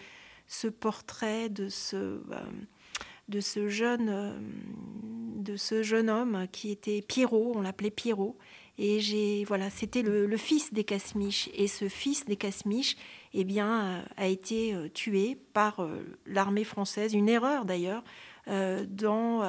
ce 0.47 0.67
portrait 0.67 1.51
de 1.51 1.69
ce, 1.69 1.97
euh, 1.97 2.21
de 3.29 3.41
ce 3.41 3.69
jeune, 3.69 4.09
euh, 4.09 4.39
de 5.37 5.57
ce 5.57 5.83
jeune 5.83 6.09
homme 6.09 6.47
qui 6.53 6.71
était 6.71 7.03
Pierrot, 7.03 7.53
on 7.55 7.61
l'appelait 7.61 7.91
Pierrot. 7.91 8.39
Et 8.79 9.01
j'ai, 9.01 9.45
voilà, 9.45 9.71
c'était 9.71 10.03
le, 10.03 10.37
fils 10.37 10.73
des 10.73 10.85
Casmiches. 10.85 11.49
Et 11.55 11.69
ce 11.69 11.89
fils 11.89 12.25
des 12.25 12.37
Casmiches, 12.37 12.97
eh 13.35 13.45
bien, 13.45 14.05
a 14.17 14.27
été 14.27 14.75
tué 14.95 15.37
par 15.53 15.87
l'armée 16.27 16.65
française, 16.65 17.15
une 17.15 17.29
erreur 17.29 17.65
d'ailleurs, 17.65 18.03
dans 18.47 19.43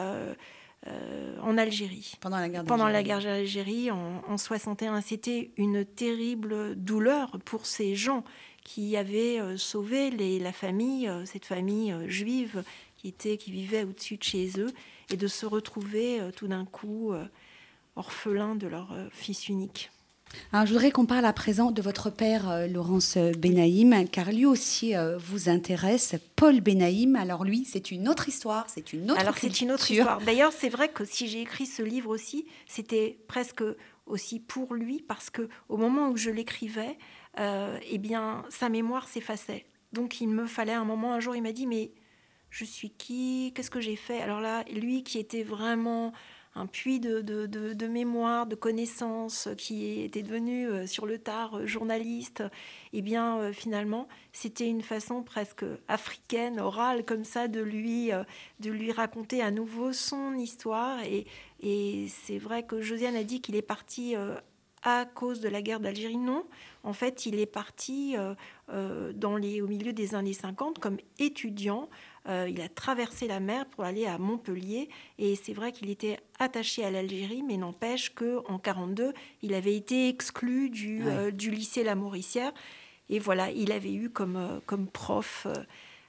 euh, 0.87 1.35
en 1.41 1.57
Algérie. 1.57 2.13
Pendant 2.21 2.37
la 2.37 2.47
guerre 2.47 2.63
d'Algérie. 2.63 2.77
Pendant 2.77 2.87
la 2.87 3.01
guerre 3.01 3.21
d'Algérie 3.21 3.89
en, 3.89 4.21
en 4.27 4.37
61. 4.37 5.01
C'était 5.01 5.51
une 5.57 5.83
terrible 5.83 6.75
douleur 6.75 7.37
pour 7.43 7.65
ces 7.65 7.95
gens 7.95 8.23
qui 8.63 8.95
avaient 8.95 9.39
euh, 9.39 9.57
sauvé 9.57 10.11
les, 10.11 10.37
la 10.37 10.51
famille, 10.51 11.07
euh, 11.07 11.25
cette 11.25 11.45
famille 11.45 11.95
juive 12.07 12.63
qui, 12.97 13.07
était, 13.07 13.37
qui 13.37 13.51
vivait 13.51 13.83
au-dessus 13.83 14.17
de 14.17 14.23
chez 14.23 14.59
eux, 14.59 14.71
et 15.11 15.17
de 15.17 15.27
se 15.27 15.45
retrouver 15.45 16.19
tout 16.35 16.47
d'un 16.47 16.65
coup 16.65 17.13
orphelins 17.95 18.55
de 18.55 18.65
leur 18.65 18.89
fils 19.11 19.49
unique. 19.49 19.91
Alors, 20.51 20.65
je 20.65 20.73
voudrais 20.73 20.91
qu'on 20.91 21.05
parle 21.05 21.25
à 21.25 21.33
présent 21.33 21.71
de 21.71 21.81
votre 21.81 22.09
père, 22.09 22.49
euh, 22.49 22.67
Laurence 22.67 23.17
Benaïm, 23.17 24.07
car 24.09 24.31
lui 24.31 24.45
aussi 24.45 24.95
euh, 24.95 25.17
vous 25.17 25.49
intéresse. 25.49 26.15
Paul 26.35 26.61
Benaïm, 26.61 27.15
alors 27.15 27.43
lui, 27.43 27.65
c'est 27.65 27.91
une 27.91 28.07
autre 28.07 28.29
histoire, 28.29 28.65
c'est 28.69 28.93
une 28.93 29.11
autre 29.11 29.19
Alors, 29.19 29.37
c'est 29.37 29.61
une 29.61 29.71
autre 29.71 29.89
histoire. 29.91 30.21
D'ailleurs, 30.21 30.53
c'est 30.53 30.69
vrai 30.69 30.89
que 30.89 31.05
si 31.05 31.27
j'ai 31.27 31.41
écrit 31.41 31.65
ce 31.65 31.81
livre 31.81 32.09
aussi, 32.09 32.45
c'était 32.67 33.17
presque 33.27 33.63
aussi 34.05 34.39
pour 34.39 34.73
lui, 34.75 35.03
parce 35.07 35.29
que 35.29 35.49
au 35.67 35.77
moment 35.77 36.09
où 36.09 36.17
je 36.17 36.29
l'écrivais, 36.29 36.97
euh, 37.39 37.77
eh 37.89 37.97
bien, 37.97 38.45
sa 38.49 38.69
mémoire 38.69 39.07
s'effaçait. 39.07 39.65
Donc, 39.93 40.21
il 40.21 40.27
me 40.27 40.45
fallait 40.45 40.73
un 40.73 40.85
moment, 40.85 41.13
un 41.13 41.19
jour, 41.19 41.35
il 41.35 41.41
m'a 41.41 41.53
dit, 41.53 41.67
mais 41.67 41.91
je 42.49 42.63
suis 42.63 42.91
qui? 42.91 43.51
Qu'est-ce 43.55 43.71
que 43.71 43.81
j'ai 43.81 43.97
fait? 43.97 44.21
Alors 44.21 44.39
là, 44.39 44.63
lui 44.73 45.03
qui 45.03 45.19
était 45.19 45.43
vraiment 45.43 46.13
un 46.55 46.67
puits 46.67 47.01
de, 47.01 47.87
mémoire, 47.87 48.47
de 48.47 48.55
connaissances, 48.55 49.49
qui 49.57 50.01
était 50.01 50.23
devenu 50.23 50.67
euh, 50.67 50.87
sur 50.87 51.05
le 51.05 51.17
tard 51.17 51.57
euh, 51.57 51.65
journaliste, 51.65 52.41
et 52.93 52.99
eh 52.99 53.01
bien 53.01 53.39
euh, 53.39 53.51
finalement, 53.51 54.07
c'était 54.31 54.67
une 54.67 54.81
façon 54.81 55.21
presque 55.21 55.65
africaine, 55.89 56.59
orale, 56.59 57.03
comme 57.03 57.25
ça, 57.25 57.49
de 57.49 57.61
lui, 57.61 58.11
de 58.61 58.71
lui 58.71 58.91
raconter 58.91 59.41
à 59.41 59.51
nouveau 59.51 59.91
son 59.91 60.35
histoire. 60.35 61.03
Et, 61.03 61.25
et 61.61 62.07
c'est 62.07 62.37
vrai 62.37 62.63
que 62.63 62.81
Josiane 62.81 63.15
a 63.15 63.23
dit 63.23 63.41
qu'il 63.41 63.55
est 63.55 63.61
parti 63.61 64.15
à 64.83 65.05
cause 65.05 65.39
de 65.39 65.49
la 65.49 65.61
guerre 65.61 65.79
d'Algérie. 65.79 66.17
Non, 66.17 66.45
en 66.83 66.93
fait, 66.93 67.25
il 67.25 67.39
est 67.39 67.45
parti 67.45 68.15
dans 68.67 69.37
les, 69.37 69.61
au 69.61 69.67
milieu 69.67 69.93
des 69.93 70.15
années 70.15 70.33
50 70.33 70.79
comme 70.79 70.97
étudiant 71.17 71.89
euh, 72.27 72.47
il 72.49 72.61
a 72.61 72.69
traversé 72.69 73.27
la 73.27 73.39
mer 73.39 73.65
pour 73.67 73.83
aller 73.83 74.05
à 74.05 74.17
Montpellier. 74.17 74.89
Et 75.19 75.35
c'est 75.35 75.53
vrai 75.53 75.71
qu'il 75.71 75.89
était 75.89 76.19
attaché 76.39 76.83
à 76.83 76.91
l'Algérie, 76.91 77.43
mais 77.43 77.57
n'empêche 77.57 78.09
qu'en 78.13 78.57
42, 78.57 79.13
il 79.41 79.53
avait 79.53 79.75
été 79.75 80.09
exclu 80.09 80.69
du, 80.69 81.03
euh, 81.05 81.31
du 81.31 81.51
lycée 81.51 81.83
La 81.83 81.95
Mauricière. 81.95 82.51
Et 83.09 83.19
voilà, 83.19 83.51
il 83.51 83.71
avait 83.71 83.93
eu 83.93 84.09
comme, 84.09 84.37
euh, 84.37 84.59
comme 84.65 84.87
prof 84.87 85.45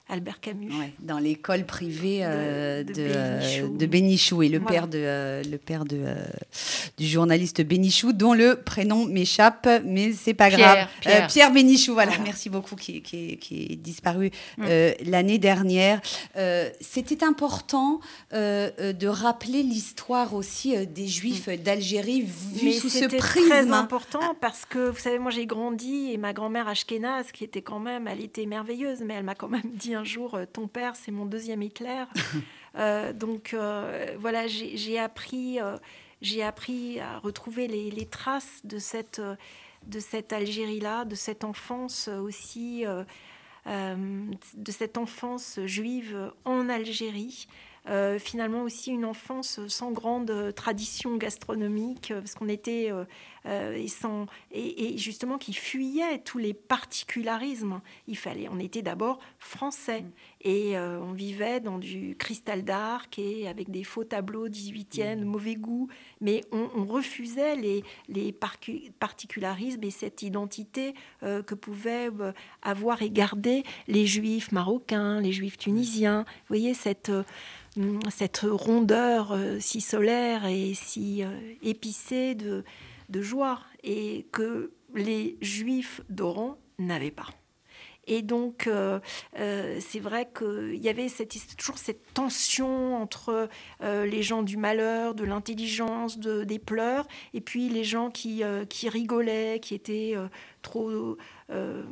Albert 0.09 0.39
Camus. 0.39 0.71
dans 0.99 1.19
l'école 1.19 1.65
privée 1.65 2.19
euh, 2.21 2.81
de, 2.83 3.85
Bénichou. 3.85 4.41
et 4.41 4.47
le 4.47 4.61
père, 4.61 4.87
de, 4.87 4.99
euh, 4.99 5.43
le 5.43 5.57
père 5.57 5.83
de, 5.83 5.97
euh, 5.99 6.15
du 6.97 7.05
journaliste 7.05 7.61
Bénichou, 7.61 8.13
dont 8.13 8.33
le 8.33 8.55
prénom 8.55 9.05
m'échappe, 9.05 9.67
mais 9.83 10.13
c'est 10.13 10.33
pas 10.33 10.49
grave. 10.49 10.87
Pierre, 11.27 11.51
Bénichou, 11.51 11.93
voilà, 11.93 12.13
merci 12.23 12.49
beaucoup, 12.49 12.75
qui, 12.75 13.01
qui, 13.01 13.37
est 13.51 13.75
disparu 13.75 14.31
mm. 14.57 14.65
l'année 15.07 15.39
dernière. 15.39 15.99
C'était 16.79 17.25
important 17.25 17.99
de 18.31 19.07
rappeler 19.07 19.61
l'histoire 19.61 20.33
aussi 20.33 20.73
des 20.87 21.07
Juifs 21.07 21.47
mm. 21.47 21.57
d'Algérie 21.57 22.21
vu 22.21 22.71
sous 22.71 22.89
ce 22.89 23.05
prisme. 23.05 23.49
très 23.49 23.71
important 23.71 24.35
parce 24.39 24.63
que, 24.65 24.89
vous 24.89 24.99
savez, 24.99 25.19
moi 25.19 25.31
j'ai 25.31 25.45
grandi 25.45 26.11
et 26.13 26.17
ma 26.17 26.31
grand-mère 26.31 26.69
Ashkenaz, 26.69 27.31
qui 27.33 27.43
était 27.43 27.61
quand 27.61 27.79
même, 27.79 28.07
elle 28.07 28.21
était 28.21 28.45
merveilleuse, 28.45 28.99
mais 29.05 29.15
elle 29.15 29.25
m'a 29.25 29.35
quand 29.35 29.49
même 29.49 29.69
dit 29.73 29.96
un 29.97 30.03
jour, 30.03 30.35
euh, 30.35 30.45
ton 30.45 30.67
père, 30.67 30.95
c'est 30.95 31.11
mon 31.11 31.25
deuxième 31.25 31.61
Hitler. 31.61 32.03
Euh, 32.75 33.11
donc 33.11 33.55
euh, 33.55 34.15
voilà, 34.19 34.45
j'ai 34.45 34.99
appris, 34.99 35.57
j'ai 36.21 36.43
appris 36.43 36.99
à 36.99 37.17
retrouver 37.17 37.67
les, 37.67 38.05
traces 38.05 38.61
de 38.65 38.77
cette, 38.77 39.19
de 39.87 39.99
cette 39.99 40.31
Algérie-là, 40.31 41.03
de 41.03 41.15
cette 41.15 41.43
enfance 41.43 42.07
aussi, 42.07 42.85
de 43.65 44.71
cette 44.71 44.99
enfance 44.99 45.59
juive 45.65 46.31
en 46.45 46.69
Algérie. 46.69 47.47
Euh, 47.89 48.19
finalement 48.19 48.63
aussi 48.63 48.91
une 48.91 49.05
enfance 49.05 49.59
sans 49.67 49.91
grande 49.91 50.53
tradition 50.55 51.15
gastronomique, 51.17 52.13
parce 52.13 52.35
qu'on 52.35 52.49
était 52.49 52.91
euh, 53.47 53.73
et, 53.73 53.87
sans, 53.87 54.25
et, 54.51 54.97
justement 54.97 55.37
qui 55.37 55.53
fuyait 55.53 56.19
tous 56.19 56.37
les 56.37 56.53
particularismes. 56.53 57.79
Il 58.07 58.17
fallait, 58.17 58.49
on 58.49 58.59
était 58.59 58.81
d'abord 58.81 59.19
français 59.39 60.01
mm. 60.01 60.11
et 60.41 60.77
euh, 60.77 60.99
on 61.01 61.13
vivait 61.13 61.61
dans 61.61 61.77
du 61.77 62.15
cristal 62.17 62.63
d'arc 62.63 63.17
et 63.19 63.47
avec 63.47 63.71
des 63.71 63.85
faux 63.85 64.03
tableaux 64.03 64.49
18e, 64.49 65.19
de 65.19 65.23
mm. 65.23 65.27
mauvais 65.27 65.55
goût, 65.55 65.87
mais 66.19 66.43
on, 66.51 66.85
refusait 66.87 67.55
les, 67.55 67.83
les 68.07 68.31
particularismes 68.31 69.83
et 69.83 69.91
cette 69.91 70.21
identité 70.21 70.93
que 71.21 71.53
pouvaient 71.53 72.09
avoir 72.61 73.01
et 73.01 73.09
garder 73.09 73.63
les 73.87 74.05
juifs 74.05 74.51
marocains, 74.53 75.19
les 75.19 75.33
juifs 75.33 75.57
tunisiens. 75.57 76.21
Vous 76.21 76.55
voyez 76.55 76.73
cette 76.73 77.11
cette 78.09 78.41
rondeur 78.43 79.31
euh, 79.31 79.59
si 79.59 79.81
solaire 79.81 80.45
et 80.45 80.73
si 80.73 81.23
euh, 81.23 81.53
épicée 81.61 82.35
de, 82.35 82.63
de 83.09 83.21
joie 83.21 83.59
et 83.83 84.27
que 84.31 84.73
les 84.95 85.37
juifs 85.41 86.01
d'Oran 86.09 86.57
n'avaient 86.79 87.11
pas. 87.11 87.29
Et 88.07 88.21
donc, 88.21 88.67
euh, 88.67 88.99
c'est 89.79 89.99
vrai 89.99 90.29
qu'il 90.37 90.81
y 90.81 90.89
avait 90.89 91.09
cette, 91.09 91.35
toujours 91.57 91.77
cette 91.77 92.13
tension 92.13 92.95
entre 93.01 93.49
les 93.81 94.23
gens 94.23 94.43
du 94.43 94.57
malheur, 94.57 95.13
de 95.13 95.23
l'intelligence, 95.23 96.17
de, 96.17 96.43
des 96.43 96.59
pleurs, 96.59 97.07
et 97.33 97.41
puis 97.41 97.69
les 97.69 97.83
gens 97.83 98.09
qui, 98.09 98.41
qui 98.69 98.89
rigolaient, 98.89 99.59
qui 99.61 99.75
étaient 99.75 100.15
trop 100.61 101.17
euh, 101.49 101.83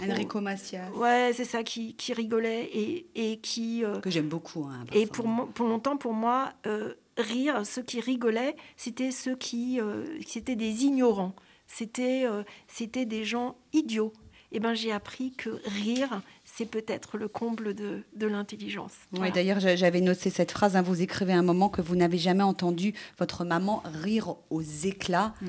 Enrico 0.00 0.40
Macias. 0.40 0.90
Ouais, 0.94 1.32
c'est 1.34 1.44
ça, 1.44 1.62
qui, 1.62 1.94
qui, 1.94 2.12
rigolait 2.12 2.64
et, 2.72 3.06
et 3.14 3.38
qui... 3.38 3.84
Euh, 3.84 4.00
que 4.00 4.10
j'aime 4.10 4.28
beaucoup. 4.28 4.64
Hein, 4.64 4.84
et 4.92 5.06
pour, 5.06 5.26
pour 5.54 5.66
longtemps, 5.66 5.96
pour 5.96 6.12
moi, 6.12 6.52
euh, 6.66 6.94
rire, 7.16 7.66
ceux 7.66 7.82
qui 7.82 8.00
rigolaient, 8.00 8.56
c'était 8.76 9.10
ceux 9.10 9.36
qui... 9.36 9.80
c'était 10.26 10.56
des 10.56 10.84
ignorants. 10.84 11.34
C'était 11.68 12.26
c'était 12.68 13.06
des 13.06 13.24
gens 13.24 13.56
idiots. 13.72 14.12
Eh 14.52 14.60
ben 14.60 14.74
j'ai 14.74 14.92
appris 14.92 15.32
que 15.32 15.60
rire, 15.66 16.22
c'est 16.44 16.66
peut-être 16.66 17.18
le 17.18 17.28
comble 17.28 17.74
de, 17.74 18.02
de 18.14 18.26
l'intelligence. 18.26 18.92
Oui, 19.12 19.30
d'ailleurs, 19.32 19.60
j'avais 19.60 20.00
noté 20.00 20.30
cette 20.30 20.52
phrase. 20.52 20.76
Hein, 20.76 20.82
vous 20.82 21.02
écrivez 21.02 21.32
un 21.32 21.42
moment 21.42 21.68
que 21.68 21.82
vous 21.82 21.96
n'avez 21.96 22.18
jamais 22.18 22.42
entendu 22.42 22.94
votre 23.18 23.44
maman 23.44 23.82
rire 24.02 24.34
aux 24.50 24.62
éclats. 24.62 25.34
Mm. 25.42 25.46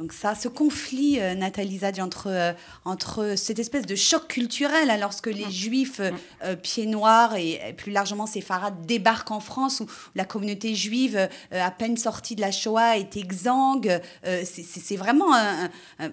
Donc 0.00 0.14
ça, 0.14 0.34
ce 0.34 0.48
conflit, 0.48 1.20
euh, 1.20 1.34
Nathalie 1.34 1.80
Zadji, 1.80 2.00
entre, 2.00 2.28
euh, 2.28 2.52
entre 2.86 3.34
cette 3.36 3.58
espèce 3.58 3.84
de 3.84 3.94
choc 3.94 4.28
culturel, 4.28 4.88
hein, 4.88 4.96
lorsque 4.98 5.26
les 5.26 5.44
mm. 5.44 5.50
Juifs 5.50 6.00
euh, 6.00 6.54
mm. 6.54 6.56
pieds 6.56 6.86
noirs 6.86 7.36
et, 7.36 7.74
plus 7.76 7.92
largement 7.92 8.24
séfarades 8.24 8.86
débarquent 8.86 9.30
en 9.30 9.40
France, 9.40 9.80
où 9.80 9.86
la 10.14 10.24
communauté 10.24 10.74
juive, 10.74 11.28
à 11.52 11.70
peine 11.70 11.98
sortie 11.98 12.34
de 12.34 12.40
la 12.40 12.50
Shoah, 12.50 12.96
est 12.96 13.16
exsangue. 13.16 14.00
c'est 14.44 14.96
vraiment 14.96 15.34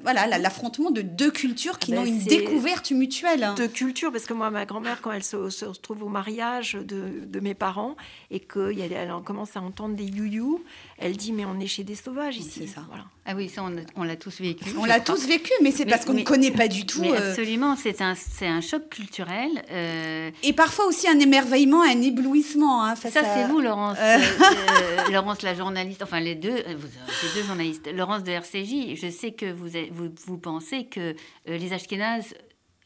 voilà 0.04 0.38
l'affrontement 0.38 0.92
de 0.92 1.02
deux 1.02 1.32
cultures 1.32 1.80
qui 1.80 1.94
ah 1.94 1.98
ben, 1.98 2.02
ont 2.02 2.06
une 2.06 2.20
découverte 2.20 2.92
mutuelle. 2.92 3.44
Hein. 3.44 3.56
Deux 3.56 3.68
cultures, 3.68 4.12
parce 4.12 4.26
que 4.26 4.34
moi, 4.34 4.50
ma 4.50 4.66
grand-mère, 4.66 5.02
quand 5.02 5.12
elle 5.12 5.24
se, 5.24 5.50
se, 5.50 5.66
retrouve 5.66 6.04
au 6.04 6.10
mariage 6.10 6.74
de, 6.74 7.26
de 7.26 7.40
mes 7.40 7.54
parents 7.54 7.96
et 8.32 8.40
qu'elle 8.40 9.14
commence 9.26 9.56
à 9.56 9.62
entendre 9.62 9.96
des 9.96 10.06
you-you, 10.06 10.64
elle 10.98 11.16
dit 11.16 11.32
mais 11.32 11.46
on 11.46 11.60
est 11.60 11.68
chez 11.68 11.84
des 11.84 11.96
sauvages 11.96 12.38
ici. 12.38 12.62
C'est 12.62 12.68
ça. 12.68 12.84
Voilà. 12.88 13.06
Ah 13.26 13.36
oui, 13.36 13.50
ça 13.50 13.62
on, 13.64 13.77
l'a 14.04 14.16
tous 14.16 14.40
vécu. 14.42 14.66
On 14.78 14.86
l'a 14.86 15.00
tous 15.00 15.28
vécu, 15.28 15.52
mais 15.62 15.72
c'est 15.72 15.86
parce 15.86 16.06
qu'on 16.06 16.14
ne 16.14 16.24
connaît 16.24 16.52
pas 16.52 16.68
du 16.68 16.86
tout. 16.86 17.04
Euh, 17.04 17.30
absolument, 17.30 17.76
c'est 17.76 18.02
un, 18.02 18.16
un 18.42 18.62
choc 18.62 18.90
culturel. 18.90 19.50
Euh, 19.72 20.32
Et 20.44 20.54
parfois 20.54 20.86
aussi 20.86 21.08
un 21.08 21.20
émerveillement, 21.20 21.84
un 21.84 22.02
éblouissement. 22.02 22.86
Hein, 22.86 22.96
ça, 22.96 23.10
c'est 23.12 23.48
vous, 23.48 23.60
Laurence. 23.60 23.98
Euh. 24.00 24.18
Laurence, 25.12 25.42
la 25.42 25.56
journaliste, 25.56 26.02
enfin 26.04 26.20
les 26.20 26.36
deux, 26.36 26.56
les 26.56 27.30
deux 27.36 27.44
journalistes. 27.46 27.90
Laurence 27.94 28.24
de 28.24 28.32
RCJ, 28.32 28.96
je 28.96 29.10
sais 29.10 29.32
que 29.32 29.52
vous, 29.52 29.70
vous, 29.92 30.10
vous 30.26 30.38
pensez 30.38 30.86
que 30.86 31.16
les 31.46 31.74
Ashkénazes, 31.74 32.34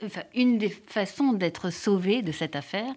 enfin, 0.06 0.24
une 0.36 0.58
des 0.58 0.70
façons 0.70 1.34
d'être 1.34 1.72
sauvés 1.72 2.22
de 2.22 2.32
cette 2.32 2.56
affaire, 2.56 2.94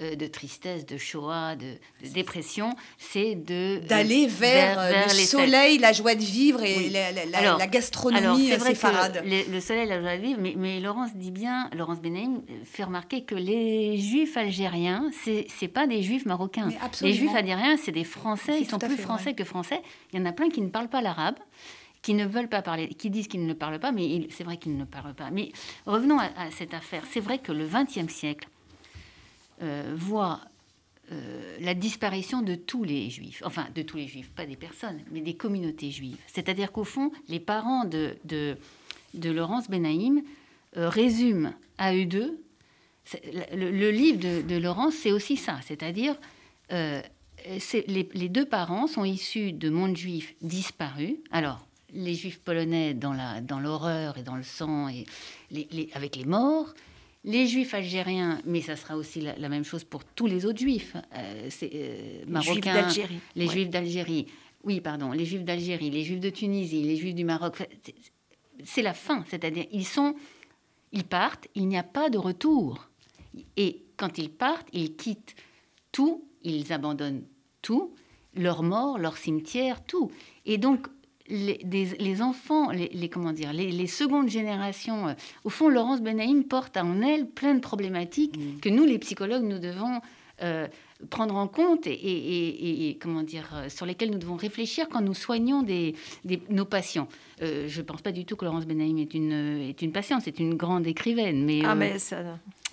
euh, 0.00 0.14
de 0.14 0.26
tristesse, 0.26 0.86
de 0.86 0.96
Shoah, 0.96 1.54
de, 1.54 1.74
de 2.02 2.12
dépression, 2.12 2.74
c'est 2.98 3.34
de 3.34 3.78
d'aller 3.86 4.26
vers, 4.26 4.80
vers, 4.80 5.06
le 5.08 5.12
soleil, 5.12 5.78
la 5.78 5.92
joie 5.92 6.14
de 6.14 6.22
vivre 6.22 6.62
et 6.62 6.76
Oui. 6.78 6.88
la, 6.90 7.12
la- 7.12 7.26
la- 7.26 7.38
Alors- 7.38 7.58
la 7.58 7.64
Alors, 7.64 7.70
gastronomie 7.70 8.52
euh, 8.52 8.56
vrai 8.56 8.70
séfarade. 8.70 9.22
le, 9.24 9.52
le 9.52 9.60
soleil, 9.60 9.86
la 9.88 10.00
joie 10.00 10.16
de 10.16 10.22
vivre, 10.22 10.38
mais, 10.40 10.54
mais 10.56 10.80
Laurence 10.80 11.14
dit 11.14 11.30
bien, 11.30 11.68
Laurence 11.76 12.00
Benaïm 12.00 12.40
fait 12.64 12.84
remarquer 12.84 13.24
que 13.24 13.34
les 13.34 13.98
juifs 13.98 14.36
algériens, 14.36 15.10
c'est 15.24 15.46
c'est 15.58 15.68
pas 15.68 15.86
des 15.86 16.02
juifs 16.02 16.24
marocains. 16.26 16.68
Les 17.02 17.12
juifs 17.12 17.34
algériens, 17.34 17.76
c'est 17.76 17.92
des 17.92 18.04
français, 18.04 18.58
ils 18.60 18.66
sont 18.68 18.78
plus 18.78 18.96
français 18.96 19.24
vrai. 19.24 19.34
que 19.34 19.44
français. 19.44 19.82
Il 20.12 20.18
y 20.18 20.22
en 20.22 20.26
a 20.26 20.32
plein 20.32 20.48
qui 20.48 20.62
ne 20.62 20.68
parlent 20.68 20.88
pas 20.88 21.02
l'arabe, 21.02 21.36
qui 22.00 22.14
ne 22.14 22.24
veulent 22.26 22.48
pas 22.48 22.62
parler, 22.62 22.88
qui 22.88 23.10
disent 23.10 23.28
qu'ils 23.28 23.46
ne 23.46 23.52
parlent 23.52 23.78
pas, 23.78 23.92
mais 23.92 24.26
c'est 24.30 24.42
vrai 24.42 24.56
qu'ils 24.56 24.76
ne 24.76 24.84
parlent 24.84 25.14
pas. 25.14 25.30
Mais 25.30 25.52
revenons 25.86 26.18
à, 26.18 26.24
à 26.36 26.50
cette 26.50 26.74
affaire. 26.74 27.02
C'est 27.12 27.20
vrai 27.20 27.38
que 27.38 27.52
le 27.52 27.66
XXe 27.66 28.12
siècle 28.12 28.48
euh, 29.62 29.94
voit 29.96 30.40
euh, 31.10 31.56
la 31.60 31.74
disparition 31.74 32.42
de 32.42 32.54
tous 32.54 32.84
les 32.84 33.10
juifs, 33.10 33.42
enfin 33.44 33.66
de 33.74 33.82
tous 33.82 33.96
les 33.96 34.06
juifs, 34.06 34.30
pas 34.30 34.46
des 34.46 34.56
personnes, 34.56 35.00
mais 35.10 35.20
des 35.20 35.34
communautés 35.34 35.90
juives. 35.90 36.16
C'est-à-dire 36.26 36.72
qu'au 36.72 36.84
fond, 36.84 37.10
les 37.28 37.40
parents 37.40 37.84
de, 37.84 38.16
de, 38.24 38.56
Laurence 39.30 39.68
Benaïm 39.68 40.22
euh, 40.76 40.88
résument 40.88 41.52
à 41.78 41.94
eux 41.94 42.06
deux, 42.06 42.40
le, 43.52 43.90
livre 43.90 44.18
de, 44.42 44.56
Laurence, 44.56 44.94
c'est 44.94 45.10
aussi 45.12 45.36
ça, 45.36 45.58
c'est-à-dire 45.66 46.16
euh, 46.72 47.02
les, 47.88 48.08
les 48.14 48.28
deux 48.28 48.46
parents 48.46 48.86
sont 48.86 49.04
issus 49.04 49.52
de 49.52 49.68
mondes 49.70 49.96
juifs 49.96 50.34
disparus. 50.40 51.16
Alors, 51.32 51.66
les 51.92 52.14
juifs 52.14 52.38
polonais 52.40 52.94
dans 52.94 53.12
la- 53.12 53.40
dans 53.40 53.58
l'horreur 53.58 54.16
et 54.18 54.22
dans 54.22 54.36
le 54.36 54.44
sang, 54.44 54.88
et 54.88 55.04
les- 55.50 55.90
avec 55.94 56.16
les 56.16 56.24
morts. 56.24 56.72
Les 57.24 57.46
juifs 57.46 57.72
algériens, 57.74 58.40
mais 58.44 58.60
ça 58.62 58.74
sera 58.74 58.96
aussi 58.96 59.20
la, 59.20 59.36
la 59.38 59.48
même 59.48 59.64
chose 59.64 59.84
pour 59.84 60.04
tous 60.04 60.26
les 60.26 60.44
autres 60.44 60.58
juifs, 60.58 60.96
euh, 61.16 61.48
euh, 61.62 62.20
Les 62.24 62.30
marocains, 62.30 62.52
Juifs 62.54 62.64
d'Algérie. 62.64 63.18
les 63.36 63.46
Ouais. 63.46 63.52
juifs 63.52 63.70
d'Algérie, 63.70 64.26
oui, 64.64 64.80
pardon, 64.80 65.12
les 65.12 65.24
juifs 65.24 65.44
d'Algérie, 65.44 65.90
les 65.90 66.02
juifs 66.02 66.20
de 66.20 66.30
Tunisie, 66.30 66.82
les 66.82 66.96
juifs 66.96 67.14
du 67.14 67.24
Maroc. 67.24 67.62
C'est 68.64 68.82
la 68.82 68.92
fin, 68.94 69.24
c'est-à-dire 69.28 69.66
ils 69.70 69.86
sont, 69.86 70.14
ils 70.92 71.04
partent, 71.04 71.46
il 71.54 71.68
n'y 71.68 71.76
a 71.78 71.82
pas 71.84 72.10
de 72.10 72.18
retour. 72.18 72.88
Et 73.56 73.82
quand 73.96 74.18
ils 74.18 74.30
partent, 74.30 74.68
ils 74.72 74.96
quittent 74.96 75.34
tout, 75.92 76.24
ils 76.42 76.72
abandonnent 76.72 77.24
tout, 77.60 77.94
leur 78.34 78.62
mort, 78.64 78.98
leur 78.98 79.16
cimetière, 79.16 79.84
tout. 79.84 80.10
Et 80.44 80.58
donc 80.58 80.86
les, 81.32 81.58
des- 81.64 81.96
les 81.98 82.20
enfants, 82.22 82.70
les, 82.70 82.88
les- 82.92 83.08
comment 83.08 83.32
dire, 83.32 83.52
les, 83.52 83.72
les 83.72 83.86
secondes 83.86 84.28
générations, 84.28 85.08
euh, 85.08 85.14
au 85.44 85.50
fond, 85.50 85.68
Laurence 85.68 86.00
Benaïm 86.02 86.44
porte 86.44 86.76
en 86.76 87.00
elle 87.02 87.26
plein 87.26 87.54
de 87.54 87.60
problématiques 87.60 88.34
que 88.60 88.68
nous, 88.68 88.84
les 88.84 88.98
psychologues, 88.98 89.42
nous 89.44 89.58
devons 89.58 90.00
euh, 90.42 90.66
prendre 91.10 91.36
en 91.36 91.46
compte 91.48 91.86
et, 91.86 91.92
et- 91.92 92.68
et- 92.68 92.88
et, 92.90 92.94
comment 92.96 93.22
dire, 93.22 93.48
euh, 93.54 93.68
sur 93.68 93.86
lesquels 93.86 94.10
nous 94.10 94.18
devons 94.18 94.36
réfléchir 94.36 94.88
quand 94.88 95.00
nous 95.00 95.14
soignons 95.14 95.62
des, 95.62 95.94
des- 96.24 96.42
nos 96.48 96.64
patients. 96.64 97.08
Euh, 97.42 97.66
je 97.68 97.80
ne 97.80 97.86
pense 97.86 98.02
pas 98.02 98.12
du 98.12 98.24
tout 98.24 98.36
que 98.36 98.44
Laurence 98.44 98.66
Benaïm 98.66 98.98
est 98.98 99.14
une, 99.14 99.32
est 99.70 99.80
une 99.82 99.92
patiente, 99.92 100.22
c'est 100.24 100.38
une 100.40 100.54
grande 100.54 100.86
écrivaine. 100.86 101.44
Mais, 101.44 101.60
Ah, 101.64 101.74
mais 101.74 101.98
ça. 101.98 102.22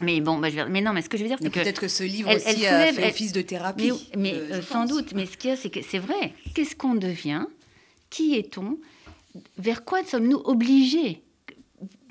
mais 0.01 0.19
bon, 0.21 0.37
bah, 0.39 0.49
je 0.49 0.55
vais- 0.55 0.69
mais 0.69 0.81
non, 0.81 0.93
mais 0.93 1.01
ce 1.01 1.09
que 1.09 1.17
je 1.17 1.23
veux 1.23 1.29
dire, 1.29 1.37
c'est 1.41 1.49
que 1.49 1.59
Peut-être 1.59 1.81
que 1.81 1.87
ce 1.87 2.03
livre 2.03 2.29
elle- 2.29 2.37
aussi 2.37 2.47
elle 2.49 2.55
a 2.65 2.69
soulève- 2.69 2.95
fait 2.95 3.01
elle- 3.03 3.09
office 3.09 3.31
de 3.33 3.41
thérapie. 3.41 3.91
mais, 4.17 4.35
sans 4.61 4.81
pense. 4.81 4.89
doute, 4.89 5.13
mais 5.13 5.25
ce 5.25 5.37
qu'il 5.37 5.49
y 5.49 5.53
a, 5.53 5.55
c'est 5.55 5.69
que 5.69 5.81
c'est 5.81 5.99
vrai. 5.99 6.33
Qu'est-ce 6.55 6.75
qu'on 6.75 6.95
devient 6.95 7.45
Qui 8.09 8.35
est-on 8.35 8.77
Vers 9.57 9.85
quoi 9.85 10.03
sommes-nous 10.03 10.41
obligés? 10.45 11.23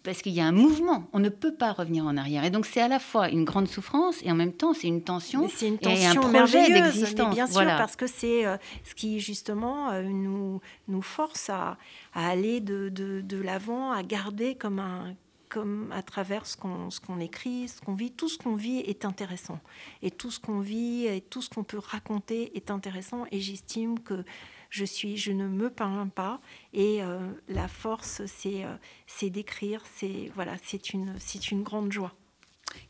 Parce 0.05 0.23
qu'il 0.23 0.33
y 0.33 0.41
a 0.41 0.47
un 0.47 0.53
mouvement, 0.53 1.07
on 1.13 1.19
ne 1.19 1.29
peut 1.29 1.53
pas 1.53 1.73
revenir 1.73 2.07
en 2.07 2.17
arrière. 2.17 2.45
Et 2.45 2.51
donc 2.51 2.65
c'est 2.65 2.81
à 2.81 2.89
la 2.89 2.99
fois 3.01 3.29
une 3.29 3.45
grande 3.45 3.69
souffrance 3.69 4.17
et 4.23 4.31
en 4.31 4.35
même 4.37 4.53
temps 4.55 4.73
c'est 4.73 4.87
une 4.87 5.03
tension. 5.03 5.49
C'est 5.53 5.69
une 5.69 5.75
et 5.83 6.07
un 6.07 6.15
tension 6.15 6.33
projet 6.33 6.71
d'existence. 6.73 7.35
bien 7.35 7.47
sûr, 7.47 7.53
Voilà. 7.55 7.77
parce 7.77 7.95
que 7.97 8.07
c'est 8.07 8.47
euh, 8.47 8.57
ce 8.85 8.95
qui 8.95 9.21
justement 9.21 9.91
euh, 9.91 10.03
nous, 10.05 10.61
nous 10.87 11.03
force 11.03 11.51
à, 11.51 11.77
à 12.15 12.29
aller 12.29 12.61
de, 12.61 12.89
de, 12.89 13.21
de 13.21 13.37
l'avant, 13.37 13.91
à 13.91 14.03
garder 14.03 14.55
comme 14.55 14.79
un 14.79 15.15
comme 15.51 15.91
à 15.93 16.03
travers 16.03 16.45
ce 16.47 16.57
qu'on 16.59 16.91
ce 16.91 17.01
qu'on 17.01 17.21
écrit, 17.21 17.69
ce 17.69 17.81
qu'on 17.81 17.95
vit, 17.95 18.11
tout 18.11 18.29
ce 18.29 18.37
qu'on 18.39 18.55
vit 18.55 18.79
est 18.81 19.05
intéressant. 19.07 19.59
Et 20.03 20.11
tout 20.11 20.31
ce 20.31 20.39
qu'on 20.39 20.61
vit 20.61 21.07
et 21.07 21.23
tout 21.23 21.41
ce 21.43 21.49
qu'on 21.51 21.65
peut 21.65 21.79
raconter 21.79 22.55
est 22.57 22.71
intéressant. 22.71 23.25
Et 23.33 23.41
j'estime 23.41 23.99
que 23.99 24.25
je 24.71 24.85
suis, 24.85 25.17
je 25.17 25.33
ne 25.33 25.47
me 25.49 25.71
plains 25.71 26.09
pas. 26.15 26.41
Et 26.73 27.03
euh, 27.03 27.19
la 27.49 27.69
force, 27.69 28.23
c'est 28.27 28.65
euh, 28.65 28.75
c'est 29.07 29.31
d'écrire. 29.31 29.83
C'est 29.97 30.31
voilà, 30.35 30.57
c'est 30.65 30.93
une 30.93 31.15
c'est 31.19 31.51
une 31.51 31.63
grande 31.63 31.93
joie. 31.93 32.15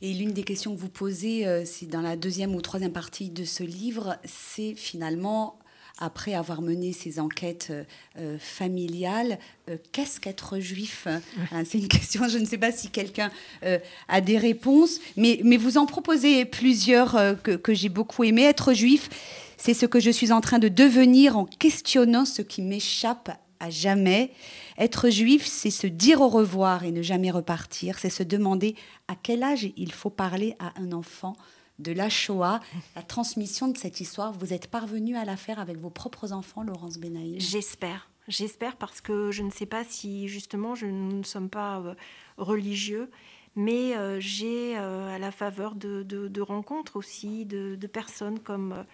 Et 0.03 0.13
l'une 0.13 0.33
des 0.33 0.45
questions 0.45 0.75
que 0.75 0.81
vous 0.81 0.89
posez, 0.89 1.47
euh, 1.47 1.65
c'est 1.65 1.87
dans 1.87 2.01
la 2.01 2.17
deuxième 2.17 2.55
ou 2.55 2.61
troisième 2.61 2.93
partie 2.93 3.31
de 3.31 3.45
ce 3.45 3.63
livre, 3.63 4.17
c'est 4.25 4.75
finalement, 4.75 5.59
après 5.99 6.35
avoir 6.35 6.63
mené 6.63 6.93
ces 6.93 7.19
enquêtes 7.21 7.69
euh, 7.71 7.85
euh, 8.19 8.39
familiales, 8.39 9.39
euh, 9.69 9.77
qu'est-ce 9.93 10.21
qu'être 10.21 10.59
juif? 10.61 11.07
Hein, 11.07 11.65
C'est 11.65 11.79
une 11.79 11.89
question, 11.99 12.29
je 12.29 12.39
ne 12.39 12.45
sais 12.45 12.59
pas 12.59 12.73
si 12.73 12.91
quelqu'un 12.91 13.31
euh, 13.65 13.79
a 14.09 14.21
des 14.21 14.39
réponses, 14.39 15.01
mais, 15.17 15.41
mais 15.45 15.57
vous 15.57 15.77
en 15.77 15.87
proposez 15.87 16.45
plusieurs 16.45 17.17
euh, 17.17 17.35
que, 17.35 17.53
que 17.53 17.75
j'ai 17.75 17.89
beaucoup 17.89 18.25
aimé. 18.25 18.43
Être 18.43 18.73
juif, 18.73 19.11
c'est 19.59 19.75
ce 19.75 19.85
que 19.85 20.01
je 20.01 20.11
suis 20.11 20.33
en 20.33 20.41
train 20.41 20.59
de 20.59 20.69
devenir 20.69 21.37
en 21.37 21.45
questionnant 21.45 22.25
ce 22.25 22.41
qui 22.41 22.63
m'échappe 22.63 23.31
à 23.61 23.71
jamais. 23.71 24.33
Être 24.79 25.11
juif, 25.11 25.45
c'est 25.45 25.71
se 25.71 25.87
dire 25.87 26.21
au 26.21 26.29
revoir 26.29 26.85
et 26.85 26.93
ne 26.93 27.03
jamais 27.03 27.31
repartir. 27.31 27.99
C'est 27.99 28.09
se 28.09 28.23
demander 28.23 28.77
à 29.09 29.15
quel 29.17 29.43
âge 29.43 29.69
il 29.77 29.93
faut 29.93 30.11
parler 30.11 30.55
à 30.59 30.73
un 30.81 30.93
enfant 30.93 31.37
de 31.79 31.93
la 31.93 32.09
Shoah, 32.09 32.61
la 32.97 33.03
transmission 33.03 33.69
de 33.69 33.77
cette 33.77 34.01
histoire. 34.01 34.33
Vous 34.33 34.53
êtes 34.53 34.69
parvenu 34.69 35.17
à 35.17 35.25
la 35.25 35.37
faire 35.37 35.59
avec 35.59 35.77
vos 35.77 35.91
propres 35.91 36.33
enfants, 36.33 36.63
Laurence 36.63 36.99
Benaïm? 36.99 37.39
J'espère. 37.39 38.09
J'espère 38.27 38.77
parce 38.77 39.01
que 39.01 39.31
je 39.31 39.43
ne 39.43 39.51
sais 39.51 39.67
pas 39.67 39.85
si 39.85 40.29
justement 40.29 40.75
je, 40.75 40.87
nous 40.87 41.19
ne 41.19 41.25
sommes 41.25 41.49
pas 41.49 41.81
euh, 41.81 41.95
religieux, 42.37 43.11
mais 43.57 43.97
euh, 43.97 44.21
j'ai 44.21 44.77
euh, 44.77 45.15
à 45.15 45.19
la 45.19 45.31
faveur 45.31 45.75
de, 45.75 46.41
rencontres 46.41 46.97
aussi 46.97 47.47
de, 47.47 47.87
personnes 47.87 48.39
comme 48.39 48.85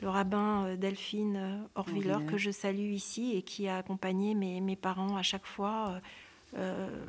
le 0.00 0.08
rabbin 0.08 0.66
euh, 0.66 0.76
Delphine 0.76 1.36
euh, 1.36 1.58
Orviller 1.74 2.12
Orviller. 2.12 2.30
que 2.30 2.36
je 2.38 2.50
salue 2.50 2.92
ici 2.92 3.36
et 3.36 3.42
qui 3.42 3.68
a 3.68 3.78
accompagné 3.78 4.34
mes, 4.34 4.60
mes 4.60 4.76
parents 4.76 5.16
à 5.16 5.22
chaque 5.22 5.46
fois. 5.46 5.88
euh, 5.90 6.00
euh, 6.56 7.06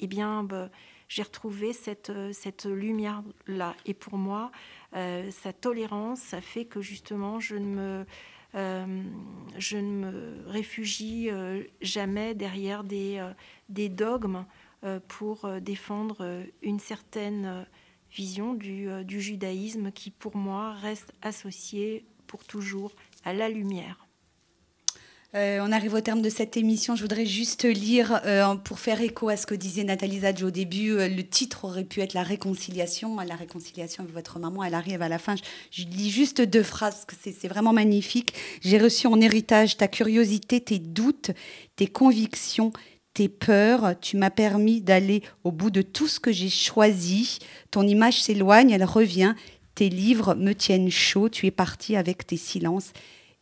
eh 0.00 0.06
bien, 0.06 0.42
bah, 0.44 0.68
j'ai 1.08 1.22
retrouvé 1.22 1.72
cette, 1.72 2.10
euh, 2.10 2.32
cette 2.32 2.66
lumière-là. 2.66 3.74
Et 3.86 3.94
pour 3.94 4.18
moi, 4.18 4.50
euh, 4.94 5.30
sa 5.30 5.52
tolérance, 5.52 6.20
ça 6.20 6.40
fait 6.40 6.64
que 6.64 6.80
justement, 6.80 7.40
je 7.40 7.56
ne 7.56 7.64
me, 7.64 8.06
euh, 8.54 9.02
je 9.56 9.78
ne 9.78 9.90
me 9.90 10.48
réfugie 10.48 11.30
euh, 11.30 11.62
jamais 11.80 12.34
derrière 12.34 12.84
des, 12.84 13.18
euh, 13.18 13.32
des 13.68 13.88
dogmes 13.88 14.44
euh, 14.84 15.00
pour 15.08 15.44
euh, 15.44 15.60
défendre 15.60 16.16
euh, 16.20 16.44
une 16.62 16.80
certaine 16.80 17.46
euh, 17.46 17.62
vision 18.12 18.54
du, 18.54 18.88
euh, 18.90 19.02
du 19.04 19.20
judaïsme 19.20 19.92
qui, 19.92 20.10
pour 20.10 20.36
moi, 20.36 20.72
reste 20.72 21.14
associée 21.22 22.04
pour 22.26 22.44
toujours 22.44 22.92
à 23.24 23.32
la 23.32 23.48
lumière. 23.48 24.06
Euh, 25.34 25.58
on 25.60 25.70
arrive 25.70 25.92
au 25.92 26.00
terme 26.00 26.22
de 26.22 26.30
cette 26.30 26.56
émission. 26.56 26.96
Je 26.96 27.02
voudrais 27.02 27.26
juste 27.26 27.64
lire, 27.64 28.20
euh, 28.24 28.54
pour 28.54 28.78
faire 28.78 29.02
écho 29.02 29.28
à 29.28 29.36
ce 29.36 29.46
que 29.46 29.54
disait 29.54 29.84
Nathalie 29.84 30.20
Zadj 30.20 30.42
au 30.44 30.50
début, 30.50 30.92
euh, 30.92 31.08
le 31.08 31.22
titre 31.24 31.64
aurait 31.64 31.84
pu 31.84 32.00
être 32.00 32.14
La 32.14 32.22
réconciliation. 32.22 33.16
La 33.16 33.34
réconciliation 33.34 34.04
avec 34.04 34.14
votre 34.14 34.38
maman, 34.38 34.64
elle 34.64 34.74
arrive 34.74 35.02
à 35.02 35.08
la 35.08 35.18
fin. 35.18 35.36
Je, 35.36 35.42
je 35.82 35.84
lis 35.88 36.10
juste 36.10 36.40
deux 36.40 36.62
phrases, 36.62 37.04
parce 37.06 37.20
que 37.22 37.30
c'est 37.38 37.48
vraiment 37.48 37.74
magnifique. 37.74 38.32
J'ai 38.62 38.78
reçu 38.78 39.08
en 39.08 39.20
héritage 39.20 39.76
ta 39.76 39.88
curiosité, 39.88 40.60
tes 40.60 40.78
doutes, 40.78 41.32
tes 41.74 41.86
convictions, 41.86 42.72
tes 43.12 43.28
peurs. 43.28 43.98
Tu 44.00 44.16
m'as 44.16 44.30
permis 44.30 44.80
d'aller 44.80 45.22
au 45.44 45.50
bout 45.52 45.70
de 45.70 45.82
tout 45.82 46.08
ce 46.08 46.20
que 46.20 46.32
j'ai 46.32 46.50
choisi. 46.50 47.40
Ton 47.70 47.82
image 47.82 48.22
s'éloigne, 48.22 48.70
elle 48.70 48.84
revient. 48.84 49.34
Tes 49.76 49.90
livres 49.90 50.34
me 50.34 50.54
tiennent 50.54 50.90
chaud. 50.90 51.28
Tu 51.28 51.46
es 51.46 51.50
parti 51.50 51.96
avec 51.96 52.26
tes 52.26 52.38
silences 52.38 52.92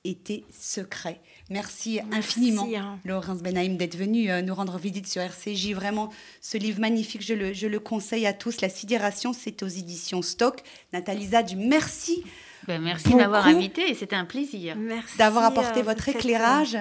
et 0.02 0.16
tes 0.16 0.44
secrets. 0.52 1.20
Merci, 1.48 2.00
infiniment, 2.10 2.68
hein. 2.74 2.98
Laurence 3.04 3.40
Benaïm, 3.42 3.76
d'être 3.76 3.96
venue 3.96 4.30
euh, 4.30 4.42
nous 4.42 4.54
rendre 4.54 4.76
visite 4.76 5.06
sur 5.06 5.22
RCJ. 5.22 5.74
Vraiment, 5.74 6.10
ce 6.40 6.58
livre 6.58 6.80
magnifique, 6.80 7.24
je 7.24 7.34
le, 7.34 7.52
je 7.52 7.68
le 7.68 7.78
conseille 7.78 8.26
à 8.26 8.32
tous. 8.32 8.62
La 8.62 8.68
sidération, 8.68 9.32
c'est 9.32 9.62
aux 9.62 9.68
éditions 9.68 10.22
Stock. 10.22 10.60
Nathalie 10.92 11.28
Zadj, 11.28 11.54
merci 11.54 12.24
Ben, 12.66 12.82
merci 12.82 13.10
de 13.10 13.14
m'avoir 13.14 13.44
beaucoup. 13.44 13.56
invité, 13.56 13.94
c'était 13.94 14.16
un 14.16 14.24
plaisir. 14.24 14.74
Merci 14.76 15.16
d'avoir 15.16 15.44
apporté 15.44 15.80
euh, 15.80 15.84
votre 15.84 16.02
pour 16.02 16.12
cette, 16.12 16.16
éclairage. 16.16 16.78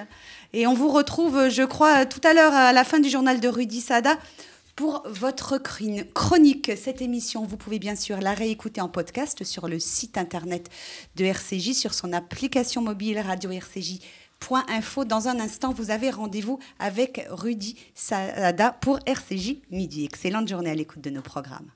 Et 0.53 0.65
on 0.65 0.73
vous 0.73 0.89
retrouve, 0.89 1.37
euh, 1.37 1.49
je 1.51 1.63
crois, 1.63 2.07
tout 2.07 2.21
à 2.23 2.33
l'heure 2.33 2.53
à 2.53 2.73
la 2.73 2.83
fin 2.83 2.99
du 2.99 3.09
journal 3.09 3.39
de 3.39 3.47
Rudy 3.47 3.81
Sada 3.81 4.17
pour 4.75 5.03
votre 5.07 5.57
chronique. 5.57 6.71
Cette 6.77 7.01
émission, 7.01 7.45
vous 7.45 7.57
pouvez 7.57 7.79
bien 7.79 7.95
sûr 7.95 8.19
la 8.19 8.33
réécouter 8.33 8.81
en 8.81 8.89
podcast 8.89 9.43
sur 9.43 9.67
le 9.67 9.79
site 9.79 10.17
internet 10.17 10.69
de 11.15 11.25
RCJ, 11.25 11.73
sur 11.73 11.93
son 11.93 12.13
application 12.13 12.81
mobile 12.81 13.19
radio 13.19 13.51
RCJ.info. 13.51 15.05
Dans 15.05 15.27
un 15.27 15.39
instant, 15.39 15.73
vous 15.73 15.91
avez 15.91 16.09
rendez-vous 16.09 16.59
avec 16.79 17.27
Rudy 17.29 17.75
Sada 17.93 18.71
pour 18.71 18.99
RCJ 19.05 19.57
Midi. 19.71 20.05
Excellente 20.05 20.47
journée 20.47 20.71
à 20.71 20.75
l'écoute 20.75 21.01
de 21.01 21.09
nos 21.09 21.21
programmes. 21.21 21.73